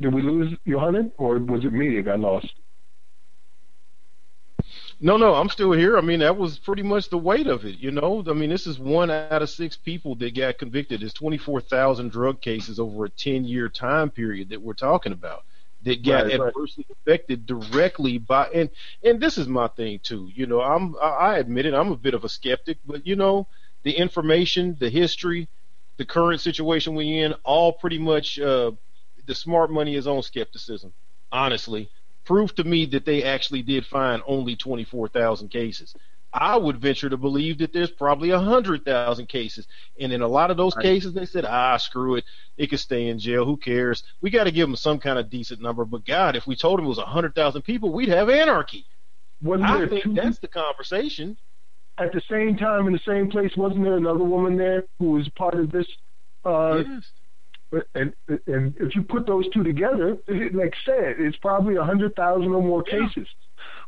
[0.00, 2.54] Did we lose Johanna, or was it me that got lost?
[5.00, 5.96] No, no, I'm still here.
[5.96, 8.24] I mean, that was pretty much the weight of it, you know.
[8.28, 10.90] I mean, this is one out of six people that got convicted.
[11.02, 15.44] It's 24,000 drug cases over a 10 year time period that we're talking about
[15.82, 16.54] that got Right, right.
[16.54, 18.68] adversely affected directly by and
[19.04, 20.28] and this is my thing too.
[20.34, 21.74] You know, I'm I I admit it.
[21.74, 23.46] I'm a bit of a skeptic, but you know,
[23.84, 25.48] the information, the history,
[25.96, 28.72] the current situation we're in, all pretty much uh,
[29.26, 30.92] the smart money is on skepticism.
[31.30, 31.88] Honestly,
[32.28, 35.94] prove to me that they actually did find only 24,000 cases.
[36.30, 39.66] I would venture to believe that there's probably a hundred thousand cases,
[39.98, 40.82] and in a lot of those right.
[40.82, 42.24] cases, they said, "Ah, screw it,
[42.58, 43.46] it could stay in jail.
[43.46, 44.02] Who cares?
[44.20, 46.78] We got to give them some kind of decent number." But God, if we told
[46.78, 48.84] them it was a hundred thousand people, we'd have anarchy.
[49.40, 51.38] Wasn't I think two, that's the conversation.
[51.96, 55.30] At the same time, in the same place, wasn't there another woman there who was
[55.30, 55.86] part of this?
[56.44, 57.10] Uh, yes.
[57.94, 58.14] And
[58.46, 62.52] and if you put those two together, like I said, it's probably a hundred thousand
[62.52, 63.06] or more yeah.
[63.06, 63.28] cases.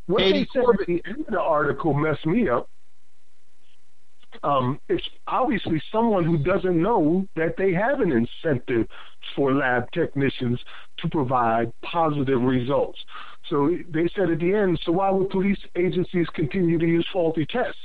[0.07, 0.81] What Katie they said Corbett.
[0.83, 2.69] at the end of the article messed me up.
[4.43, 8.87] Um, it's obviously someone who doesn't know that they have an incentive
[9.35, 10.61] for lab technicians
[10.99, 12.99] to provide positive results.
[13.49, 17.45] So they said at the end, so why would police agencies continue to use faulty
[17.47, 17.81] tests?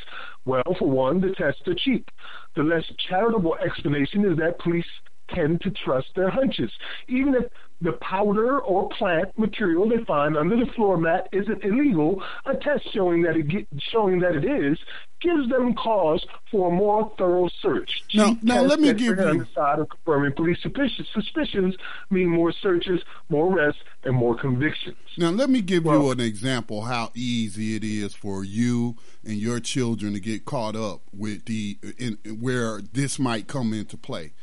[0.45, 2.09] Well, for one, the tests are cheap.
[2.55, 4.85] The less charitable explanation is that police
[5.33, 6.71] tend to trust their hunches.
[7.07, 7.45] Even if
[7.81, 12.91] the powder or plant material they find under the floor mat isn't illegal, a test
[12.93, 14.77] showing that it get, showing that it is
[15.21, 18.03] gives them cause for a more thorough search.
[18.13, 21.07] Now, now let me give you on the side of confirming police suspicions.
[21.13, 21.75] Suspicions
[22.09, 24.97] mean more searches, more arrests, and more convictions.
[25.17, 29.37] Now, let me give well, you an example how easy it is for you and
[29.37, 34.33] your children to get caught up with the in, where this might come into play.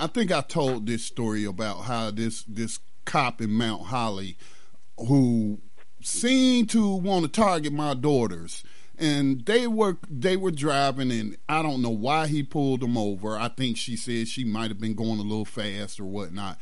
[0.00, 4.38] I think I told this story about how this this cop in Mount Holly
[4.96, 5.60] who
[6.00, 8.64] seemed to want to target my daughters
[8.98, 13.36] and they were they were driving and I don't know why he pulled them over.
[13.36, 16.58] I think she said she might have been going a little fast or whatnot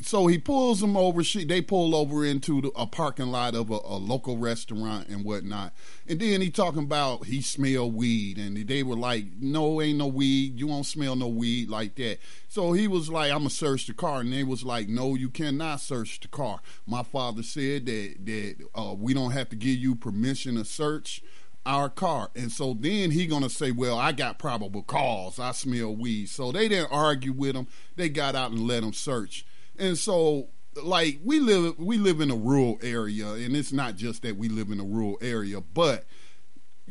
[0.00, 1.24] so he pulls them over.
[1.24, 5.24] She they pull over into the, a parking lot of a, a, local restaurant and
[5.24, 5.72] whatnot.
[6.06, 10.06] And then he talking about he smell weed, and they were like, "No, ain't no
[10.06, 10.60] weed.
[10.60, 12.18] You won't smell no weed like that."
[12.48, 15.30] So he was like, "I'm gonna search the car," and they was like, "No, you
[15.30, 19.78] cannot search the car." My father said that that uh, we don't have to give
[19.78, 21.22] you permission to search
[21.64, 22.30] our car.
[22.36, 25.38] And so then he gonna say, Well, I got probable cause.
[25.38, 26.28] I smell weed.
[26.28, 27.66] So they didn't argue with him.
[27.96, 29.44] They got out and let him search.
[29.78, 30.48] And so
[30.82, 34.48] like we live we live in a rural area and it's not just that we
[34.48, 36.04] live in a rural area, but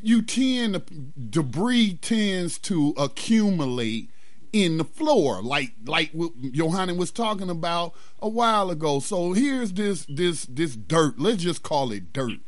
[0.01, 0.79] you tend to,
[1.29, 4.09] debris tends to accumulate
[4.53, 6.11] in the floor, like like
[6.51, 8.99] Johanna was talking about a while ago.
[8.99, 11.19] So here's this this this dirt.
[11.19, 12.39] Let's just call it dirt.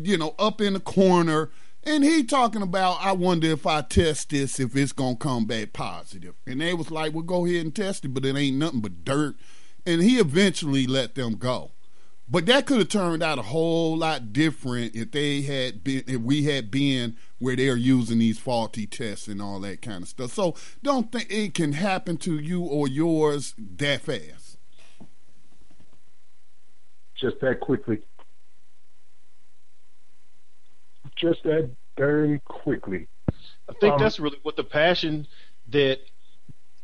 [0.00, 1.50] You know, up in the corner,
[1.86, 2.98] and he talking about.
[3.00, 6.34] I wonder if I test this, if it's gonna come back positive.
[6.46, 9.04] And they was like, "Well, go ahead and test it," but it ain't nothing but
[9.04, 9.36] dirt
[9.86, 11.72] and he eventually let them go.
[12.28, 16.20] But that could have turned out a whole lot different if they had been, if
[16.22, 20.32] we had been where they're using these faulty tests and all that kind of stuff.
[20.32, 24.56] So don't think it can happen to you or yours that fast.
[27.14, 28.02] Just that quickly.
[31.24, 33.08] Just that darn quickly.
[33.66, 35.26] I think um, that's really what the passion
[35.70, 36.00] that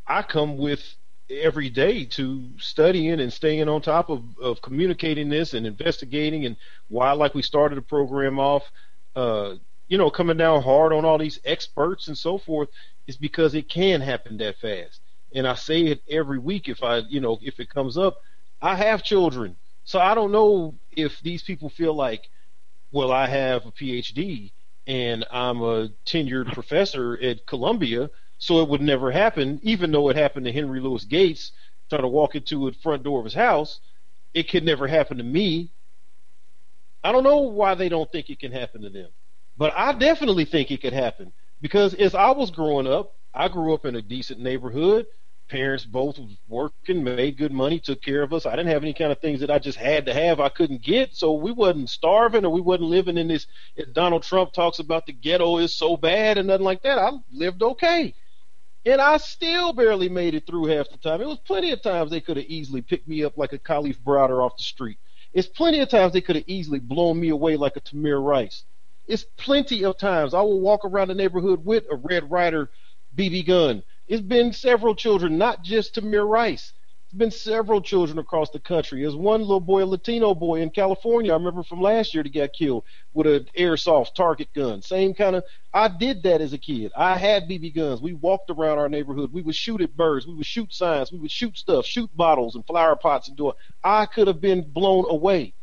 [0.07, 0.83] I come with
[1.29, 6.57] every day to studying and staying on top of, of communicating this and investigating and
[6.89, 8.63] why like we started the program off
[9.15, 9.57] uh,
[9.89, 12.71] you know coming down hard on all these experts and so forth
[13.07, 15.01] is because it can happen that fast
[15.35, 18.17] and i say it every week if i you know if it comes up
[18.63, 22.29] i have children so i don't know if these people feel like
[22.93, 24.53] well i have a phd
[24.87, 28.11] and i'm a tenured professor at columbia
[28.41, 31.53] so it would never happen, even though it happened to Henry Louis Gates
[31.91, 33.81] trying to walk into the front door of his house.
[34.33, 35.71] It could never happen to me.
[37.05, 39.09] I don't know why they don't think it can happen to them,
[39.59, 43.75] but I definitely think it could happen because as I was growing up, I grew
[43.75, 45.07] up in a decent neighborhood.
[45.51, 46.17] Parents both
[46.49, 48.47] working, made good money, took care of us.
[48.47, 50.81] I didn't have any kind of things that I just had to have I couldn't
[50.81, 53.49] get, so we wasn't starving or we wasn't living in this.
[53.93, 56.99] Donald Trump talks about the ghetto is so bad and nothing like that.
[56.99, 58.15] I lived okay.
[58.87, 61.21] And I still barely made it through half the time.
[61.21, 63.99] It was plenty of times they could have easily picked me up like a Kalief
[63.99, 64.99] Browder off the street.
[65.33, 68.63] It's plenty of times they could have easily blown me away like a Tamir Rice.
[69.09, 72.71] It's plenty of times I will walk around the neighborhood with a Red Ryder
[73.17, 73.83] BB gun.
[74.11, 76.73] It's been several children, not just Tamir Rice.
[77.05, 79.03] It's been several children across the country.
[79.03, 82.35] There's one little boy, a Latino boy in California, I remember from last year, that
[82.35, 82.83] got killed
[83.15, 84.83] with an airsoft target gun.
[84.83, 85.45] Same kind of.
[85.73, 86.91] I did that as a kid.
[86.97, 88.03] I had BB guns.
[88.03, 89.33] We walked around our neighborhood.
[89.33, 90.27] We would shoot at birds.
[90.27, 91.13] We would shoot signs.
[91.13, 93.57] We would shoot stuff, shoot bottles and flower pots and do it.
[93.85, 95.55] I could have been blown away.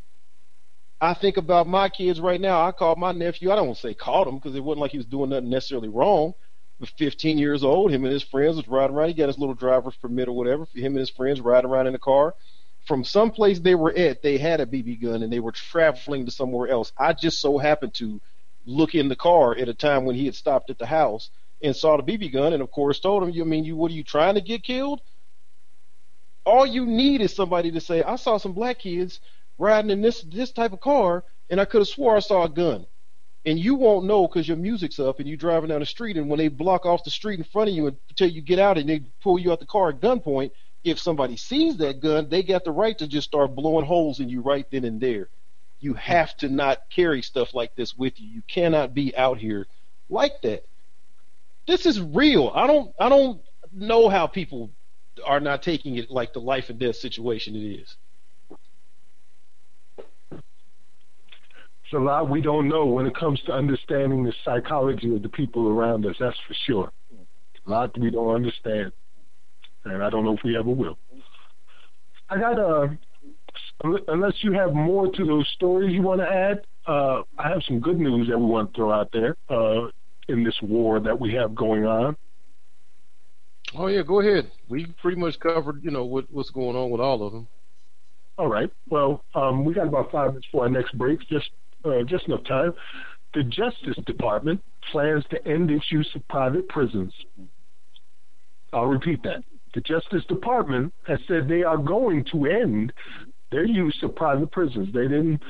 [1.02, 2.66] I think about my kids right now.
[2.66, 3.52] I called my nephew.
[3.52, 5.50] I don't want to say called him because it wasn't like he was doing nothing
[5.50, 6.32] necessarily wrong
[6.86, 7.90] 15 years old.
[7.90, 9.08] Him and his friends was riding around.
[9.08, 10.64] He got his little driver's permit or whatever.
[10.66, 12.34] For him and his friends riding around in the car.
[12.86, 16.24] From some place they were at, they had a BB gun and they were traveling
[16.24, 16.92] to somewhere else.
[16.96, 18.20] I just so happened to
[18.64, 21.30] look in the car at a time when he had stopped at the house
[21.62, 23.76] and saw the BB gun, and of course told him, "You mean you?
[23.76, 25.00] What are you trying to get killed?"
[26.46, 29.20] All you need is somebody to say, "I saw some black kids
[29.58, 32.48] riding in this this type of car, and I could have swore I saw a
[32.48, 32.86] gun."
[33.46, 36.28] And you won't know because your music's up and you're driving down the street, and
[36.28, 38.88] when they block off the street in front of you until you get out and
[38.88, 40.50] they pull you out the car at gunpoint,
[40.84, 44.28] if somebody sees that gun, they got the right to just start blowing holes in
[44.28, 45.28] you right then and there.
[45.80, 48.28] You have to not carry stuff like this with you.
[48.28, 49.66] You cannot be out here
[50.08, 50.64] like that.
[51.66, 52.50] This is real.
[52.54, 53.40] I don't I don't
[53.72, 54.72] know how people
[55.24, 57.96] are not taking it like the life and death situation it is.
[61.88, 65.28] It's a lot we don't know when it comes to understanding the psychology of the
[65.30, 66.92] people around us, that's for sure.
[67.66, 68.92] A lot we don't understand.
[69.86, 70.98] And I don't know if we ever will.
[72.28, 72.98] I got a
[74.06, 77.80] unless you have more to those stories you want to add, uh, I have some
[77.80, 79.88] good news that we want to throw out there uh,
[80.28, 82.18] in this war that we have going on.
[83.74, 84.50] Oh yeah, go ahead.
[84.68, 87.48] We pretty much covered, you know, what, what's going on with all of them.
[88.36, 88.70] All right.
[88.90, 91.20] Well, um, we got about five minutes for our next break.
[91.28, 91.48] Just
[91.84, 92.72] uh, just enough time.
[93.34, 94.60] The Justice Department
[94.90, 97.12] plans to end its use of private prisons.
[98.72, 99.42] I'll repeat that.
[99.74, 102.92] The Justice Department has said they are going to end
[103.50, 104.92] their use of private prisons.
[104.92, 105.40] They didn't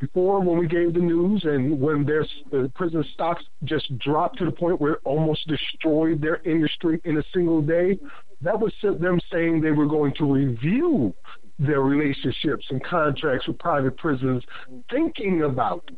[0.00, 4.44] before when we gave the news and when their the prison stocks just dropped to
[4.44, 7.98] the point where it almost destroyed their industry in a single day.
[8.40, 11.14] That was them saying they were going to review
[11.58, 14.42] their relationships and contracts with private prisons,
[14.90, 15.88] thinking about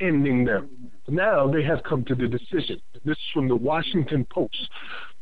[0.00, 0.68] ending them.
[1.08, 2.80] Now they have come to the decision.
[3.04, 4.68] This is from the Washington Post.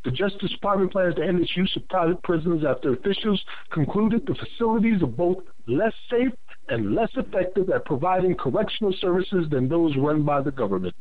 [0.05, 3.43] The Justice Department plans to end its use of private prisons after officials
[3.73, 6.33] concluded the facilities are both less safe
[6.69, 10.95] and less effective at providing correctional services than those run by the government.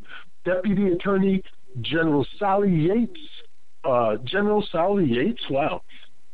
[0.46, 1.44] Deputy Attorney
[1.82, 3.20] General Sally Yates,
[3.84, 5.82] uh, General Sally Yates, wow,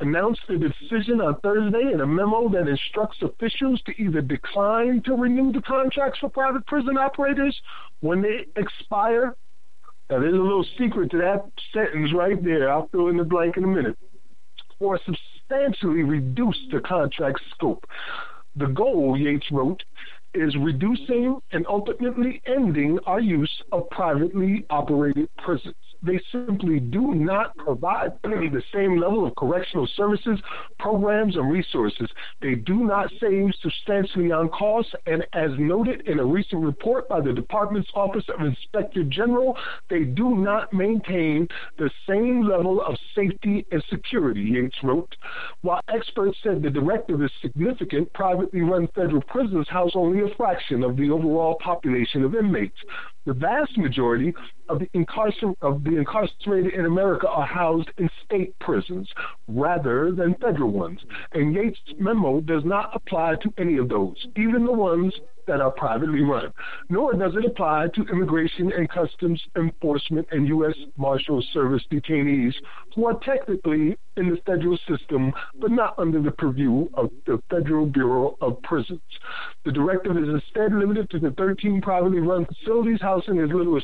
[0.03, 5.15] announced the decision on Thursday in a memo that instructs officials to either decline to
[5.15, 7.59] renew the contracts for private prison operators
[8.01, 9.35] when they expire
[10.09, 12.71] now, there's a little secret to that sentence right there.
[12.71, 13.97] I'll fill in the blank in a minute.
[14.79, 17.83] Or substantially reduce the contract scope.
[18.55, 19.81] The goal, Yates wrote,
[20.33, 27.55] is reducing and ultimately ending our use of privately operated prisons they simply do not
[27.57, 30.39] provide the same level of correctional services,
[30.79, 32.09] programs, and resources.
[32.41, 37.21] They do not save substantially on costs, and as noted in a recent report by
[37.21, 39.57] the Department's Office of Inspector General,
[39.89, 41.47] they do not maintain
[41.77, 45.15] the same level of safety and security, Yates wrote.
[45.61, 50.83] While experts said the directive is significant, privately run federal prisons house only a fraction
[50.83, 52.77] of the overall population of inmates.
[53.25, 54.33] The vast majority
[54.67, 59.09] of the, incarcer- of the incarcerated in America are housed in state prisons
[59.47, 60.99] rather than federal ones.
[61.33, 65.13] And Yates' memo does not apply to any of those, even the ones
[65.47, 66.51] that are privately run,
[66.89, 70.75] nor does it apply to Immigration and Customs Enforcement and U.S.
[70.97, 72.53] Marshal Service detainees
[72.95, 77.85] who are technically in the federal system but not under the purview of the Federal
[77.85, 79.01] Bureau of Prisons.
[79.65, 83.83] The directive is instead limited to the 13 privately run facilities housing as little as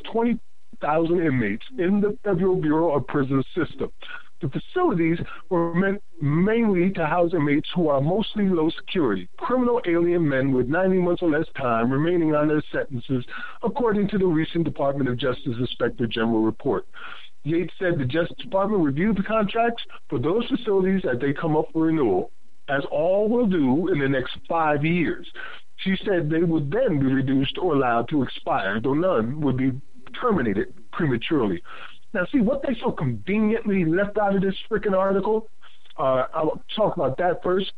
[0.82, 3.92] 20,000 inmates in the Federal Bureau of Prisons system.
[4.42, 5.20] The facilities
[5.50, 10.68] were meant mainly to house inmates who are mostly low security, criminal alien men with
[10.68, 13.26] 90 months or less time remaining on their sentences,
[13.64, 16.86] according to the recent Department of Justice Inspector General report.
[17.44, 21.66] Yates said the Justice Department reviewed the contracts for those facilities as they come up
[21.74, 22.32] for renewal,
[22.70, 25.28] as all will do in the next five years.
[25.78, 29.72] She said they would then be reduced or allowed to expire, though none would be
[30.14, 31.62] terminated prematurely.
[32.14, 35.48] Now, see what they so conveniently left out of this freaking article.
[35.98, 37.72] Uh, I'll talk about that first.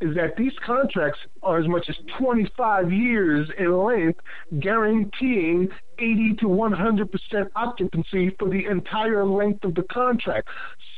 [0.00, 4.20] Is that these contracts are as much as 25 years in length,
[4.60, 7.08] guaranteeing 80 to 100%
[7.54, 10.48] occupancy for the entire length of the contract.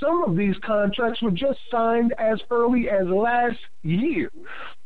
[0.03, 4.31] Some of these contracts were just signed as early as last year.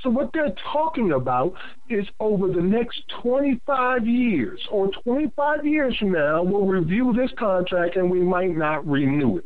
[0.03, 1.55] So, what they're talking about
[1.89, 7.97] is over the next 25 years or 25 years from now, we'll review this contract
[7.97, 9.45] and we might not renew it.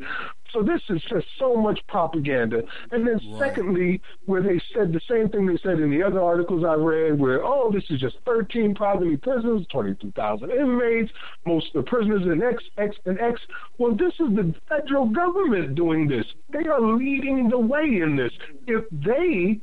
[0.52, 2.62] So this is just so much propaganda.
[2.90, 3.38] And then right.
[3.38, 7.18] secondly, where they said the same thing they said in the other articles I read,
[7.18, 11.12] where oh, this is just 13 privately prisons, 22,000 inmates,
[11.46, 13.40] most of the prisoners in X, X, and X.
[13.78, 16.26] Well, this is the federal government doing this.
[16.50, 18.32] They are leading the way in this.
[18.66, 19.60] If they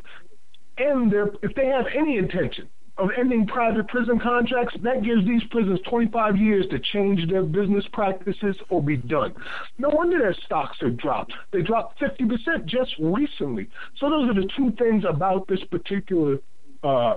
[0.77, 2.67] and their, if they have any intention
[2.97, 7.85] of ending private prison contracts, that gives these prisons 25 years to change their business
[7.91, 9.33] practices or be done.
[9.79, 11.33] No wonder their stocks are dropped.
[11.51, 13.67] They dropped 50% just recently.
[13.97, 16.37] So those are the two things about this particular
[16.83, 17.15] uh,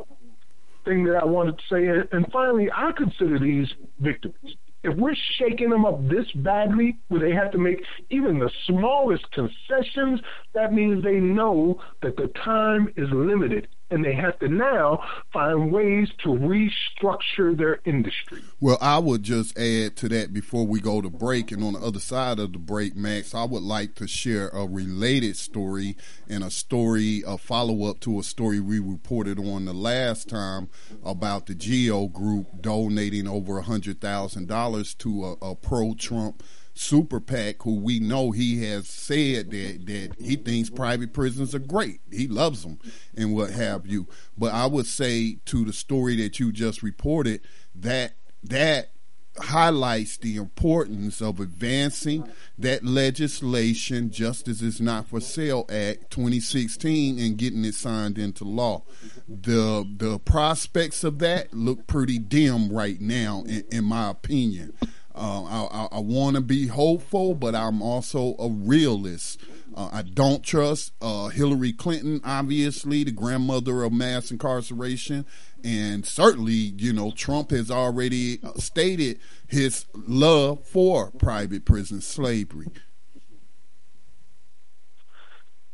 [0.86, 2.08] thing that I wanted to say.
[2.10, 3.68] And finally, I consider these
[4.00, 4.36] victims.
[4.82, 9.24] If we're shaking them up this badly, where they have to make even the smallest
[9.32, 10.20] concessions,
[10.54, 15.70] that means they know that the time is limited and they have to now find
[15.70, 18.42] ways to restructure their industry.
[18.60, 21.80] Well, I would just add to that before we go to break, and on the
[21.80, 25.96] other side of the break, Max, I would like to share a related story
[26.28, 30.68] and a story, a follow up to a story we reported on the last time
[31.04, 36.42] about the Geo Group donating over a hundred thousand dollars to a, a pro Trump
[36.78, 41.60] super PAC, who we know he has said that that he thinks private prisons are
[41.60, 42.00] great.
[42.10, 42.78] He loves them
[43.16, 44.06] and what have you.
[44.36, 47.40] But I would say to the story that you just reported
[47.74, 48.90] that that
[49.38, 57.36] highlights the importance of advancing that legislation, Justice is Not for Sale Act 2016, and
[57.36, 58.82] getting it signed into law.
[59.28, 64.74] The the prospects of that look pretty dim right now, in, in my opinion.
[65.16, 69.40] Uh, I, I, I want to be hopeful, but I'm also a realist.
[69.74, 75.26] Uh, I don't trust uh, Hillary Clinton, obviously, the grandmother of mass incarceration.
[75.64, 82.68] And certainly, you know, Trump has already uh, stated his love for private prison slavery.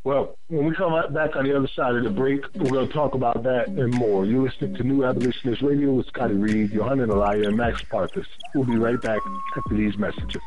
[0.05, 2.93] Well, when we come back on the other side of the break, we're going to
[2.93, 4.25] talk about that and more.
[4.25, 8.25] You're listening to New Abolitionist Radio with Scotty Reed, Johanna Elia, and Max Parthas.
[8.53, 9.21] We'll be right back
[9.55, 10.41] after these messages.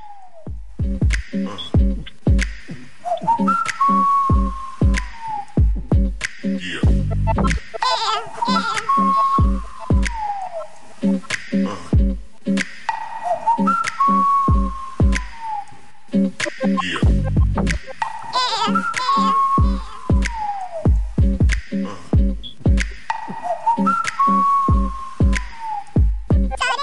[19.18, 19.32] Uh.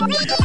[0.03, 0.42] Ha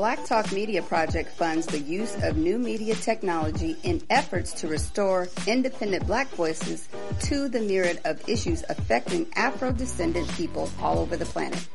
[0.00, 6.06] Talk Media Project funds the use of new media technology in efforts to restore independent
[6.06, 6.88] black voices
[7.24, 11.68] to the myriad of issues affecting Afro-descendant people all over the planet.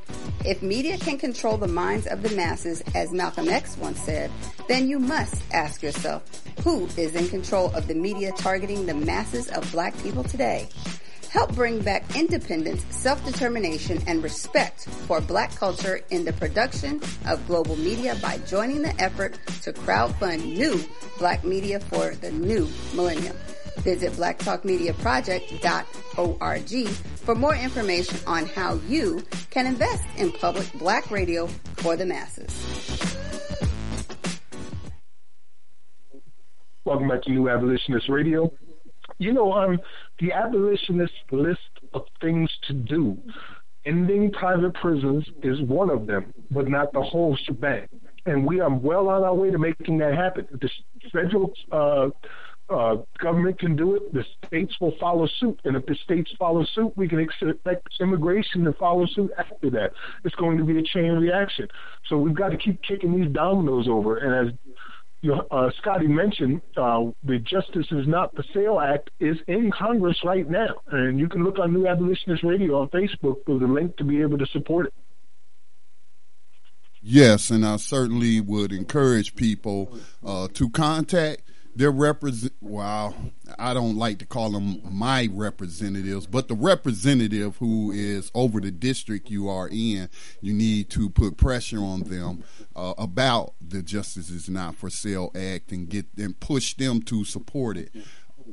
[0.43, 4.32] If media can control the minds of the masses, as Malcolm X once said,
[4.67, 6.23] then you must ask yourself,
[6.63, 10.67] who is in control of the media targeting the masses of black people today?
[11.30, 17.76] Help bring back independence, self-determination, and respect for black culture in the production of global
[17.78, 20.84] media by joining the effort to crowdfund new
[21.17, 23.38] black media for the new millennium.
[23.80, 26.88] Visit blacktalkmediaproject.org
[27.26, 31.47] for more information on how you can invest in public black radio
[31.78, 32.51] for the masses.
[36.86, 38.51] Welcome back to New Abolitionist Radio.
[39.17, 39.80] You know, um,
[40.20, 41.59] the abolitionist list
[41.93, 43.18] of things to do.
[43.86, 47.88] Ending private prisons is one of them, but not the whole shebang.
[48.26, 50.47] And we are well on our way to making that happen.
[50.51, 50.70] The
[51.11, 52.09] federal uh,
[52.68, 55.59] uh, government can do it, the states will follow suit.
[55.66, 59.91] And if the states follow suit, we can expect immigration to follow suit after that.
[60.24, 61.68] It's going to be a chain reaction.
[62.09, 64.18] So we've got to keep kicking these dominoes over.
[64.18, 64.55] And as
[65.34, 70.49] uh, Scotty mentioned, uh, the Justice is Not for Sale Act is in Congress right
[70.49, 70.76] now.
[70.91, 74.21] And you can look on New Abolitionist Radio on Facebook for the link to be
[74.21, 74.93] able to support it.
[77.07, 79.95] Yes, and I certainly would encourage people
[80.26, 81.44] uh, to contact
[81.76, 82.53] their represent.
[82.61, 83.13] Wow,
[83.59, 88.71] I don't like to call them my representatives, but the representative who is over the
[88.71, 90.09] district you are in,
[90.41, 92.43] you need to put pressure on them
[92.76, 97.26] uh, about the Justice is Not for Sale Act and get and push them to
[97.26, 97.91] support it.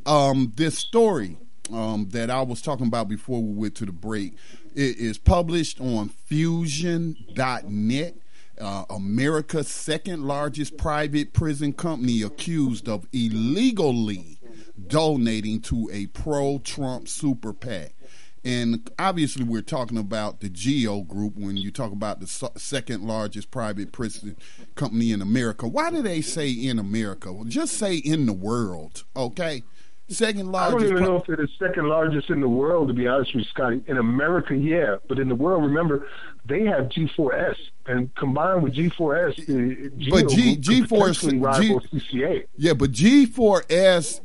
[0.07, 1.37] Um, this story
[1.73, 4.37] um, that I was talking about before we went to the break
[4.75, 8.17] it is published on Fusion.net
[8.63, 14.39] uh, America's second largest private prison company accused of illegally
[14.87, 17.95] donating to a pro Trump super PAC.
[18.45, 23.53] And obviously, we're talking about the GEO Group when you talk about the second largest
[23.53, 24.37] private prison
[24.75, 25.69] company in America.
[25.69, 27.33] Why do they say in America?
[27.33, 29.63] Well, just say in the world, okay?
[30.13, 30.77] Second largest.
[30.77, 33.45] I don't even know if they're second largest in the world, to be honest with
[33.45, 33.83] you, Scotty.
[33.87, 36.07] In America, yeah, but in the world, remember,
[36.47, 37.57] they have G4S,
[37.87, 42.45] and combined with G4S, the eh, eh, But G- G, G4S potentially rival CCA.
[42.57, 44.21] Yeah, but G4S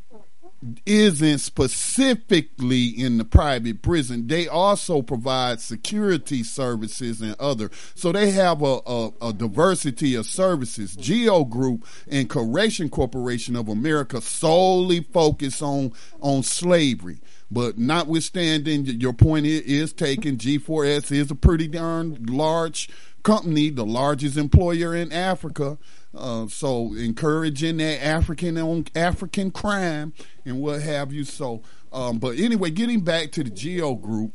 [0.85, 4.27] isn't specifically in the private prison.
[4.27, 7.69] They also provide security services and other.
[7.93, 10.95] So they have a, a, a diversity of services.
[10.95, 17.19] Geo Group and Correction Corporation of America solely focus on on slavery.
[17.49, 20.37] But notwithstanding, your point is taken.
[20.37, 22.89] G4S is a pretty darn large
[23.23, 25.77] company, the largest employer in Africa.
[26.17, 30.13] Uh, so encouraging that African on African crime
[30.45, 31.23] and what have you.
[31.23, 31.61] So,
[31.93, 34.31] um, but anyway, getting back to the Geo Group,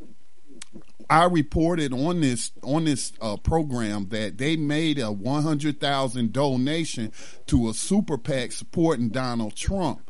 [1.09, 6.33] I reported on this on this uh, program that they made a one hundred thousand
[6.33, 7.11] donation
[7.47, 10.09] to a super PAC supporting Donald Trump.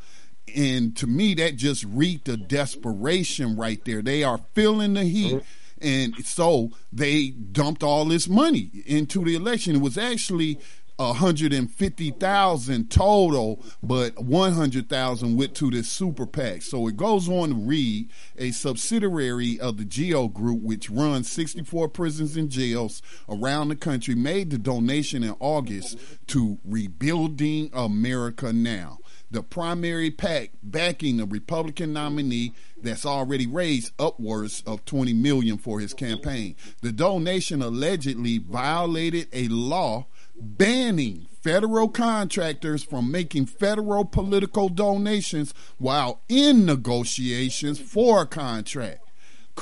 [0.55, 4.01] And to me, that just reeked of desperation right there.
[4.01, 5.41] They are feeling the heat.
[5.81, 9.75] And so they dumped all this money into the election.
[9.75, 10.59] It was actually
[10.97, 16.61] 150,000 total, but 100,000 went to this super PAC.
[16.61, 21.89] So it goes on to read a subsidiary of the GEO Group, which runs 64
[21.89, 28.99] prisons and jails around the country, made the donation in August to Rebuilding America Now
[29.33, 35.79] the primary PAC backing the Republican nominee that's already raised upwards of 20 million for
[35.79, 36.55] his campaign.
[36.81, 46.21] The donation allegedly violated a law banning federal contractors from making federal political donations while
[46.29, 49.01] in negotiations for a contract.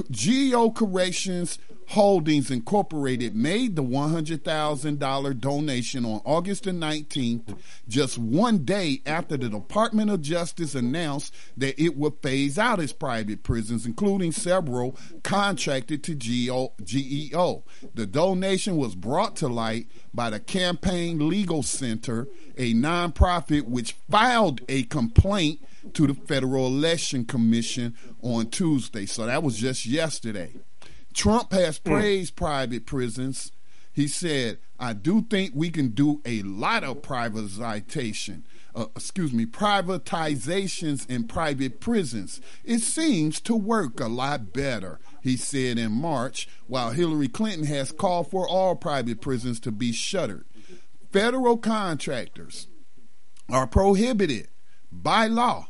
[0.09, 1.57] Geo Corrections
[1.91, 7.57] Holdings Incorporated made the $100,000 donation on August the 19th,
[7.89, 12.93] just one day after the Department of Justice announced that it would phase out its
[12.93, 16.71] private prisons, including several contracted to GEO.
[17.93, 24.61] The donation was brought to light by the Campaign Legal Center, a nonprofit which filed
[24.69, 25.61] a complaint
[25.93, 29.05] to the Federal Election Commission on Tuesday.
[29.05, 30.53] So that was just yesterday.
[31.13, 33.51] Trump has praised private prisons.
[33.93, 38.43] He said, I do think we can do a lot of privatization.
[38.73, 42.39] Uh, excuse me, privatizations in private prisons.
[42.63, 47.91] It seems to work a lot better, he said in March, while Hillary Clinton has
[47.91, 50.45] called for all private prisons to be shuttered.
[51.11, 52.67] Federal contractors
[53.49, 54.47] are prohibited
[54.89, 55.67] by law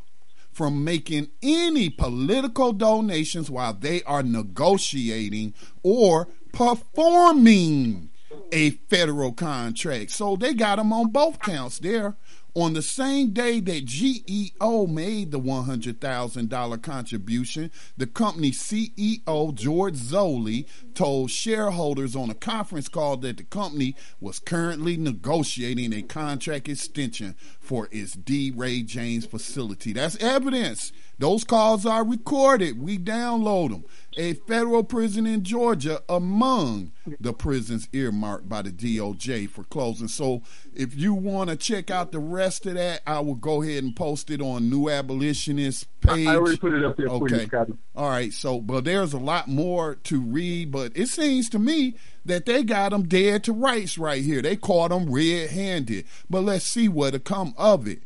[0.52, 8.10] from making any political donations while they are negotiating or performing
[8.52, 10.10] a federal contract.
[10.10, 12.16] So they got them on both counts there.
[12.54, 20.66] On the same day that GEO made the $100,000 contribution, the company's CEO, George Zoley,
[20.92, 27.36] told shareholders on a conference call that the company was currently negotiating a contract extension
[27.58, 28.52] for its D.
[28.54, 29.94] Ray James facility.
[29.94, 30.92] That's evidence.
[31.22, 32.82] Those calls are recorded.
[32.82, 33.84] We download them.
[34.16, 40.08] A federal prison in Georgia among the prisons earmarked by the DOJ for closing.
[40.08, 40.42] So
[40.74, 43.94] if you want to check out the rest of that, I will go ahead and
[43.94, 46.26] post it on New Abolitionist page.
[46.26, 47.72] I already put it up there for you, Okay.
[47.94, 48.32] All right.
[48.32, 51.94] So, but there's a lot more to read, but it seems to me
[52.24, 54.42] that they got them dead to rights right here.
[54.42, 56.04] They caught them red-handed.
[56.28, 58.02] But let's see what'll come of it.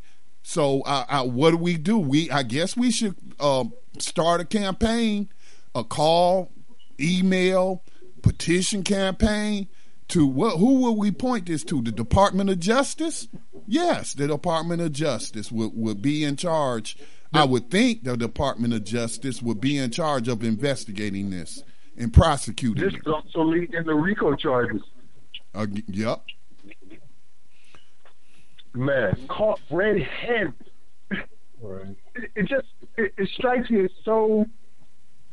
[0.48, 1.98] So, uh, uh, what do we do?
[1.98, 5.28] We, I guess, we should um, start a campaign,
[5.74, 6.52] a call,
[7.00, 7.82] email,
[8.22, 9.66] petition campaign
[10.06, 10.58] to what?
[10.58, 11.82] Who will we point this to?
[11.82, 13.26] The Department of Justice?
[13.66, 16.96] Yes, the Department of Justice would would be in charge.
[17.34, 21.64] I would think the Department of Justice would be in charge of investigating this
[21.98, 24.82] and prosecuting This could also lead in the RICO charges.
[25.52, 26.22] Uh, yep.
[28.76, 30.54] Man, caught red-handed.
[31.60, 31.96] Right.
[32.14, 32.66] It, it just
[32.96, 34.46] it, it strikes me as so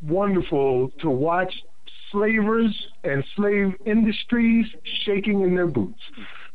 [0.02, 1.54] wonderful to watch
[2.12, 4.68] slavers and slave industries
[5.06, 6.00] shaking in their boots.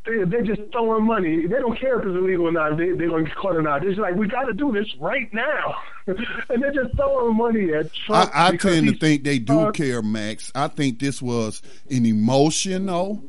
[0.07, 1.47] They, they're just throwing money.
[1.47, 2.79] They don't care if it's illegal or not.
[2.79, 3.83] They, they're going to get caught or not.
[3.83, 5.77] They're just like, we got to do this right now.
[6.07, 8.31] and they're just throwing money at Trump.
[8.35, 10.51] I, I tend to think they do uh, care, Max.
[10.55, 11.61] I think this was
[11.91, 13.23] an emotional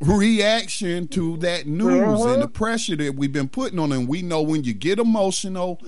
[0.00, 2.34] reaction to that news Uh-huh.
[2.34, 4.06] and the pressure that we've been putting on them.
[4.06, 5.80] We know when you get emotional,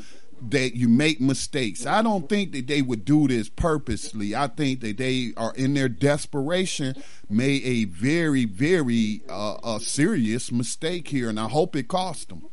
[0.48, 1.84] that you make mistakes.
[1.84, 4.34] I don't think that they would do this purposely.
[4.34, 6.94] I think that they are in their desperation
[7.28, 12.46] made a very, very uh, a serious mistake here, and I hope it cost them.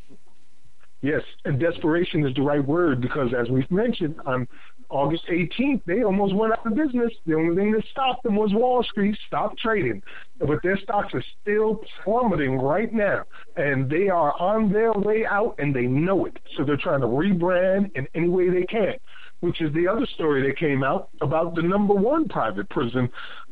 [1.02, 4.49] Yes, and desperation is the right word because, as we've mentioned, on
[4.90, 7.14] August 18th, they almost went out of business.
[7.26, 10.02] The only thing that stopped them was Wall Street stopped trading.
[10.39, 13.23] But their stocks are still plummeting right now,
[13.55, 16.38] and they are on their way out, and they know it.
[16.55, 18.95] So they're trying to rebrand in any way they can
[19.39, 23.09] which is the other story that came out about the number one private prison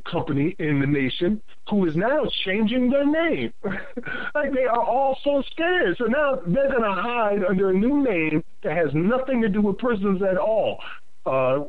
[0.09, 3.53] company in the nation who is now changing their name.
[3.63, 5.95] like they are all so scared.
[5.97, 9.61] So now they're going to hide under a new name that has nothing to do
[9.61, 10.79] with prisons at all.
[11.25, 11.65] Uh,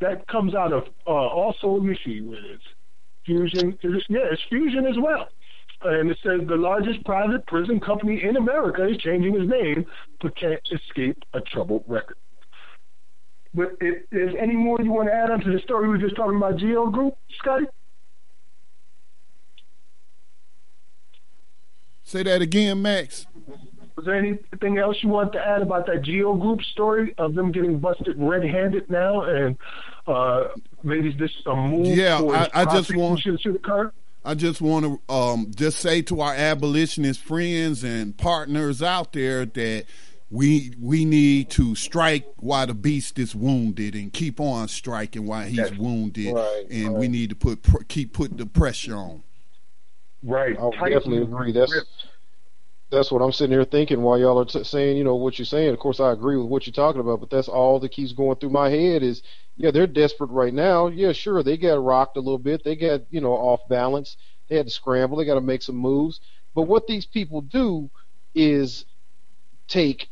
[0.00, 2.60] that comes out of uh, also, let me see where it is.
[3.24, 5.28] Fusion, yeah, it's Fusion as well.
[5.82, 9.84] And it says the largest private prison company in America is changing its name
[10.20, 12.16] but can't escape a troubled record.
[13.52, 16.02] But if there's any more you want to add on to the story we were
[16.02, 17.66] just talking about Geo Group, Scotty?
[22.02, 23.26] Say that again, Max.
[23.96, 27.52] Was there anything else you want to add about that Geo Group story of them
[27.52, 29.56] getting busted red-handed now, and
[30.06, 30.48] uh,
[30.82, 31.86] maybe this a move?
[31.86, 33.92] Yeah, I, I just want to occur?
[34.24, 39.44] I just want to um, just say to our abolitionist friends and partners out there
[39.44, 39.84] that
[40.30, 45.46] we we need to strike while the beast is wounded and keep on striking while
[45.46, 46.96] he's That's wounded, right, and right.
[46.96, 49.22] we need to put keep putting the pressure on.
[50.22, 51.52] Right, I definitely agree.
[51.52, 51.84] That's
[52.94, 55.46] that's what I'm sitting here thinking while y'all are t- saying, you know, what you're
[55.46, 55.70] saying.
[55.74, 58.38] Of course, I agree with what you're talking about, but that's all that keeps going
[58.38, 59.22] through my head is,
[59.56, 60.88] yeah, they're desperate right now.
[60.88, 62.64] Yeah, sure, they got rocked a little bit.
[62.64, 64.16] They got, you know, off balance.
[64.50, 65.18] They had to scramble.
[65.18, 66.20] They got to make some moves.
[66.54, 67.90] But what these people do
[68.34, 68.86] is
[69.68, 70.08] take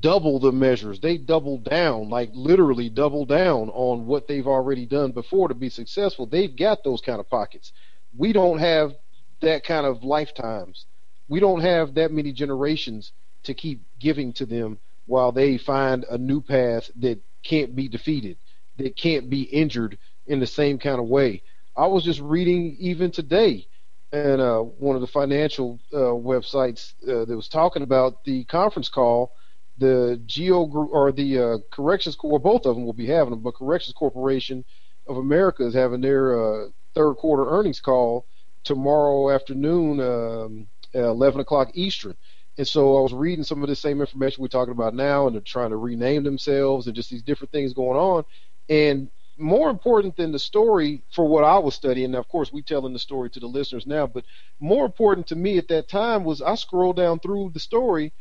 [0.00, 1.00] double the measures.
[1.00, 5.70] They double down, like literally double down on what they've already done before to be
[5.70, 6.26] successful.
[6.26, 7.72] They've got those kind of pockets.
[8.16, 8.94] We don't have
[9.42, 10.86] that kind of lifetimes
[11.30, 13.12] we don't have that many generations
[13.44, 18.36] to keep giving to them while they find a new path that can't be defeated,
[18.78, 19.96] that can't be injured
[20.26, 21.42] in the same kind of way.
[21.76, 23.68] I was just reading even today
[24.12, 28.88] and uh, one of the financial uh, websites uh, that was talking about the conference
[28.88, 29.32] call.
[29.78, 33.40] The Geo Group or the uh, Corrections Corp, both of them will be having them,
[33.40, 34.64] but Corrections Corporation
[35.08, 38.26] of America is having their uh, third quarter earnings call
[38.64, 40.00] tomorrow afternoon.
[40.00, 42.16] Um, uh, 11 o'clock Eastern.
[42.58, 45.34] And so I was reading some of the same information we're talking about now, and
[45.34, 48.24] they're trying to rename themselves and just these different things going on.
[48.68, 52.62] And more important than the story for what I was studying, now of course we're
[52.62, 54.24] telling the story to the listeners now, but
[54.60, 58.12] more important to me at that time was I scrolled down through the story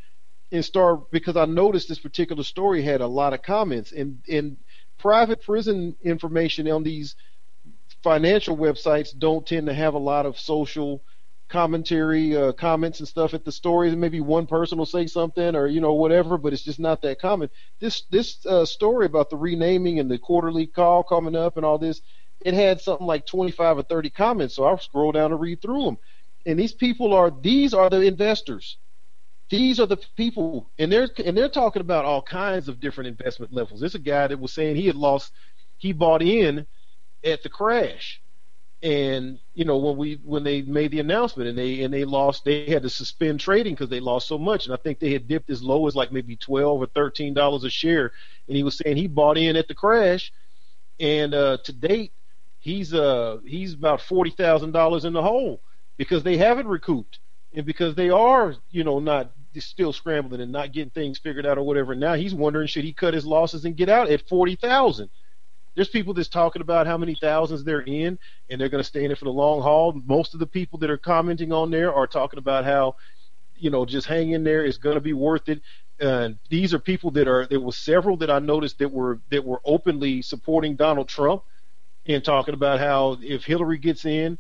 [0.52, 4.58] and start because I noticed this particular story had a lot of comments and and
[5.00, 7.16] private prison information on these
[8.04, 11.04] financial websites don't tend to have a lot of social
[11.50, 15.56] commentary, uh, comments and stuff at the stories, and maybe one person will say something
[15.56, 17.50] or you know whatever, but it's just not that common.
[17.80, 21.78] This this uh, story about the renaming and the quarterly call coming up and all
[21.78, 22.02] this,
[22.42, 25.84] it had something like 25 or 30 comments, so i'll scroll down and read through
[25.84, 25.98] them.
[26.46, 28.78] And these people are these are the investors.
[29.50, 33.52] These are the people, and they're and they're talking about all kinds of different investment
[33.52, 33.80] levels.
[33.80, 35.34] There's a guy that was saying he had lost,
[35.78, 36.68] he bought in
[37.24, 38.22] at the crash
[38.82, 42.46] and you know when we when they made the announcement and they and they lost
[42.46, 44.66] they had to suspend trading because they lost so much.
[44.66, 47.66] And I think they had dipped as low as like maybe twelve or thirteen dollars
[47.66, 48.14] a share.
[48.48, 50.32] And he was saying he bought in at the crash.
[51.00, 52.14] And uh, to date
[52.60, 55.62] he's uh he's about forty thousand dollars in the hole
[55.98, 57.20] because they haven't recouped.
[57.54, 61.58] And because they are you know not still scrambling and not getting things figured out
[61.58, 61.96] or whatever.
[61.96, 65.10] Now he's wondering should he cut his losses and get out at forty thousand
[65.80, 68.20] there's people that's talking about how many thousands they're in,
[68.50, 69.94] and they're going to stay in it for the long haul.
[70.06, 72.98] Most of the people that are commenting on there are talking about how,
[73.56, 74.66] you know, just hang in there.
[74.66, 75.62] It's going to be worth it.
[75.98, 77.48] And these are people that are.
[77.48, 81.44] There were several that I noticed that were that were openly supporting Donald Trump
[82.06, 84.38] and talking about how if Hillary gets in,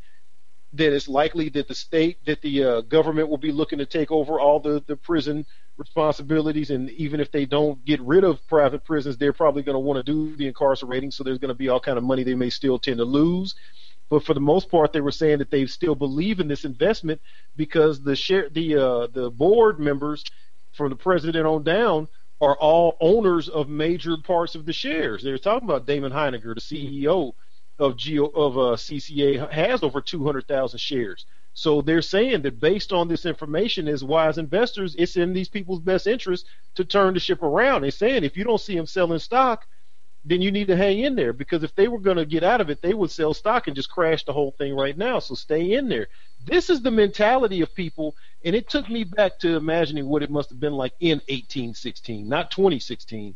[0.73, 4.11] that it's likely that the state that the uh, government will be looking to take
[4.11, 5.45] over all the the prison
[5.77, 9.79] responsibilities, and even if they don't get rid of private prisons, they're probably going to
[9.79, 11.09] want to do the incarcerating.
[11.09, 13.55] So there's going to be all kind of money they may still tend to lose.
[14.09, 17.21] But for the most part, they were saying that they still believe in this investment
[17.55, 20.23] because the share, the uh, the board members,
[20.73, 22.07] from the president on down,
[22.41, 25.23] are all owners of major parts of the shares.
[25.23, 27.33] They were talking about Damon Hininger, the CEO
[27.79, 31.25] of Geo of uh, CCA has over 200,000 shares.
[31.53, 35.79] So they're saying that based on this information, as wise investors, it's in these people's
[35.79, 36.45] best interest
[36.75, 37.81] to turn the ship around.
[37.81, 39.65] They're saying if you don't see them selling stock,
[40.25, 42.61] then you need to hang in there because if they were going to get out
[42.61, 45.19] of it, they would sell stock and just crash the whole thing right now.
[45.19, 46.07] So stay in there.
[46.45, 50.29] This is the mentality of people, and it took me back to imagining what it
[50.29, 53.35] must have been like in 1816, not 2016,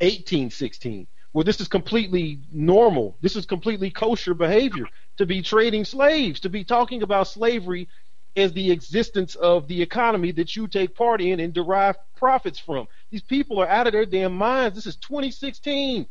[0.00, 3.16] 1816 well, this is completely normal.
[3.20, 4.86] This is completely kosher behavior
[5.18, 7.88] to be trading slaves, to be talking about slavery
[8.36, 12.88] as the existence of the economy that you take part in and derive profits from.
[13.10, 14.76] These people are out of their damn minds.
[14.76, 16.06] This is 2016,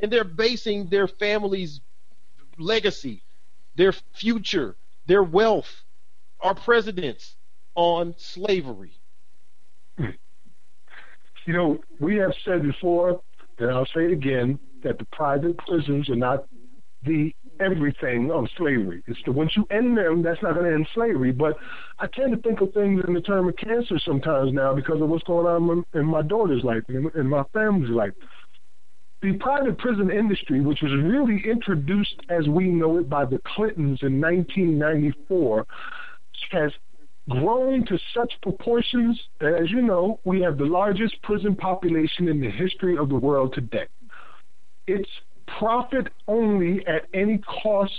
[0.00, 1.80] and they're basing their family's
[2.58, 3.22] legacy,
[3.76, 4.76] their future,
[5.06, 5.82] their wealth,
[6.40, 7.36] our presidents
[7.74, 8.92] on slavery.
[11.46, 13.20] You know, we have said before
[13.58, 16.46] and I'll say it again, that the private prisons are not
[17.04, 19.02] the everything of slavery.
[19.06, 21.32] It's the once you end them, that's not going to end slavery.
[21.32, 21.56] But
[21.98, 25.08] I tend to think of things in the term of cancer sometimes now because of
[25.08, 28.12] what's going on in my daughter's life and in my family's life.
[29.20, 34.00] The private prison industry, which was really introduced as we know it by the Clintons
[34.02, 35.64] in 1994,
[36.50, 36.72] has
[37.28, 42.40] grown to such proportions that, as you know, we have the largest prison population in
[42.40, 43.86] the history of the world today.
[44.86, 45.08] It's
[45.58, 47.92] profit only at any cost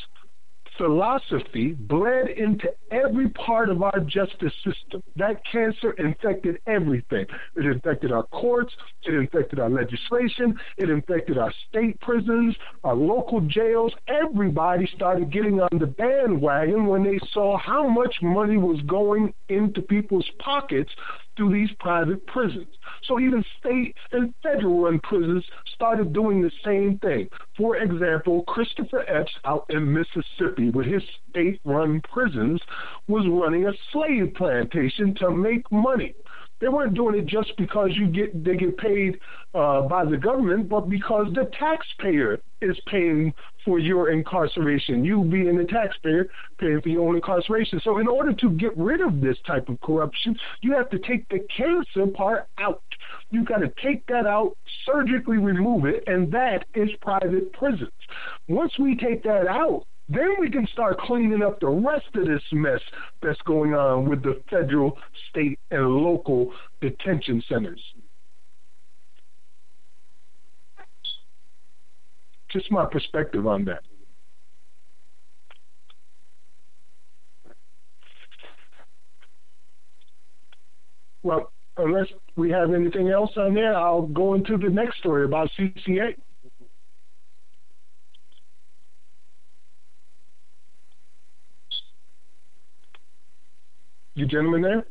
[0.78, 5.04] philosophy bled into every part of our justice system.
[5.16, 7.26] That cancer infected everything.
[7.56, 8.74] It infected our courts,
[9.04, 13.94] it infected our legislation, it infected our state prisons, our local jails.
[14.08, 19.82] Everybody started getting on the bandwagon when they saw how much money was going into
[19.82, 20.92] people's pockets
[21.36, 22.68] through these private prisons.
[23.08, 25.44] So even state and federal prisons
[25.76, 27.30] started doing the same thing.
[27.58, 32.62] For example, Christopher Epps out in Mississippi with his state run prisons
[33.08, 36.16] was running a slave plantation to make money.
[36.64, 39.20] They weren't doing it just because you get they get paid
[39.54, 43.34] uh, by the government, but because the taxpayer is paying
[43.66, 45.04] for your incarceration.
[45.04, 47.82] You being the taxpayer paying for your own incarceration.
[47.84, 51.28] So in order to get rid of this type of corruption, you have to take
[51.28, 52.82] the cancer part out.
[53.34, 54.56] You've got to take that out,
[54.86, 57.90] surgically remove it, and that is private prisons.
[58.48, 62.44] Once we take that out, then we can start cleaning up the rest of this
[62.52, 62.80] mess
[63.24, 65.00] that's going on with the federal,
[65.32, 67.82] state, and local detention centers.
[72.52, 73.82] Just my perspective on that.
[81.24, 85.50] Well, unless we have anything else on there, I'll go into the next story about
[85.58, 86.16] CCA.
[94.16, 94.86] You gentlemen there?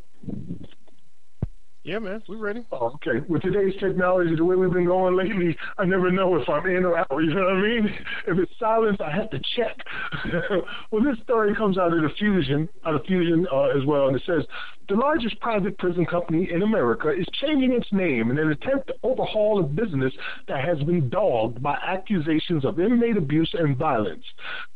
[1.84, 2.64] Yeah, man, we're ready.
[2.70, 3.26] Oh, okay.
[3.28, 6.84] With today's technology, the way we've been going lately, I never know if I'm in
[6.84, 7.08] or out.
[7.10, 7.86] You know what I mean?
[8.28, 9.76] If it's silence, I have to check.
[10.92, 14.16] well, this story comes out of the Fusion, out of Fusion uh, as well, and
[14.16, 14.44] it says
[14.88, 18.94] the largest private prison company in America is changing its name in an attempt to
[19.02, 20.12] overhaul a business
[20.48, 24.24] that has been dogged by accusations of inmate abuse and violence.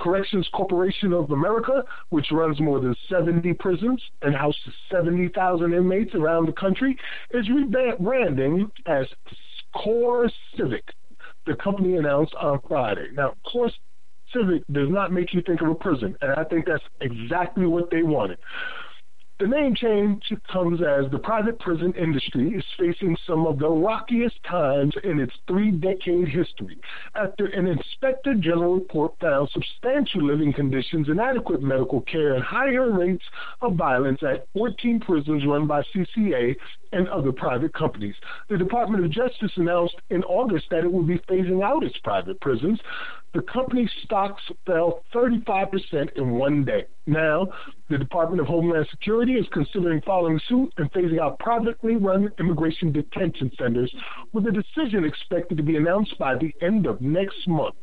[0.01, 6.47] Corrections Corporation of America, which runs more than 70 prisons and houses 70,000 inmates around
[6.47, 6.96] the country,
[7.31, 9.07] is rebranding as
[9.75, 10.85] Core Civic.
[11.47, 13.09] The company announced on Friday.
[13.13, 13.71] Now, Core
[14.33, 17.91] Civic does not make you think of a prison, and I think that's exactly what
[17.91, 18.39] they wanted.
[19.39, 24.43] The name change comes as the private prison industry is facing some of the rockiest
[24.45, 26.81] times in its three decade history
[27.15, 33.25] after an inspector general report found substantial living conditions, inadequate medical care, and higher rates
[33.61, 36.57] of violence at 14 prisons run by CCA
[36.97, 38.15] and other private companies.
[38.49, 42.41] The Department of Justice announced in August that it would be phasing out its private
[42.41, 42.81] prisons.
[43.35, 46.87] The company's stocks fell 35% in one day.
[47.07, 47.49] Now,
[47.91, 52.93] the Department of Homeland Security is considering following suit and phasing out privately run immigration
[52.93, 53.95] detention centers,
[54.33, 57.75] with a decision expected to be announced by the end of next month.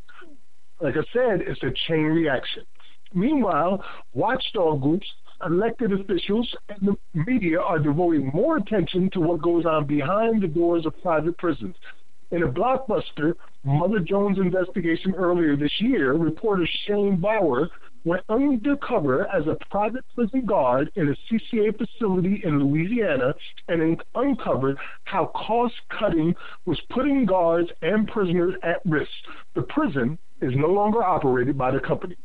[0.82, 2.64] Like I said, it's a chain reaction.
[3.14, 3.84] Meanwhile,
[4.14, 5.08] watchdog groups
[5.46, 10.48] elected officials and the media are devoting more attention to what goes on behind the
[10.48, 11.76] doors of private prisons.
[12.32, 13.34] In a blockbuster
[13.64, 17.70] Mother Jones investigation earlier this year, reporter Shane Bauer
[18.06, 23.34] went undercover as a private prison guard in a CCA facility in Louisiana
[23.68, 29.12] and uncovered how cost cutting was putting guards and prisoners at risk.
[29.56, 32.18] The prison is no longer operated by the company.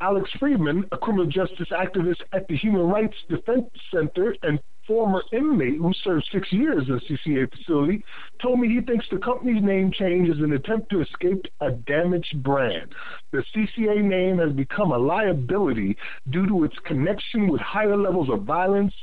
[0.00, 5.78] Alex Friedman, a criminal justice activist at the Human Rights Defense Center and former inmate
[5.78, 8.04] who served six years in a CCA facility,
[8.40, 12.42] told me he thinks the company's name change is an attempt to escape a damaged
[12.44, 12.94] brand.
[13.32, 15.96] The CCA name has become a liability
[16.30, 18.94] due to its connection with higher levels of violence,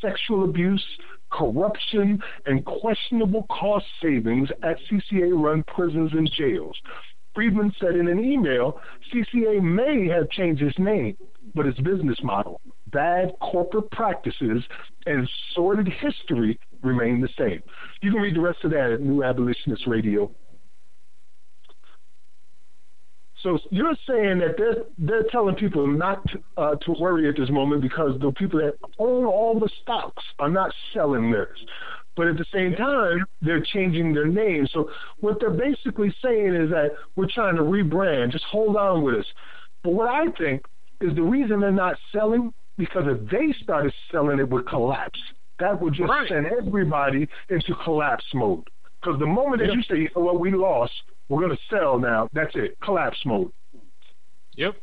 [0.00, 0.84] sexual abuse,
[1.30, 6.76] corruption, and questionable cost savings at CCA run prisons and jails.
[7.34, 8.80] Friedman said in an email
[9.12, 11.16] CCA may have changed its name,
[11.54, 14.62] but its business model, bad corporate practices,
[15.06, 17.62] and sordid history remain the same.
[18.02, 20.30] You can read the rest of that at New Abolitionist Radio.
[23.42, 27.50] So you're saying that they're they're telling people not to, uh, to worry at this
[27.50, 31.58] moment because the people that own all the stocks are not selling theirs.
[32.14, 34.66] But at the same time, they're changing their name.
[34.72, 34.90] So
[35.20, 38.32] what they're basically saying is that we're trying to rebrand.
[38.32, 39.26] Just hold on with us.
[39.82, 40.66] But what I think
[41.00, 45.20] is the reason they're not selling because if they started selling, it would collapse.
[45.58, 46.28] That would just right.
[46.28, 48.68] send everybody into collapse mode.
[49.00, 50.92] Because the moment that you say, "Well, we lost,
[51.28, 53.52] we're going to sell now," that's it, collapse mode.
[54.54, 54.76] Yep.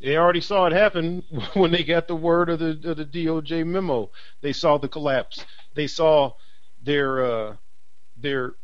[0.00, 1.22] They already saw it happen
[1.54, 4.10] when they got the word of the of the DOJ memo.
[4.40, 5.44] They saw the collapse.
[5.74, 6.34] They saw
[6.82, 7.56] their uh,
[8.16, 8.54] their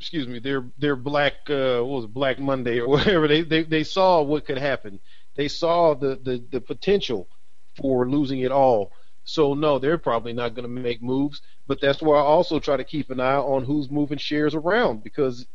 [0.00, 3.28] excuse me their their black uh, what was it Black Monday or whatever.
[3.28, 5.00] They they they saw what could happen.
[5.36, 7.28] They saw the the the potential
[7.76, 8.92] for losing it all.
[9.24, 11.42] So no, they're probably not going to make moves.
[11.66, 15.02] But that's why I also try to keep an eye on who's moving shares around
[15.04, 15.46] because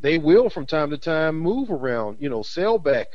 [0.00, 2.18] they will from time to time move around.
[2.20, 3.08] You know, sell back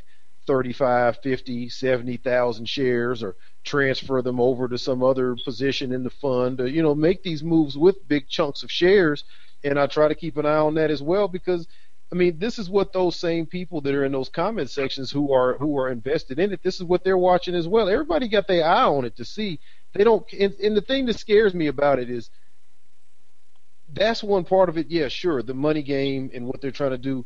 [0.47, 6.61] 35, 50, 70,000 shares or transfer them over to some other position in the fund.
[6.61, 9.23] Or, you know, make these moves with big chunks of shares.
[9.63, 11.67] And I try to keep an eye on that as well because
[12.11, 15.33] I mean, this is what those same people that are in those comment sections who
[15.33, 16.63] are who are invested in it.
[16.63, 17.89] This is what they're watching as well.
[17.89, 19.59] Everybody got their eye on it to see.
[19.93, 20.25] They don't.
[20.31, 22.29] And, and the thing that scares me about it is
[23.91, 24.89] that's one part of it.
[24.89, 27.25] Yeah, sure, the money game and what they're trying to do,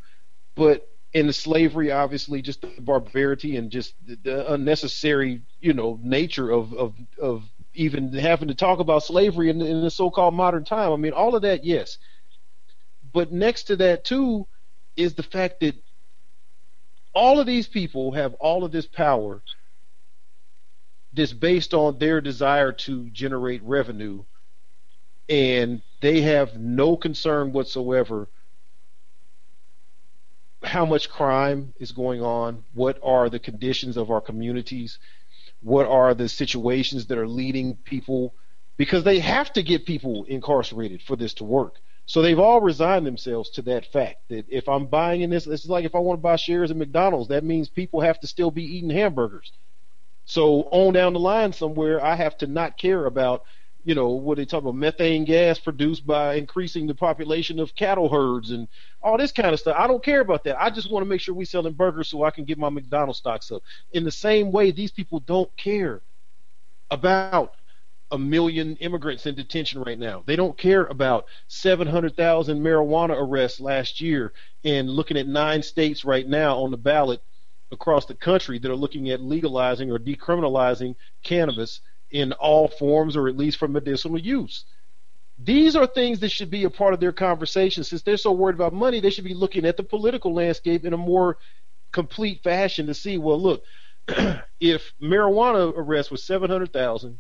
[0.56, 6.00] but in the slavery, obviously, just the barbarity and just the, the unnecessary, you know,
[6.04, 7.44] nature of of of
[7.74, 10.92] even having to talk about slavery in, in the so-called modern time.
[10.92, 11.98] I mean, all of that, yes.
[13.14, 14.48] But next to that too
[14.98, 15.76] is the fact that
[17.14, 19.44] all of these people have all of this power
[21.14, 24.24] that's based on their desire to generate revenue
[25.30, 28.30] and they have no concern whatsoever
[30.64, 35.00] how much crime is going on, what are the conditions of our communities,
[35.62, 38.34] what are the situations that are leading people
[38.78, 41.76] because they have to get people incarcerated for this to work.
[42.08, 45.68] So they've all resigned themselves to that fact that if I'm buying in this, it's
[45.68, 48.50] like if I want to buy shares in McDonald's, that means people have to still
[48.50, 49.52] be eating hamburgers.
[50.26, 53.44] So on down the line somewhere, I have to not care about,
[53.84, 58.10] you know, what they talk about methane gas produced by increasing the population of cattle
[58.10, 58.68] herds and
[59.02, 59.76] all this kind of stuff.
[59.78, 60.62] I don't care about that.
[60.62, 63.20] I just want to make sure we're selling burgers so I can get my McDonald's
[63.20, 63.64] stocks up.
[63.92, 66.02] In the same way, these people don't care
[66.92, 67.56] about
[68.12, 70.22] a million immigrants in detention right now.
[70.26, 74.34] They don't care about 700,000 marijuana arrests last year
[74.66, 77.22] and looking at nine states right now on the ballot
[77.72, 81.80] across the country that are looking at legalizing or decriminalizing cannabis
[82.12, 84.66] in all forms or at least for medicinal use.
[85.44, 87.84] These are things that should be a part of their conversation.
[87.84, 90.94] Since they're so worried about money, they should be looking at the political landscape in
[90.94, 91.38] a more
[91.92, 93.64] complete fashion to see, well, look,
[94.60, 97.20] if marijuana arrests was 700,000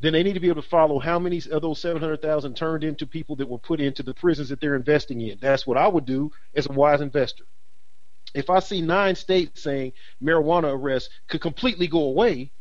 [0.00, 3.06] then they need to be able to follow how many of those 700,000 turned into
[3.06, 5.38] people that were put into the prisons that they're investing in.
[5.40, 7.44] That's what I would do as a wise investor.
[8.34, 9.92] If I see nine states saying
[10.22, 12.52] marijuana arrests could completely go away,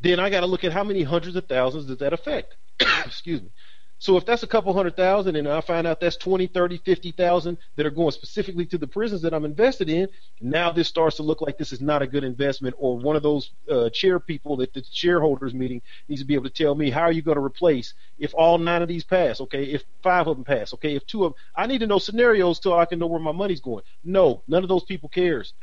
[0.00, 2.56] then I got to look at how many hundreds of thousands does that affect.
[3.04, 3.50] Excuse me.
[4.00, 7.58] So if that's a couple hundred thousand and I find out that's 20, 30, 50,000
[7.74, 10.08] that are going specifically to the prisons that I'm invested in,
[10.40, 13.24] now this starts to look like this is not a good investment or one of
[13.24, 16.90] those uh, chair people that the shareholders meeting needs to be able to tell me
[16.90, 20.28] how are you going to replace if all nine of these pass, okay, if five
[20.28, 22.84] of them pass, okay, if two of them, I need to know scenarios so I
[22.84, 23.82] can know where my money's going.
[24.04, 25.54] No, none of those people cares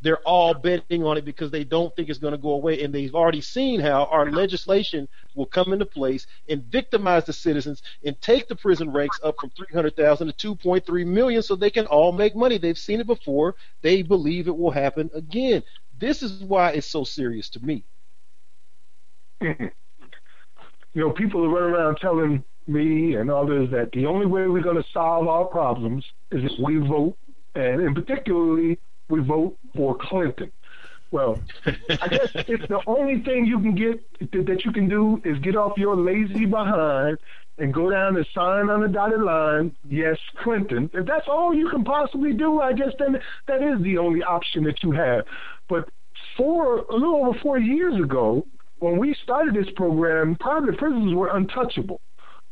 [0.00, 2.82] they're all betting on it because they don't think it's going to go away.
[2.82, 7.82] And they've already seen how our legislation will come into place and victimize the citizens
[8.04, 12.12] and take the prison ranks up from 300,000 to 2.3 million so they can all
[12.12, 12.58] make money.
[12.58, 13.56] They've seen it before.
[13.82, 15.62] They believe it will happen again.
[15.98, 17.84] This is why it's so serious to me.
[20.94, 24.62] You know, people are running around telling me and others that the only way we're
[24.62, 27.16] going to solve our problems is if we vote,
[27.54, 30.52] and in particularly, we vote for Clinton.
[31.10, 34.00] Well, I guess if the only thing you can get
[34.46, 37.18] that you can do is get off your lazy behind
[37.58, 40.90] and go down and sign on the dotted line, yes, Clinton.
[40.92, 44.64] If that's all you can possibly do, I guess then that is the only option
[44.64, 45.24] that you have.
[45.68, 45.88] But
[46.36, 48.46] four, a little over four years ago,
[48.78, 52.00] when we started this program, private prisons were untouchable.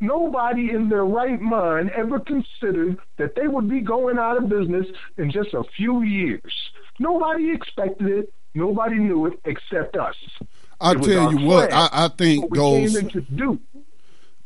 [0.01, 4.87] Nobody in their right mind ever considered that they would be going out of business
[5.17, 6.53] in just a few years.
[6.99, 8.33] Nobody expected it.
[8.55, 10.17] Nobody knew it except us.
[10.81, 12.97] I tell you what, I, I think those.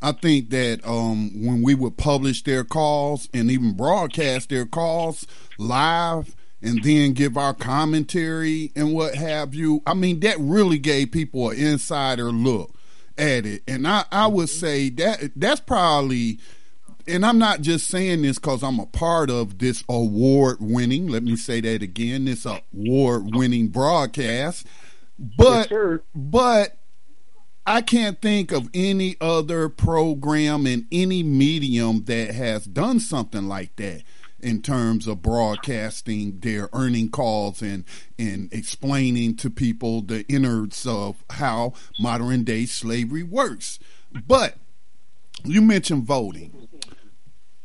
[0.03, 5.27] I think that um, when we would publish their calls and even broadcast their calls
[5.59, 11.13] live and then give our commentary and what have you, I mean, that really gave
[11.13, 12.75] people an insider look
[13.19, 13.63] at it.
[13.67, 14.59] And I, I would mm-hmm.
[14.59, 16.39] say that that's probably,
[17.07, 21.23] and I'm not just saying this because I'm a part of this award winning, let
[21.23, 24.67] me say that again, this award winning broadcast.
[25.19, 25.71] But,
[26.15, 26.79] but
[27.67, 33.77] I can't think of any other program in any medium that has done something like
[33.77, 34.03] that
[34.43, 37.85] in terms of broadcasting their earning calls and
[38.19, 43.79] and explaining to people the innards of how modern day slavery works.
[44.27, 44.57] But
[45.45, 46.69] you mentioned voting.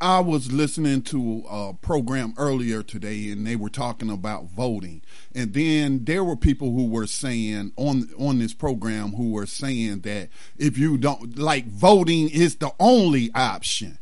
[0.02, 5.02] I was listening to a program earlier today and they were talking about voting.
[5.34, 10.02] And then there were people who were saying on on this program who were saying
[10.02, 13.97] that if you don't like voting is the only option.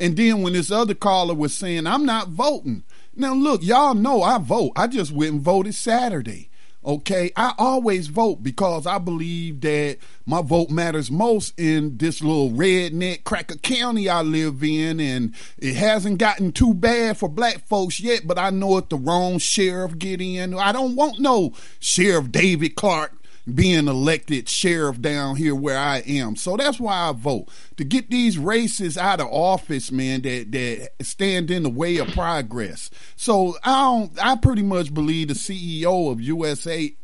[0.00, 2.84] And then when this other caller was saying I'm not voting.
[3.14, 4.72] Now look, y'all know I vote.
[4.76, 6.50] I just went and voted Saturday.
[6.86, 9.96] Okay, I always vote because I believe that
[10.26, 15.76] my vote matters most in this little redneck cracker county I live in, and it
[15.76, 18.26] hasn't gotten too bad for black folks yet.
[18.26, 22.76] But I know if the wrong sheriff get in, I don't want no Sheriff David
[22.76, 23.16] Clarke
[23.52, 26.36] being elected sheriff down here where I am.
[26.36, 31.04] So that's why I vote to get these races out of office, man, that that
[31.04, 32.90] stand in the way of progress.
[33.16, 36.94] So I don't I pretty much believe the CEO of USA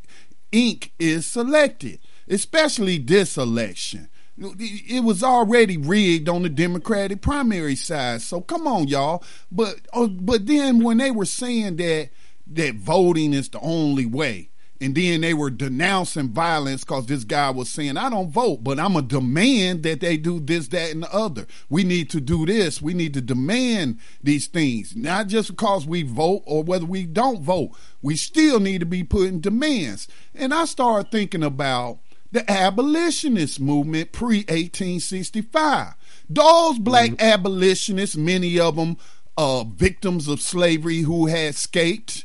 [0.52, 0.90] Inc.
[0.98, 4.08] is selected, especially this election.
[4.38, 8.22] It was already rigged on the Democratic primary side.
[8.22, 9.22] So come on, y'all.
[9.52, 12.08] But uh, but then when they were saying that
[12.46, 14.48] that voting is the only way,
[14.80, 18.80] and then they were denouncing violence because this guy was saying, I don't vote, but
[18.80, 21.46] I'm a demand that they do this, that, and the other.
[21.68, 22.80] We need to do this.
[22.80, 27.42] We need to demand these things, not just because we vote or whether we don't
[27.42, 27.72] vote.
[28.00, 30.08] We still need to be putting demands.
[30.34, 31.98] And I started thinking about
[32.32, 35.94] the abolitionist movement pre 1865.
[36.30, 37.26] Those black mm-hmm.
[37.26, 38.96] abolitionists, many of them
[39.36, 42.24] uh, victims of slavery who had escaped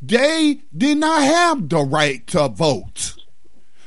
[0.00, 3.16] they did not have the right to vote.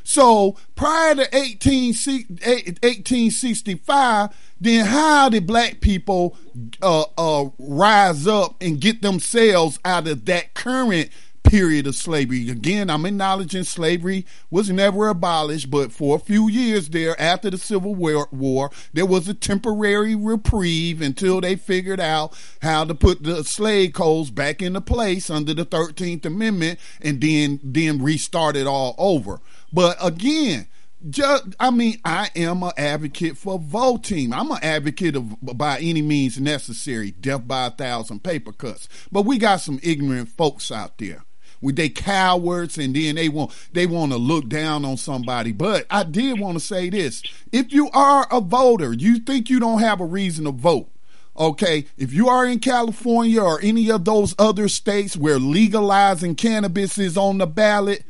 [0.04, 4.30] So prior to 18, 1865,
[4.60, 6.36] then how did black people
[6.82, 11.10] uh, uh, rise up and get themselves out of that current
[11.44, 12.50] period of slavery.
[12.50, 17.58] Again, I'm acknowledging slavery was never abolished, but for a few years there after the
[17.58, 23.44] Civil War, there was a temporary reprieve until they figured out how to put the
[23.44, 28.96] slave codes back into place under the 13th Amendment and then, then restart it all
[28.98, 29.42] over.
[29.74, 30.68] But again,
[31.10, 34.34] just, I mean, I am an advocate for voting.
[34.34, 38.88] I'm an advocate of by any means necessary, death by a thousand paper cuts.
[39.12, 41.24] But we got some ignorant folks out there
[41.62, 45.52] with they cowards and then they want they want to look down on somebody.
[45.52, 47.22] But I did want to say this.
[47.52, 50.90] If you are a voter, you think you don't have a reason to vote.
[51.38, 56.98] Okay, if you are in California or any of those other states where legalizing cannabis
[56.98, 58.04] is on the ballot,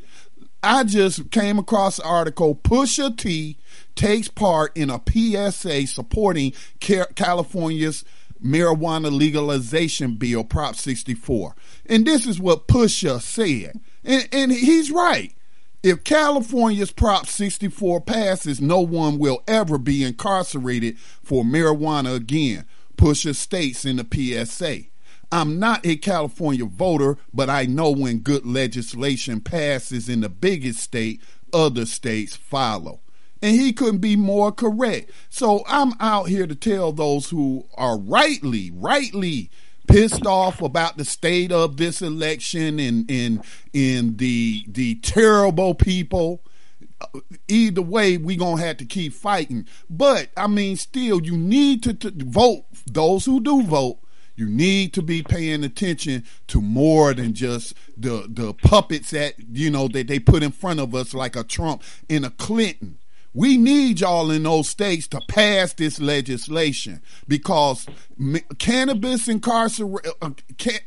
[0.63, 3.57] I just came across an article Pusha T
[3.95, 8.03] takes part in a PSA supporting California's
[8.43, 11.55] marijuana legalization bill, Prop 64.
[11.85, 13.79] And this is what Pusha said.
[14.03, 15.33] And, and he's right.
[15.83, 22.65] If California's Prop 64 passes, no one will ever be incarcerated for marijuana again,
[22.97, 24.83] Pusha states in the PSA.
[25.31, 30.79] I'm not a California voter, but I know when good legislation passes in the biggest
[30.79, 31.21] state,
[31.53, 33.00] other states follow
[33.41, 35.11] and he couldn't be more correct.
[35.29, 39.49] So I'm out here to tell those who are rightly, rightly
[39.87, 43.43] pissed off about the state of this election and in
[43.73, 46.41] in the the terrible people.
[47.01, 49.65] Uh, either way we gonna have to keep fighting.
[49.89, 52.65] But i mean still you need to, to vote.
[52.85, 53.97] Those who do vote
[54.35, 59.69] you need to be paying attention to more than just the the puppets that you
[59.69, 62.97] know that they put in front of us like a trump and a clinton
[63.33, 67.85] we need y'all in those states to pass this legislation because
[68.57, 70.79] cannabis incarceration, uh, can-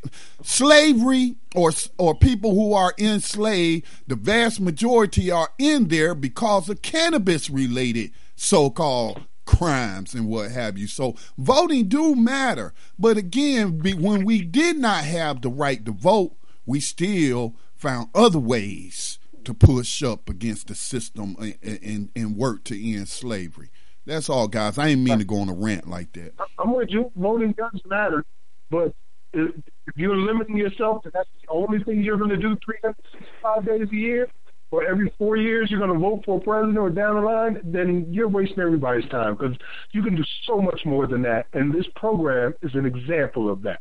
[0.42, 6.82] slavery, or or people who are enslaved, the vast majority are in there because of
[6.82, 10.86] cannabis related so-called crimes and what have you.
[10.86, 16.36] So voting do matter, but again, when we did not have the right to vote,
[16.66, 22.64] we still found other ways to push up against the system and, and, and work
[22.64, 23.70] to end slavery.
[24.06, 24.78] That's all, guys.
[24.78, 26.34] I didn't mean to go on a rant like that.
[26.58, 27.10] I'm with you.
[27.16, 28.24] Voting does matter,
[28.70, 28.94] but
[29.32, 33.88] if you're limiting yourself to that's the only thing you're going to do 365 days
[33.90, 34.28] a year,
[34.70, 37.60] or every four years you're going to vote for a president or down the line,
[37.64, 39.56] then you're wasting everybody's time because
[39.92, 41.46] you can do so much more than that.
[41.52, 43.80] And this program is an example of that.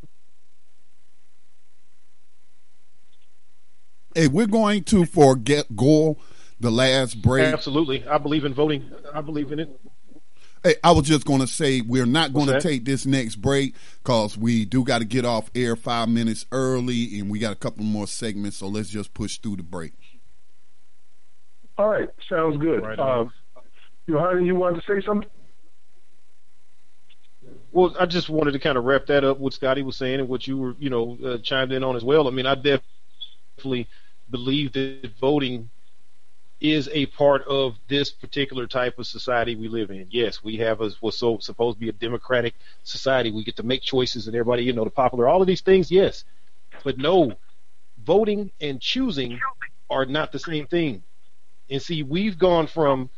[4.16, 6.18] Hey, we're going to forget go
[6.60, 7.46] the last break.
[7.46, 8.92] Absolutely, I believe in voting.
[9.14, 9.80] I believe in it.
[10.64, 13.76] Hey, I was just going to say we're not going to take this next break
[14.04, 17.56] because we do got to get off air five minutes early, and we got a
[17.56, 18.58] couple more segments.
[18.58, 19.94] So let's just push through the break.
[21.78, 22.84] All right, sounds good.
[22.84, 23.26] Right uh,
[24.08, 25.30] Johanna, you wanted to say something?
[27.72, 29.40] Well, I just wanted to kind of wrap that up.
[29.40, 32.04] What Scotty was saying and what you were, you know, uh, chimed in on as
[32.04, 32.28] well.
[32.28, 32.84] I mean, I definitely
[34.30, 35.70] believe that voting
[36.60, 40.08] is a part of this particular type of society we live in.
[40.10, 43.32] Yes, we have a what's so supposed to be a democratic society.
[43.32, 45.92] We get to make choices and everybody, you know, the popular, all of these things,
[45.92, 46.24] yes.
[46.84, 47.34] But no,
[48.06, 49.40] voting and choosing
[49.90, 51.04] are not the same thing.
[51.70, 53.10] And see, we've gone from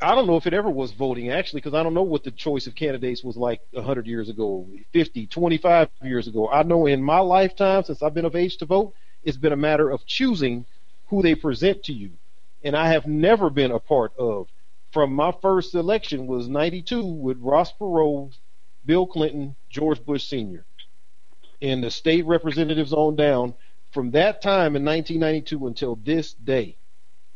[0.00, 2.30] I don't know if it ever was voting actually, because I don't know what the
[2.30, 6.48] choice of candidates was like 100 years ago, 50, 25 years ago.
[6.48, 8.94] I know in my lifetime, since I've been of age to vote,
[9.28, 10.66] it's been a matter of choosing
[11.08, 12.12] who they present to you.
[12.64, 14.48] And I have never been a part of.
[14.92, 18.38] From my first election was 92 with Ross Perot,
[18.86, 20.64] Bill Clinton, George Bush Sr.
[21.60, 23.54] And the state representatives on down.
[23.92, 26.78] From that time in 1992 until this day,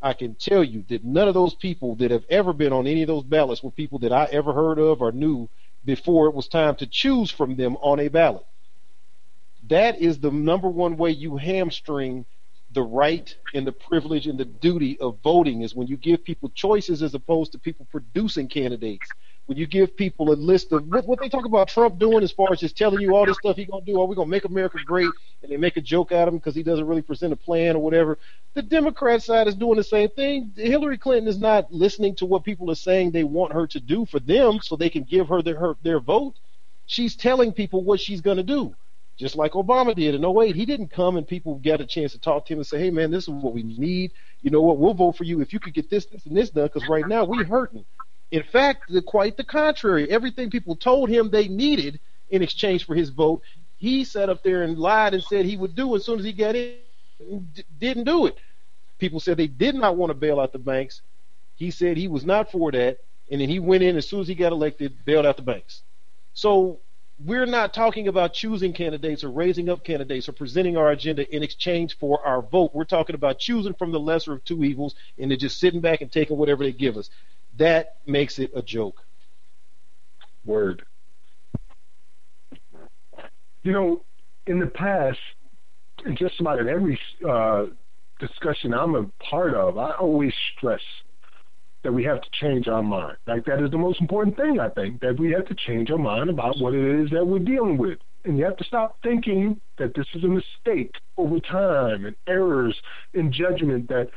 [0.02, 3.02] I can tell you that none of those people that have ever been on any
[3.02, 5.48] of those ballots were people that I ever heard of or knew
[5.84, 8.46] before it was time to choose from them on a ballot.
[9.68, 12.26] That is the number one way you hamstring
[12.72, 16.50] the right and the privilege and the duty of voting is when you give people
[16.50, 19.14] choices as opposed to people producing candidates.
[19.46, 22.32] When you give people a list of what, what they talk about Trump doing as
[22.32, 24.44] far as just telling you all this stuff he's gonna do, are we gonna make
[24.46, 25.16] America great?
[25.42, 27.76] And they make a joke out of him because he doesn't really present a plan
[27.76, 28.18] or whatever.
[28.54, 30.52] The Democrat side is doing the same thing.
[30.56, 34.06] Hillary Clinton is not listening to what people are saying they want her to do
[34.06, 36.36] for them so they can give her their her, their vote.
[36.86, 38.76] She's telling people what she's gonna do
[39.18, 40.56] just like Obama did in 08.
[40.56, 42.90] He didn't come and people got a chance to talk to him and say, hey,
[42.90, 44.12] man, this is what we need.
[44.40, 44.78] You know what?
[44.78, 47.06] We'll vote for you if you could get this, this, and this done because right
[47.06, 47.84] now we're hurting.
[48.30, 50.10] In fact, the, quite the contrary.
[50.10, 53.42] Everything people told him they needed in exchange for his vote,
[53.76, 56.32] he sat up there and lied and said he would do as soon as he
[56.32, 56.78] got in.
[57.52, 58.36] D- didn't do it.
[58.98, 61.02] People said they did not want to bail out the banks.
[61.56, 62.98] He said he was not for that.
[63.30, 65.82] And then he went in as soon as he got elected, bailed out the banks.
[66.32, 66.81] So
[67.24, 71.42] we're not talking about choosing candidates or raising up candidates or presenting our agenda in
[71.42, 72.72] exchange for our vote.
[72.74, 76.00] We're talking about choosing from the lesser of two evils and then just sitting back
[76.00, 77.10] and taking whatever they give us.
[77.58, 79.02] That makes it a joke.
[80.44, 80.84] Word.
[83.62, 84.04] You know,
[84.46, 85.18] in the past,
[86.14, 87.66] just about in every uh,
[88.18, 90.80] discussion I'm a part of, I always stress
[91.82, 93.16] that we have to change our mind.
[93.26, 95.98] Like that is the most important thing, I think, that we have to change our
[95.98, 97.98] mind about what it is that we're dealing with.
[98.24, 102.76] And you have to stop thinking that this is a mistake over time and errors
[103.14, 104.10] in judgment that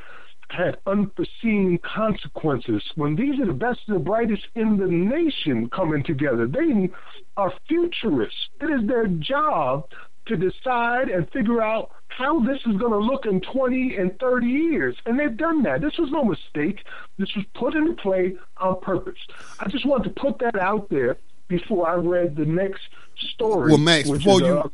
[0.50, 6.04] had unforeseen consequences when these are the best and the brightest in the nation coming
[6.04, 6.48] together.
[6.48, 6.90] They
[7.36, 8.50] are futurists.
[8.62, 9.86] It is their job
[10.28, 14.48] to decide and figure out how this is going to look in 20 and 30
[14.48, 14.96] years.
[15.06, 15.82] And they've done that.
[15.82, 16.86] This was no mistake.
[17.18, 19.20] This was put into play on purpose.
[19.60, 21.18] I just want to put that out there
[21.48, 22.84] before I read the next
[23.18, 23.70] story.
[23.70, 24.72] Well, Max, before you,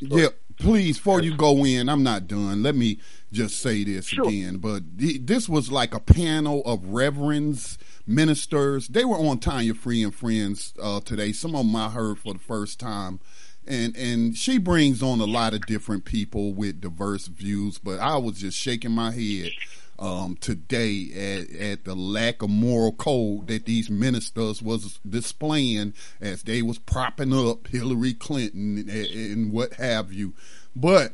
[0.00, 0.28] yeah,
[0.58, 2.64] please, before you go in, I'm not done.
[2.64, 2.98] Let me
[3.30, 4.26] just say this sure.
[4.28, 4.56] again.
[4.56, 8.88] But this was like a panel of reverends, ministers.
[8.88, 11.30] They were on Tanya Free and Friends uh, today.
[11.32, 13.20] Some of them I heard for the first time
[13.66, 17.78] and and she brings on a lot of different people with diverse views.
[17.78, 19.50] But I was just shaking my head
[19.98, 26.42] um, today at, at the lack of moral code that these ministers was displaying as
[26.42, 30.34] they was propping up Hillary Clinton and, and what have you.
[30.74, 31.12] But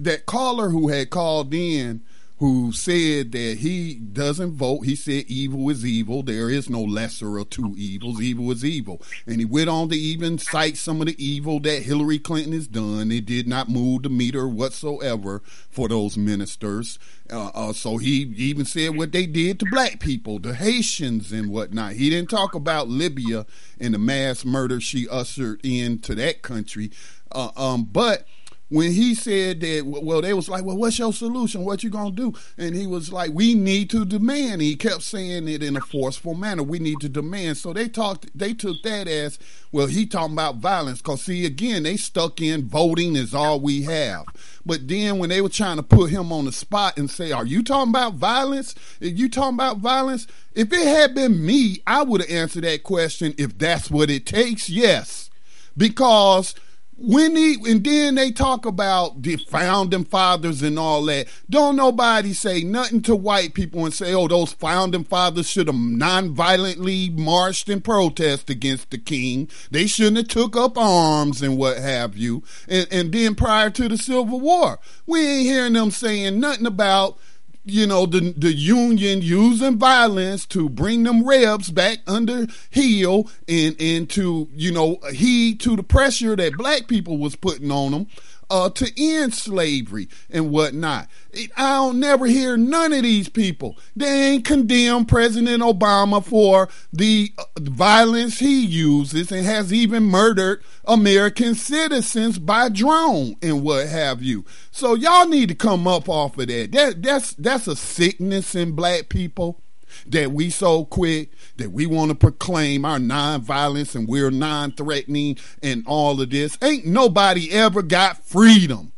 [0.00, 2.02] that caller who had called in
[2.38, 4.80] who said that he doesn't vote.
[4.80, 6.22] He said evil is evil.
[6.22, 8.20] There is no lesser of two evils.
[8.20, 9.00] Evil is evil.
[9.26, 12.66] And he went on to even cite some of the evil that Hillary Clinton has
[12.66, 13.10] done.
[13.10, 15.40] It did not move the meter whatsoever
[15.70, 16.98] for those ministers.
[17.30, 21.50] Uh, uh, so he even said what they did to black people, the Haitians and
[21.50, 21.94] whatnot.
[21.94, 23.46] He didn't talk about Libya
[23.80, 26.90] and the mass murder she ushered into that country.
[27.32, 28.26] Uh, um, but
[28.68, 31.64] when he said that, well, they was like, well, what's your solution?
[31.64, 32.34] What you gonna do?
[32.58, 34.60] And he was like, we need to demand.
[34.60, 36.64] He kept saying it in a forceful manner.
[36.64, 37.58] We need to demand.
[37.58, 38.26] So they talked.
[38.36, 39.38] They took that as,
[39.70, 41.00] well, he talking about violence.
[41.00, 44.24] Cause see, again, they stuck in voting is all we have.
[44.64, 47.46] But then when they were trying to put him on the spot and say, are
[47.46, 48.74] you talking about violence?
[48.98, 50.26] You talking about violence?
[50.54, 53.32] If it had been me, I would have answered that question.
[53.38, 55.30] If that's what it takes, yes,
[55.76, 56.56] because
[56.98, 61.26] when he and then they talk about the founding fathers and all that.
[61.48, 65.76] Don't nobody say nothing to white people and say, "Oh, those founding fathers should have
[65.76, 69.50] non-violently marched and protest against the king.
[69.70, 73.88] They shouldn't have took up arms and what have you." And, and then prior to
[73.88, 77.18] the Civil War, we ain't hearing them saying nothing about
[77.66, 83.76] you know, the the union using violence to bring them rebs back under heel and
[83.80, 88.06] and to you know heed to the pressure that black people was putting on them
[88.50, 91.08] uh, to end slavery and whatnot.
[91.56, 93.76] I don't never hear none of these people.
[93.94, 100.62] They ain't condemn President Obama for the uh, violence he uses and has even murdered
[100.84, 104.44] American citizens by drone and what have you.
[104.70, 106.72] So y'all need to come up off of that.
[106.72, 109.60] That that's that's a sickness in black people
[110.06, 115.84] that we so quick that we want to proclaim our nonviolence and we're non-threatening and
[115.86, 116.58] all of this.
[116.62, 118.92] Ain't nobody ever got freedom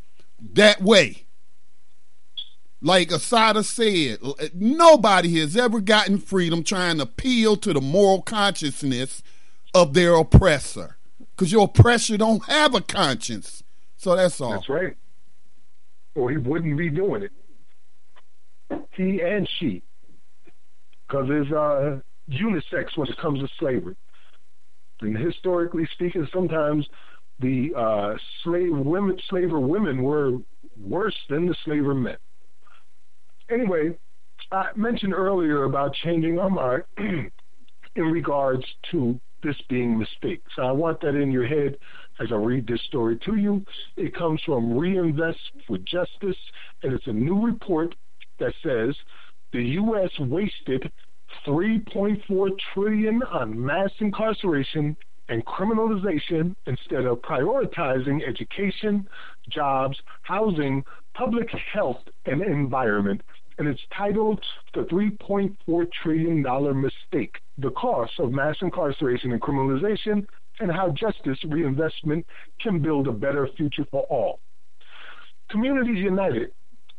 [0.53, 1.25] that way.
[2.81, 4.19] Like Assata said,
[4.53, 9.21] nobody has ever gotten freedom trying to appeal to the moral consciousness
[9.73, 10.97] of their oppressor.
[11.35, 13.63] Because your oppressor don't have a conscience.
[13.97, 14.51] So that's all.
[14.51, 14.95] That's right.
[16.15, 17.31] Or he wouldn't be doing it.
[18.91, 19.81] He and she
[21.09, 21.99] because it's uh,
[22.29, 23.95] unisex when it comes to slavery.
[25.01, 26.87] And historically speaking, sometimes
[27.39, 30.37] the uh, slave women, slaver women were
[30.79, 32.17] worse than the slaver men.
[33.49, 33.97] Anyway,
[34.51, 36.83] I mentioned earlier about changing our mind
[37.95, 40.43] in regards to this being mistake.
[40.55, 41.77] So I want that in your head
[42.19, 43.63] as I read this story to you.
[43.95, 46.37] It comes from Reinvest for Justice,
[46.83, 47.95] and it's a new report
[48.39, 48.95] that says
[49.53, 50.09] the U.S.
[50.19, 50.91] wasted
[51.49, 54.95] 3.4 trillion on mass incarceration
[55.29, 59.07] and criminalization instead of prioritizing education,
[59.49, 60.83] jobs, housing,
[61.15, 61.97] public health,
[62.27, 63.21] and environment.
[63.57, 64.39] And it's titled
[64.75, 70.27] The $3.4 Trillion Mistake The Cost of Mass Incarceration and Criminalization,
[70.59, 72.27] and How Justice Reinvestment
[72.61, 74.39] Can Build a Better Future for All.
[75.49, 76.51] Communities United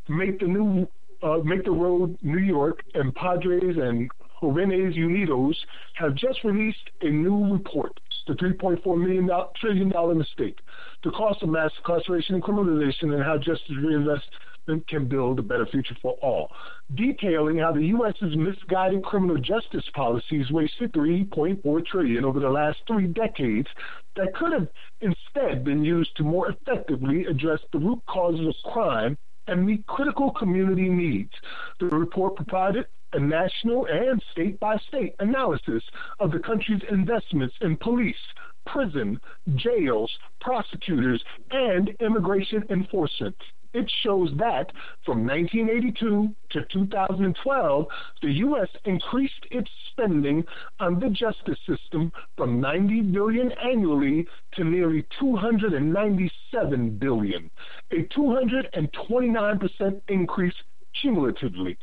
[0.08, 0.88] make the new
[1.22, 4.10] uh, Make the Road New York and Padres and
[4.42, 5.54] Jóvenes Unidos
[5.94, 9.28] have just released a new report, the $3.4 million
[9.60, 10.58] trillion mistake,
[11.04, 15.66] the cost of mass incarceration and criminalization, and how justice reinvestment can build a better
[15.66, 16.50] future for all,
[16.94, 23.06] detailing how the U.S.'s misguided criminal justice policies wasted 3.4 trillion over the last three
[23.08, 23.68] decades
[24.16, 24.68] that could have
[25.00, 30.30] instead been used to more effectively address the root causes of crime and meet critical
[30.30, 31.32] community needs.
[31.80, 35.82] The report provided a national and state by state analysis
[36.18, 38.16] of the country's investments in police,
[38.66, 39.20] prison,
[39.56, 40.10] jails,
[40.40, 43.36] prosecutors, and immigration enforcement.
[43.72, 44.72] It shows that
[45.04, 47.86] from 1982 to 2012,
[48.20, 48.68] the U.S.
[48.84, 50.44] increased its spending
[50.80, 57.48] on the justice system from 90 billion annually to nearly 297 billion,
[57.92, 60.54] a 229% increase
[61.00, 61.78] cumulatively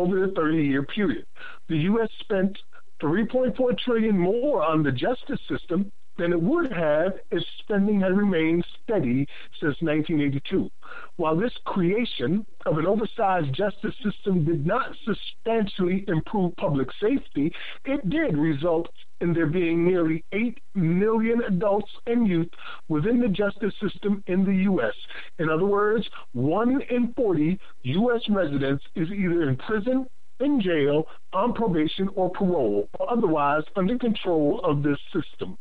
[0.00, 1.26] over the 30-year period.
[1.68, 2.08] The U.S.
[2.20, 2.56] spent
[3.02, 8.64] 3.4 trillion more on the justice system than it would have if spending had remained
[8.82, 9.26] steady
[9.60, 10.70] since 1982.
[11.16, 17.52] While this creation of an oversized justice system did not substantially improve public safety,
[17.84, 18.88] it did result
[19.20, 22.48] in there being nearly 8 million adults and youth
[22.88, 24.94] within the justice system in the U.S.
[25.38, 28.22] In other words, 1 in 40 U.S.
[28.28, 30.06] residents is either in prison,
[30.40, 35.58] in jail, on probation or parole, or otherwise under control of this system.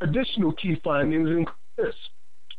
[0.00, 1.94] Additional key findings include this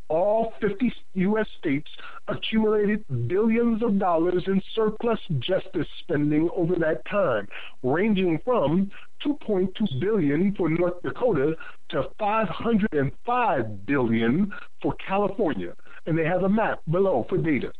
[0.10, 1.48] all 50 U.S.
[1.60, 1.90] states
[2.28, 7.48] accumulated billions of dollars in surplus justice spending over that time,
[7.82, 8.92] ranging from
[9.26, 9.70] 2.2
[10.00, 11.56] billion for North Dakota
[11.90, 14.52] to 505 billion
[14.82, 15.74] for California.
[16.06, 17.72] And they have a map below for data.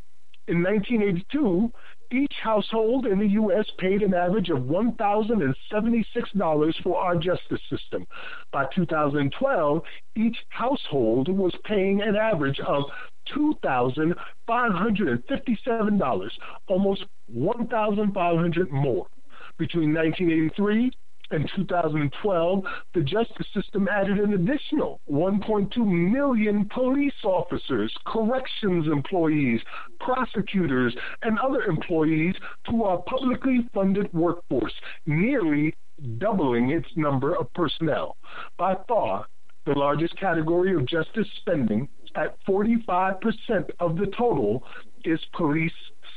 [0.46, 1.72] In 1982,
[2.14, 3.66] each household in the U.S.
[3.78, 8.06] paid an average of $1,076 for our justice system.
[8.52, 9.82] By 2012,
[10.16, 12.84] each household was paying an average of
[13.36, 16.30] $2,557,
[16.68, 19.06] almost 1,500 more.
[19.58, 20.92] Between 1983
[21.30, 22.64] in 2012,
[22.94, 29.60] the justice system added an additional 1.2 million police officers, corrections employees,
[30.00, 32.34] prosecutors, and other employees
[32.68, 34.74] to our publicly funded workforce,
[35.06, 35.74] nearly
[36.18, 38.16] doubling its number of personnel.
[38.58, 39.26] By far,
[39.66, 43.18] the largest category of justice spending at 45%
[43.80, 44.62] of the total
[45.04, 45.72] is police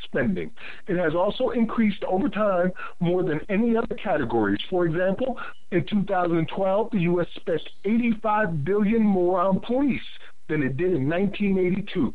[0.07, 0.51] spending.
[0.87, 4.59] It has also increased over time more than any other categories.
[4.69, 5.37] For example,
[5.71, 7.27] in 2012, the U.S.
[7.35, 10.01] spent 85 billion more on police
[10.49, 12.13] than it did in 1982.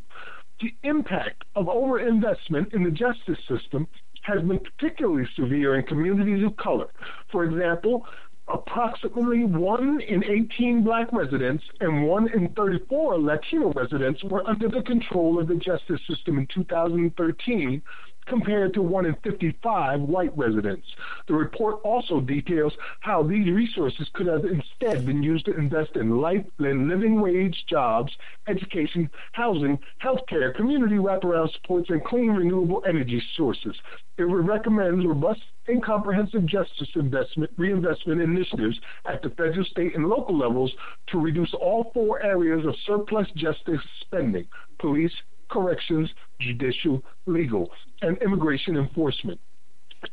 [0.60, 3.86] The impact of overinvestment in the justice system
[4.22, 6.88] has been particularly severe in communities of color.
[7.30, 8.06] For example,
[8.52, 14.82] approximately 1 in 18 black residents and 1 in 34 Latino residents were under the
[14.82, 17.82] control of the justice system in 2013
[18.26, 20.86] compared to 1 in 55 white residents.
[21.26, 26.20] The report also details how these resources could have instead been used to invest in
[26.20, 28.12] life in living wage jobs,
[28.46, 33.76] education, housing, healthcare, community wraparound supports, and clean renewable energy sources.
[34.18, 40.36] It recommends robust and comprehensive justice investment reinvestment initiatives at the federal, state, and local
[40.36, 40.72] levels
[41.08, 44.46] to reduce all four areas of surplus justice spending:
[44.78, 45.14] police,
[45.52, 46.10] corrections,
[46.40, 47.70] judicial, legal,
[48.00, 49.38] and immigration enforcement.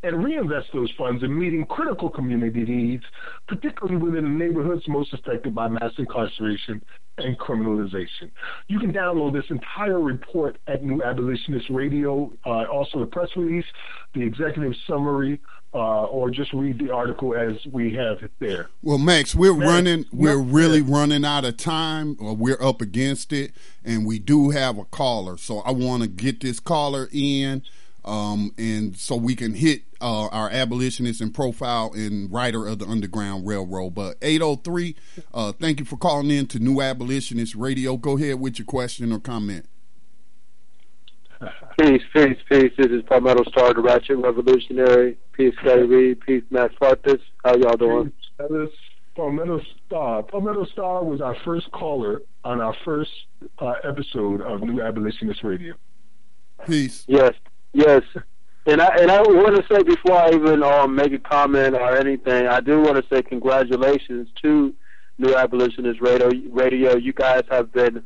[0.03, 3.03] And reinvest those funds in meeting critical community needs,
[3.47, 6.79] particularly within the neighborhoods most affected by mass incarceration
[7.17, 8.29] and criminalization.
[8.67, 13.65] You can download this entire report at New Abolitionist Radio, uh, also the press release,
[14.13, 15.39] the executive summary,
[15.73, 18.69] uh, or just read the article as we have it there.
[18.81, 23.31] Well, Max, we're Max, running, we're really running out of time, or we're up against
[23.31, 23.51] it,
[23.83, 25.37] and we do have a caller.
[25.37, 27.61] So I want to get this caller in,
[28.03, 32.87] um, and so we can hit uh, our abolitionist and profile and writer of the
[32.87, 33.93] Underground Railroad.
[33.93, 34.95] But 803,
[35.33, 37.95] uh, thank you for calling in to New Abolitionist Radio.
[37.95, 39.67] Go ahead with your question or comment.
[41.79, 42.71] Peace, peace, peace.
[42.77, 45.17] This is Palmetto Star, the Ratchet Revolutionary.
[45.31, 46.19] Peace, Scotty Reed.
[46.19, 47.21] Peace, Max Parthas.
[47.45, 48.11] How y'all doing?
[48.37, 48.69] That is
[49.15, 50.23] Palmetto Star.
[50.23, 53.11] Palmetto Star was our first caller on our first
[53.59, 55.75] uh, episode of New Abolitionist Radio.
[56.67, 57.05] Peace.
[57.07, 57.33] Yes,
[57.71, 58.03] yes.
[58.65, 61.95] And I and I want to say before I even um, make a comment or
[61.95, 64.73] anything, I do want to say congratulations to
[65.17, 66.29] New Abolitionist Radio.
[66.51, 68.03] Radio, you guys have been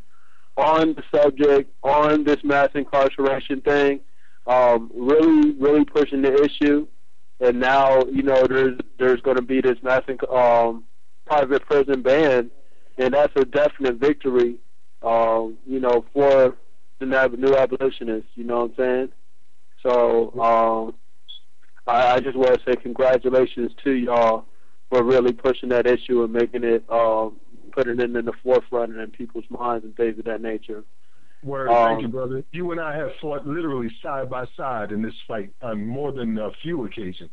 [0.58, 4.00] on the subject, on this mass incarceration thing,
[4.48, 6.88] um, really, really pushing the issue.
[7.40, 10.86] And now, you know, there's there's going to be this mass um,
[11.26, 12.52] private prison ban,
[12.98, 14.58] and that's a definite victory,
[15.02, 16.56] um, you know, for
[17.00, 18.30] the new abolitionists.
[18.36, 19.10] You know what I'm saying?
[19.82, 20.96] So um,
[21.88, 24.46] I, I just want to say congratulations to y'all
[24.90, 27.38] for really pushing that issue and making it um,
[27.74, 30.84] putting it in the forefront and in people's minds and things of that nature.
[31.44, 32.44] Word, um, thank you, brother.
[32.52, 36.38] You and I have fought literally side by side in this fight on more than
[36.38, 37.32] a few occasions.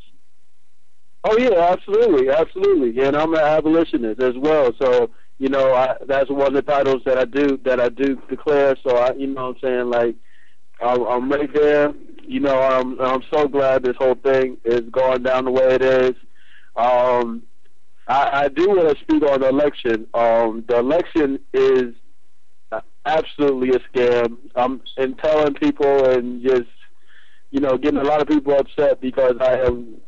[1.23, 4.73] Oh yeah, absolutely, absolutely, and I'm an abolitionist as well.
[4.81, 8.21] So you know, I, that's one of the titles that I do that I do
[8.29, 8.77] declare.
[8.87, 10.17] So I, you know, what I'm saying like
[10.83, 11.93] I'm, I'm right there.
[12.27, 15.83] You know, I'm I'm so glad this whole thing is going down the way it
[15.83, 16.13] is.
[16.77, 17.43] Um,
[18.11, 20.07] I, I do want to speak on the election.
[20.15, 21.95] Um, the election is
[23.07, 24.37] absolutely a scam.
[24.57, 26.69] I'm and telling people and just
[27.53, 29.99] you know getting a lot of people upset because I am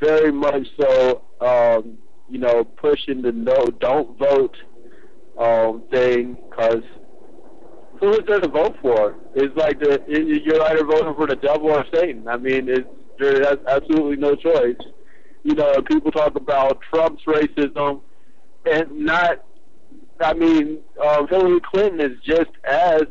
[0.00, 1.98] very much so um,
[2.28, 4.56] you know pushing the no don't vote
[5.38, 6.82] um, thing because
[8.00, 9.14] who is there to vote for?
[9.36, 12.26] It's like the you're either voting for the devil or Satan.
[12.26, 12.88] I mean, it's,
[13.20, 14.74] there's absolutely no choice
[15.42, 18.00] you know, people talk about Trump's racism
[18.64, 19.44] and not.
[20.20, 23.02] I mean, uh, Hillary Clinton is just as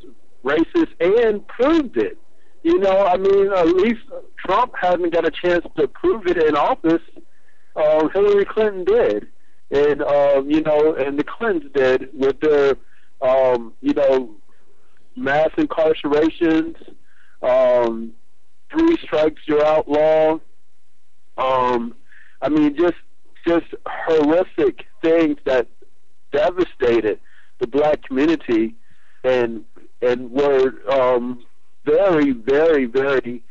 [0.46, 2.18] racist and proved it.
[2.64, 4.02] You know, I mean, at least
[4.38, 7.02] Trump hasn't got a chance to prove it in office.
[7.76, 9.28] Uh, Hillary Clinton did,
[9.72, 12.76] and um, you know, and the Clintons did with their,
[13.22, 14.36] um, you know,
[15.16, 16.76] mass incarcerations,
[17.42, 18.12] um,
[18.72, 20.38] three strikes you're outlaw.
[21.38, 21.96] Um,
[22.42, 22.96] I mean, just
[23.48, 25.68] just horrific things that
[26.32, 27.20] devastated
[27.60, 28.76] the black community
[29.24, 29.64] and
[30.02, 31.44] and were um,
[31.86, 33.44] very, very, very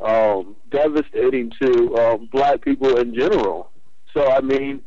[0.00, 3.70] um, devastating to um, black people in general.
[4.14, 4.80] So, I mean,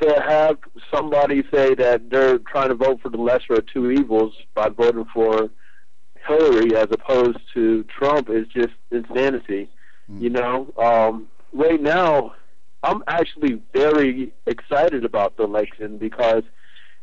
[0.00, 0.58] to have
[0.92, 5.06] somebody say that they're trying to vote for the lesser of two evils by voting
[5.12, 5.50] for
[6.26, 9.68] Hillary as opposed to Trump is just insanity.
[10.10, 10.20] Mm.
[10.22, 12.34] You know, um, right now,
[12.82, 16.42] I'm actually very excited about the election because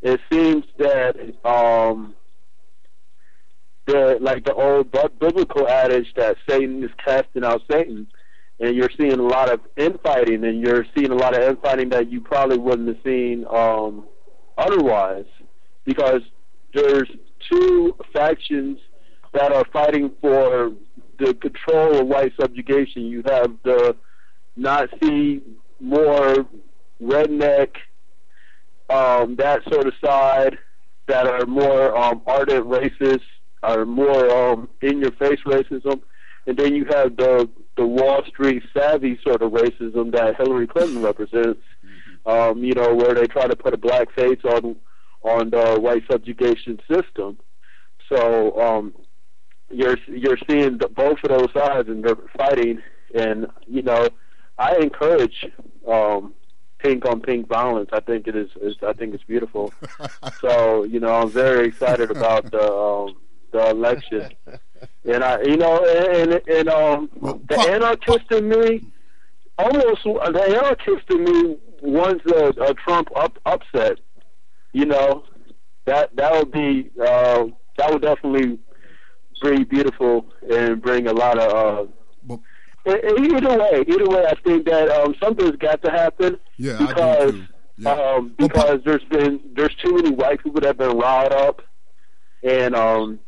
[0.01, 2.15] it seems that um,
[3.87, 8.07] the like the old biblical adage that Satan is casting out Satan,
[8.59, 12.11] and you're seeing a lot of infighting, and you're seeing a lot of infighting that
[12.11, 14.07] you probably wouldn't have seen um,
[14.57, 15.25] otherwise,
[15.85, 16.21] because
[16.73, 17.09] there's
[17.51, 18.79] two factions
[19.33, 20.71] that are fighting for
[21.19, 23.03] the control of white subjugation.
[23.03, 23.95] You have the
[24.55, 25.41] Nazi,
[25.79, 26.45] more
[27.01, 27.69] redneck,
[28.89, 30.57] um, that sort of side
[31.07, 33.21] that are more um, ardent racists
[33.63, 36.01] are more um, in-your-face racism,
[36.45, 41.01] and then you have the the Wall Street savvy sort of racism that Hillary Clinton
[41.01, 41.59] represents.
[41.83, 42.29] Mm-hmm.
[42.29, 44.75] Um, you know, where they try to put a black face on
[45.23, 47.37] on the white subjugation system.
[48.09, 48.93] So um,
[49.69, 52.81] you're you're seeing the, both of those sides, and they're fighting.
[53.13, 54.07] And you know,
[54.57, 55.45] I encourage
[55.87, 56.33] um,
[56.79, 57.89] pink on pink violence.
[57.91, 59.73] I think it is, is I think it's beautiful.
[60.41, 63.15] so you know, I'm very excited about the um,
[63.51, 64.29] the election.
[65.05, 67.09] and I, you know, and and um,
[67.49, 68.85] the anarchist in me,
[69.57, 73.99] almost the anarchist in me wants a, a Trump up, upset.
[74.73, 75.23] You know,
[75.85, 77.45] that that would be uh,
[77.77, 78.59] that would definitely
[79.41, 81.89] be beautiful and bring a lot of.
[82.29, 82.37] Uh,
[82.87, 86.39] either way, either way, I think that um, something's got to happen.
[86.57, 87.35] Yeah, because
[87.77, 87.91] yeah.
[87.91, 91.61] um, because there's been there's too many white people that have been riled up,
[92.43, 93.19] and um,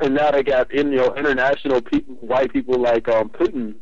[0.00, 3.74] and now they got in, you know international people, white people like um, Putin,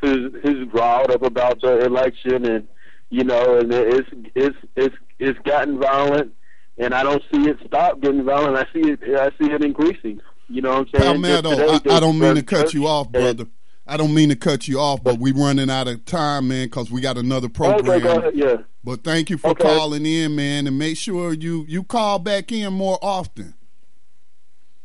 [0.00, 2.68] who's who's riled up about the election, and
[3.10, 6.32] you know, and it's it's it's it's gotten violent,
[6.78, 8.56] and I don't see it stop getting violent.
[8.56, 10.20] I see it I see it increasing.
[10.48, 11.22] You know what I'm saying?
[11.22, 13.46] Palmetto, I, I don't mean to cut you off, brother.
[13.88, 16.90] I don't mean to cut you off, but we're running out of time, man, because
[16.90, 18.06] we got another program.
[18.06, 18.56] Okay, yeah.
[18.82, 19.62] But thank you for okay.
[19.62, 23.54] calling in, man, and make sure you you call back in more often.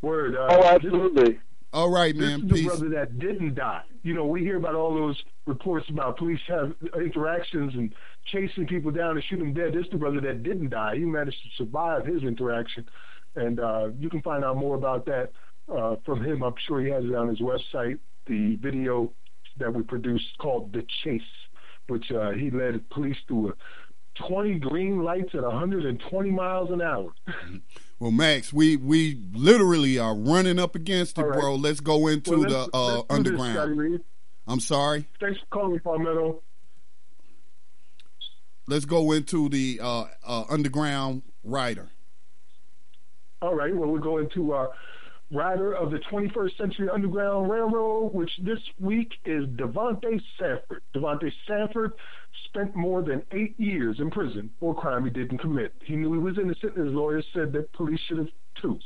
[0.02, 0.36] Word.
[0.36, 1.40] Uh, oh, absolutely.
[1.73, 2.48] All right, man.
[2.48, 2.72] This Peace.
[2.72, 3.84] is the brother that didn't die.
[4.03, 7.94] You know, we hear about all those reports about police have interactions and
[8.26, 9.73] chasing people down and shooting them dead.
[9.73, 10.95] This is the brother that didn't die.
[10.95, 12.88] He managed to survive his interaction,
[13.36, 15.32] and uh, you can find out more about that
[15.73, 16.44] uh, from him.
[16.44, 17.99] I'm sure he has it on his website.
[18.27, 19.14] The video
[19.57, 21.22] that we produced called "The Chase,"
[21.88, 23.53] which uh, he led police through a
[24.27, 27.10] 20 green lights at 120 miles an hour.
[27.99, 31.39] Well, Max, we we literally are running up against it, right.
[31.39, 31.53] bro.
[31.53, 34.03] Let's go into Well, the let's- uh, let's do this, underground.
[34.48, 35.07] I'm sorry.
[35.19, 36.41] Thanks for calling me, Palmetto.
[38.68, 41.89] Let's go into the uh, uh, underground rider.
[43.43, 44.68] All right, well, we're going to uh,
[45.32, 50.82] rider of the 21st Century Underground Railroad, which this week is Davontae Sanford.
[50.94, 51.94] Davontae Sanford
[52.45, 55.74] spent more than eight years in prison for a crime he didn't commit.
[55.86, 58.28] He knew he was innocent, and his lawyers said that police should have
[58.62, 58.78] too.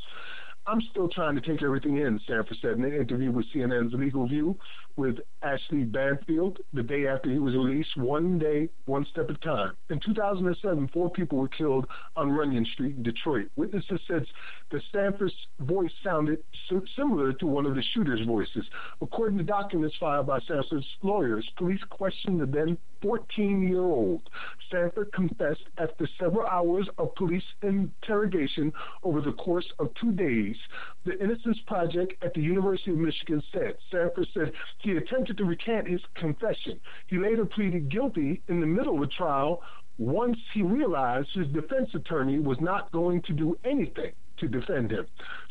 [0.68, 4.28] I'm still trying to take everything in, Sanford said in an interview with CNN's Legal
[4.28, 4.58] View
[4.98, 9.40] with Ashley Banfield the day after he was released, one day, one step at a
[9.40, 9.74] time.
[9.90, 11.86] In 2007, four people were killed
[12.16, 13.48] on Runyon Street in Detroit.
[13.56, 14.26] Witnesses said
[14.72, 16.40] that Sanford's voice sounded
[16.96, 18.66] similar to one of the shooter's voices.
[19.02, 24.22] According to documents filed by Sanford's lawyers, police questioned the then 14 year old.
[24.72, 28.74] Sanford confessed after several hours of police interrogation
[29.04, 30.56] over the course of two days.
[31.06, 34.52] The Innocence Project at the University of Michigan said Sanford said
[34.86, 36.80] he attempted to recant his confession.
[37.08, 39.62] He later pleaded guilty in the middle of the trial
[39.98, 45.06] once he realized his defense attorney was not going to do anything to defend him.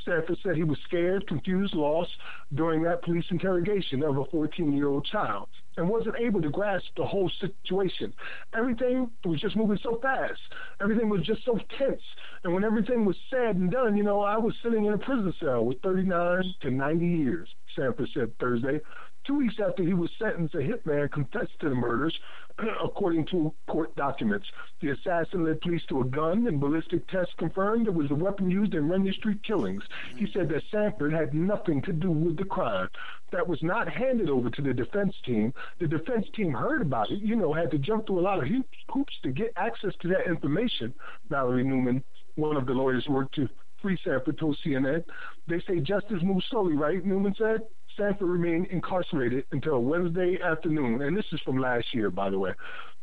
[0.05, 2.11] Sanford said he was scared, confused, lost
[2.55, 5.48] during that police interrogation of a 14 year old child.
[5.77, 8.12] and wasn't able to grasp the whole situation.
[8.56, 10.39] Everything was just moving so fast.
[10.81, 12.02] Everything was just so tense.
[12.44, 15.32] And when everything was said and done, you know, I was sitting in a prison
[15.40, 18.81] cell with 39 to 90 years, Sanford said Thursday.
[19.27, 22.15] Two weeks after he was sentenced, a hitman confessed to the murders,
[22.85, 24.47] according to court documents.
[24.83, 28.51] The assassin led police to a gun, and ballistic tests confirmed it was a weapon
[28.51, 29.83] used in Runyon Street killings.
[30.17, 32.89] He said that Sanford had nothing to do with the crime.
[33.33, 35.55] That was not handed over to the defense team.
[35.81, 38.49] The defense team heard about it, you know, had to jump through a lot of
[38.49, 40.93] hoops to get access to that information.
[41.31, 43.49] Valerie Newman, one of the lawyers, worked to
[43.81, 45.05] free Sanford told CNN.
[45.49, 47.05] They say justice moves slowly, right?
[47.05, 47.63] Newman said.
[47.97, 52.53] Sanford remained incarcerated until Wednesday afternoon, and this is from last year, by the way.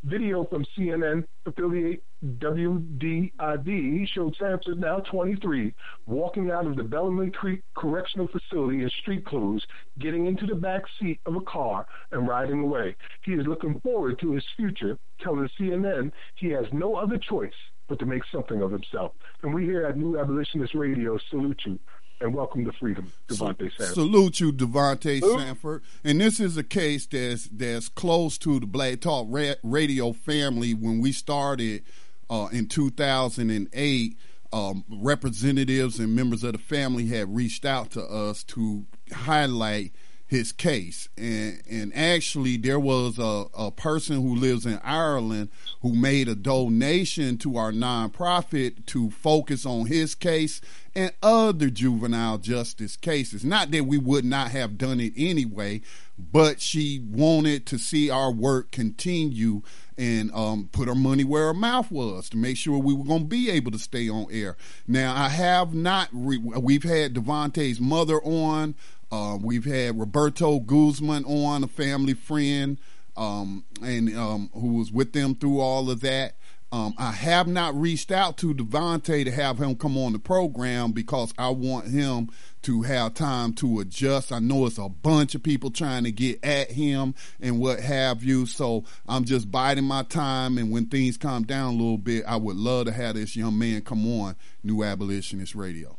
[0.03, 2.03] Video from CNN affiliate
[2.39, 5.73] WDIV showed Sanford, now 23,
[6.07, 9.65] walking out of the Bellamy Creek Correctional Facility in street clothes,
[9.99, 12.95] getting into the back seat of a car and riding away.
[13.23, 17.53] He is looking forward to his future, telling CNN he has no other choice
[17.87, 19.11] but to make something of himself.
[19.43, 21.79] And we here at New Abolitionist Radio salute you
[22.21, 23.95] and welcome to freedom, Davontae Sanford.
[23.95, 25.81] Salute you, Davontae Sanford.
[26.03, 29.27] And this is a case that's that's close to the Black Talk
[29.63, 30.73] Radio family.
[30.73, 31.83] When we started
[32.29, 34.17] uh, in 2008,
[34.53, 39.93] um, representatives and members of the family had reached out to us to highlight
[40.31, 41.09] his case.
[41.17, 45.49] And and actually there was a, a person who lives in Ireland
[45.81, 50.61] who made a donation to our nonprofit to focus on his case
[50.95, 53.43] and other juvenile justice cases.
[53.43, 55.81] Not that we would not have done it anyway,
[56.17, 59.63] but she wanted to see our work continue
[59.97, 63.23] and um, put her money where her mouth was to make sure we were going
[63.23, 64.55] to be able to stay on air.
[64.87, 68.75] Now, I have not, re- we've had Davontae's mother on.
[69.11, 72.77] Uh, we've had Roberto Guzman on, a family friend,
[73.17, 76.35] um, and um, who was with them through all of that.
[76.73, 80.93] Um, I have not reached out to Davontae to have him come on the program
[80.93, 82.29] because I want him
[82.61, 84.31] to have time to adjust.
[84.31, 88.23] I know it's a bunch of people trying to get at him and what have
[88.23, 88.45] you.
[88.45, 90.57] So I'm just biding my time.
[90.57, 93.57] And when things calm down a little bit, I would love to have this young
[93.57, 95.97] man come on New Abolitionist Radio.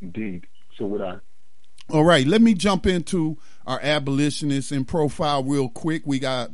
[0.00, 0.46] Indeed.
[0.78, 1.16] So would I.
[1.90, 3.36] All right, let me jump into
[3.66, 6.02] our abolitionists in profile real quick.
[6.06, 6.50] We got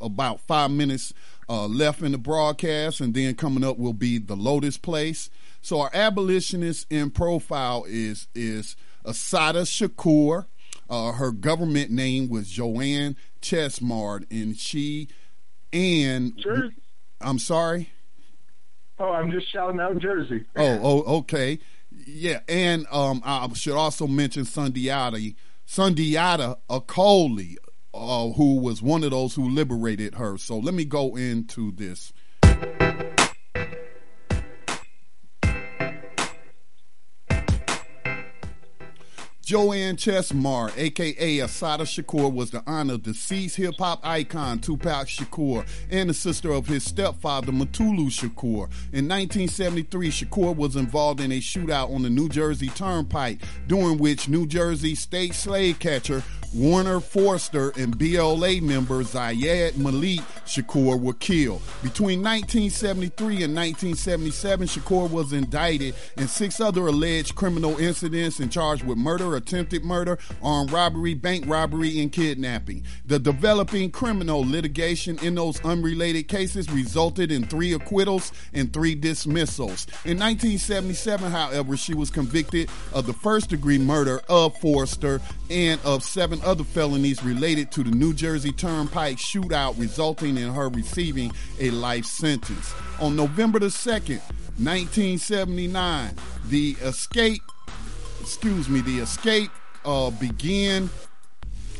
[0.00, 1.12] about five minutes
[1.48, 5.28] uh, left in the broadcast, and then coming up will be the Lotus Place.
[5.60, 10.46] So our abolitionist in profile is is Assata Shakur.
[10.88, 15.08] Uh, her government name was Joanne Chesimard, and she
[15.72, 16.74] and Jersey.
[17.20, 17.90] I'm sorry.
[18.98, 20.44] Oh, I'm just shouting out Jersey.
[20.56, 21.58] Oh, oh, okay.
[21.90, 25.34] Yeah, and um, I should also mention Sundiata,
[25.66, 27.56] Sundiata Acoli,
[27.92, 30.38] uh, who was one of those who liberated her.
[30.38, 32.12] So let me go into this.
[39.50, 45.66] Joanne Chesimard, aka Assata Shakur, was the honor of deceased hip hop icon Tupac Shakur
[45.90, 48.70] and the sister of his stepfather Mutulu Shakur.
[48.92, 54.28] In 1973, Shakur was involved in a shootout on the New Jersey Turnpike, during which
[54.28, 56.22] New Jersey state slave catcher
[56.52, 61.62] Werner Foerster and BLA member Zayd Malik Shakur were killed.
[61.80, 68.82] Between 1973 and 1977, Shakur was indicted in six other alleged criminal incidents and charged
[68.82, 72.82] with murder, attempted murder, armed robbery, bank robbery, and kidnapping.
[73.06, 79.86] The developing criminal litigation in those unrelated cases resulted in three acquittals and three dismissals.
[80.04, 86.02] In 1977, however, she was convicted of the first degree murder of Forster and of
[86.02, 91.70] seven other felonies related to the New Jersey Turnpike shootout, resulting in her receiving a
[91.70, 92.74] life sentence.
[93.00, 94.20] On November the 2nd,
[94.58, 96.14] 1979,
[96.48, 97.42] the escape,
[98.20, 99.50] excuse me, the escape
[99.84, 100.90] uh, began.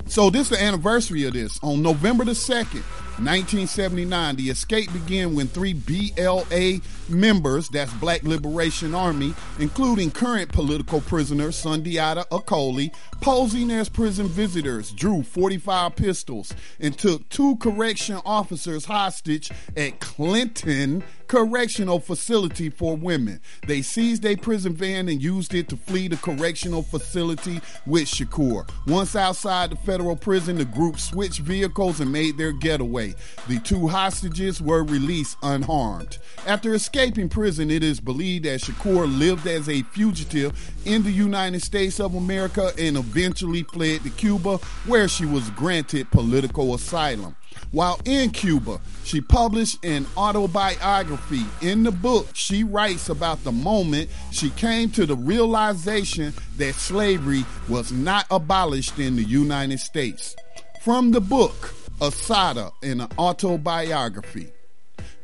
[0.07, 1.59] So this is the anniversary of this.
[1.63, 2.83] On November the 2nd,
[3.21, 11.03] 1979, the escape began when three BLA members, that's Black Liberation Army, including current political
[11.03, 18.87] prisoner Sundiata Acoli, posing as prison visitors, drew 45 pistols and took two correction officers
[18.87, 23.41] hostage at Clinton correctional facility for women.
[23.65, 28.69] They seized a prison van and used it to flee the correctional facility with Shakur.
[28.89, 33.15] Once outside the federal prison, the group switched vehicles and made their getaway.
[33.47, 36.19] The two hostages were released unharmed.
[36.49, 40.53] After escaping prison, it is believed that Shakur lived as a fugitive
[40.85, 46.11] in the United States of America and eventually fled to Cuba, where she was granted
[46.11, 47.37] political asylum.
[47.73, 51.45] While in Cuba, she published an autobiography.
[51.63, 57.45] In the book, she writes about the moment she came to the realization that slavery
[57.69, 60.35] was not abolished in the United States.
[60.83, 64.51] From the book, Assata, in an autobiography.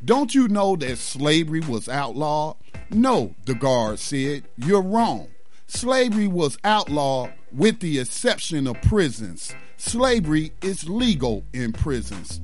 [0.05, 2.57] Don't you know that slavery was outlawed?
[2.91, 4.45] No, the guard said.
[4.57, 5.29] You're wrong.
[5.67, 9.53] Slavery was outlawed with the exception of prisons.
[9.79, 12.41] Slavery is legal in prisons.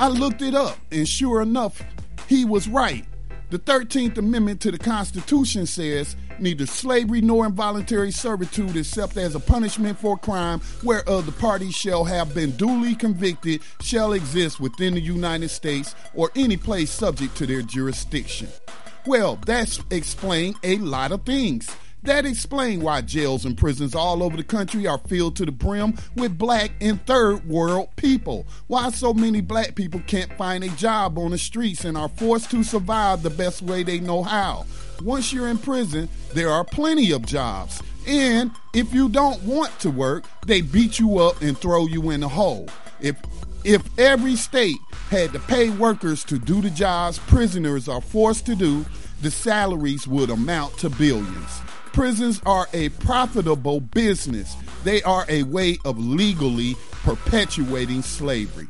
[0.00, 1.82] I looked it up, and sure enough,
[2.26, 3.04] he was right.
[3.50, 9.40] The 13th Amendment to the Constitution says neither slavery nor involuntary servitude, except as a
[9.40, 15.00] punishment for crime whereof the party shall have been duly convicted, shall exist within the
[15.00, 18.48] United States or any place subject to their jurisdiction.
[19.06, 21.68] Well, that's explained a lot of things.
[22.04, 25.96] That explains why jails and prisons all over the country are filled to the brim
[26.16, 28.44] with black and third world people.
[28.66, 32.50] Why so many black people can't find a job on the streets and are forced
[32.50, 34.66] to survive the best way they know how.
[35.00, 37.80] Once you're in prison, there are plenty of jobs.
[38.06, 42.24] And if you don't want to work, they beat you up and throw you in
[42.24, 42.68] a hole.
[43.00, 43.16] If
[43.64, 48.56] if every state had to pay workers to do the jobs prisoners are forced to
[48.56, 48.84] do,
[49.20, 51.60] the salaries would amount to billions.
[51.92, 54.56] Prisons are a profitable business.
[54.82, 56.74] They are a way of legally
[57.04, 58.68] perpetuating slavery.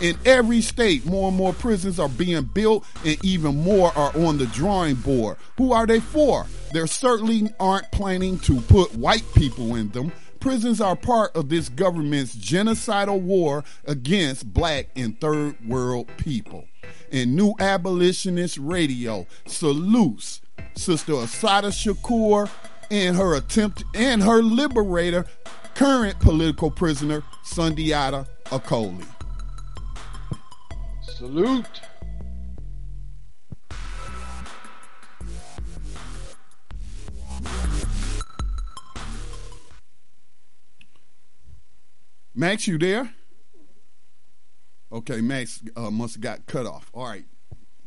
[0.00, 4.38] In every state, more and more prisons are being built, and even more are on
[4.38, 5.36] the drawing board.
[5.58, 6.46] Who are they for?
[6.72, 10.12] They certainly aren't planning to put white people in them.
[10.38, 16.66] Prisons are part of this government's genocidal war against black and third world people.
[17.12, 20.40] And New Abolitionist Radio salutes
[20.74, 22.50] Sister Assata Shakur
[22.90, 25.26] and her attempt and her liberator,
[25.74, 29.06] current political prisoner Sundiata Acoli.
[31.02, 31.80] Salute.
[42.34, 43.12] Max, you there?
[44.90, 46.90] Okay, Max uh, must have got cut off.
[46.94, 47.24] All right.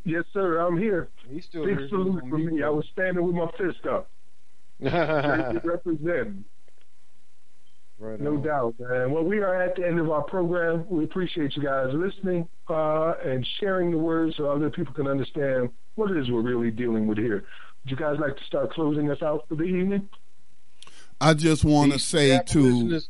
[0.04, 0.58] Yes, sir.
[0.58, 1.08] I'm here.
[1.30, 1.88] He's still Big here.
[1.88, 2.46] salute for me.
[2.52, 2.64] mute.
[2.64, 4.08] I was standing with my fist up.
[4.80, 6.44] Ready represent.
[7.98, 8.42] Right No on.
[8.42, 9.12] doubt, man.
[9.12, 10.84] Well, we are at the end of our program.
[10.90, 15.70] We appreciate you guys listening uh, and sharing the words so other people can understand
[15.94, 17.44] what it is we're really dealing with here.
[17.84, 20.08] Would you guys like to start closing us out for the evening?
[21.20, 23.00] I just want to say to.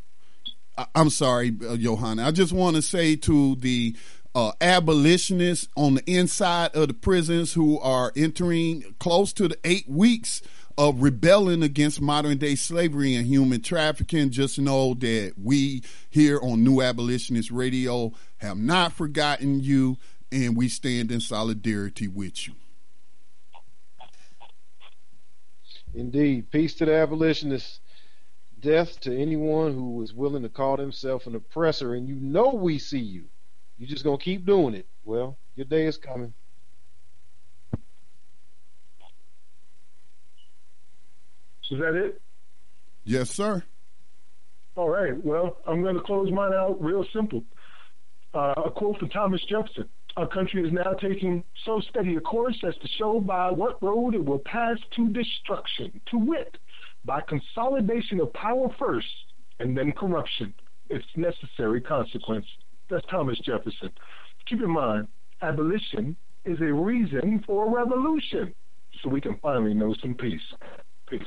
[0.77, 2.27] I- I'm sorry, uh, Johanna.
[2.27, 3.97] I just want to say to the
[4.35, 9.89] uh, abolitionists on the inside of the prisons who are entering close to the eight
[9.89, 10.43] weeks
[10.77, 16.65] of rebelling against modern day slavery and human trafficking, just know that we here on
[16.65, 19.97] New Abolitionist Radio have not forgotten you
[20.33, 22.55] and we stand in solidarity with you.
[25.95, 26.51] Indeed.
[26.51, 27.79] Peace to the abolitionists.
[28.59, 32.79] Death to anyone who is willing to call himself an oppressor, and you know we
[32.79, 33.27] see you.
[33.79, 34.87] You just gonna keep doing it.
[35.05, 36.33] Well, your day is coming.
[41.71, 42.21] Is that it?
[43.05, 43.63] Yes, sir.
[44.77, 45.13] All right.
[45.25, 47.43] Well, I'm going to close mine out real simple.
[48.35, 49.89] Uh, a quote from Thomas Jefferson.
[50.17, 54.15] Our country is now taking so steady a course as to show by what road
[54.15, 56.59] it will pass to destruction, to wit,
[57.05, 59.07] by consolidation of power first
[59.59, 60.55] and then corruption,
[60.89, 62.47] its necessary consequence.
[62.89, 63.91] That's Thomas Jefferson.
[64.47, 65.09] Keep in mind,
[65.43, 68.55] abolition is a reason for a revolution,
[69.03, 70.41] so we can finally know some peace.
[71.09, 71.23] Peace.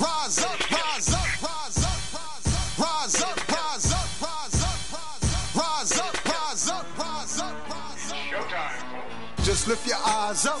[0.00, 4.94] Rise up, rise up, rise up, rise up, rise up, rise up, rise up,
[5.54, 8.24] rise up, rise up, rise up, rise up.
[8.30, 9.44] Showtime.
[9.44, 10.60] Just lift your eyes up,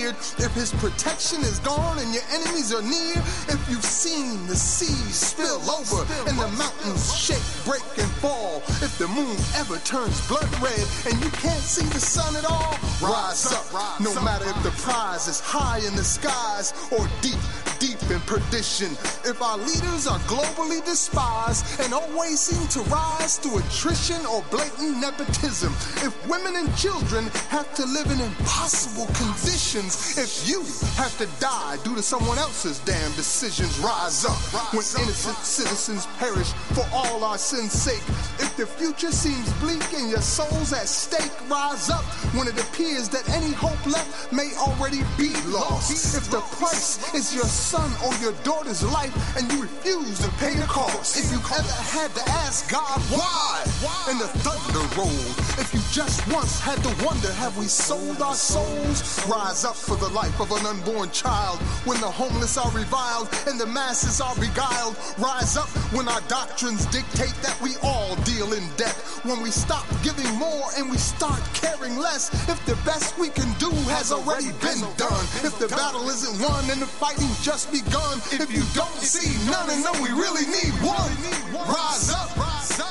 [0.09, 3.17] If his protection is gone and your enemies are near.
[3.47, 8.63] If you've seen the seas spill over and the mountains shake, break, and fall.
[8.81, 12.77] If the moon ever turns blood red and you can't see the sun at all,
[13.01, 13.99] rise up.
[13.99, 17.37] No matter if the prize is high in the skies or deep,
[17.81, 18.93] deep in perdition.
[19.25, 25.01] If our leaders are globally despised and always seem to rise through attrition or blatant
[25.01, 25.73] nepotism.
[26.05, 30.15] If women and children have to live in impossible conditions.
[30.15, 30.61] If you
[31.01, 34.37] have to die due to someone else's damn decisions, rise up.
[34.77, 38.05] When innocent citizens perish for all our sins' sake.
[38.37, 42.03] If the future seems bleak and your soul's at stake, rise up.
[42.37, 46.15] When it appears that any hope left may already be lost.
[46.15, 50.53] If the price is your son or your daughter's life and you refuse to pay
[50.55, 51.15] the cost.
[51.15, 53.63] If you've ever had to ask God why,
[54.09, 55.37] and the thunder rolled.
[55.55, 59.25] If you just once had to wonder, have we sold our souls?
[59.25, 61.59] Rise up for the life of an unborn child.
[61.87, 64.97] When the homeless are reviled and the masses are beguiled.
[65.17, 68.95] Rise up when our doctrines dictate that we all deal in debt.
[69.23, 72.33] When we stop giving more and we start caring less.
[72.49, 75.23] If the best we can do has already been done.
[75.47, 79.83] If the battle isn't won and the fighting just If you don't see none and
[79.83, 81.11] know we really need one.
[81.67, 82.81] Rise up, rise up.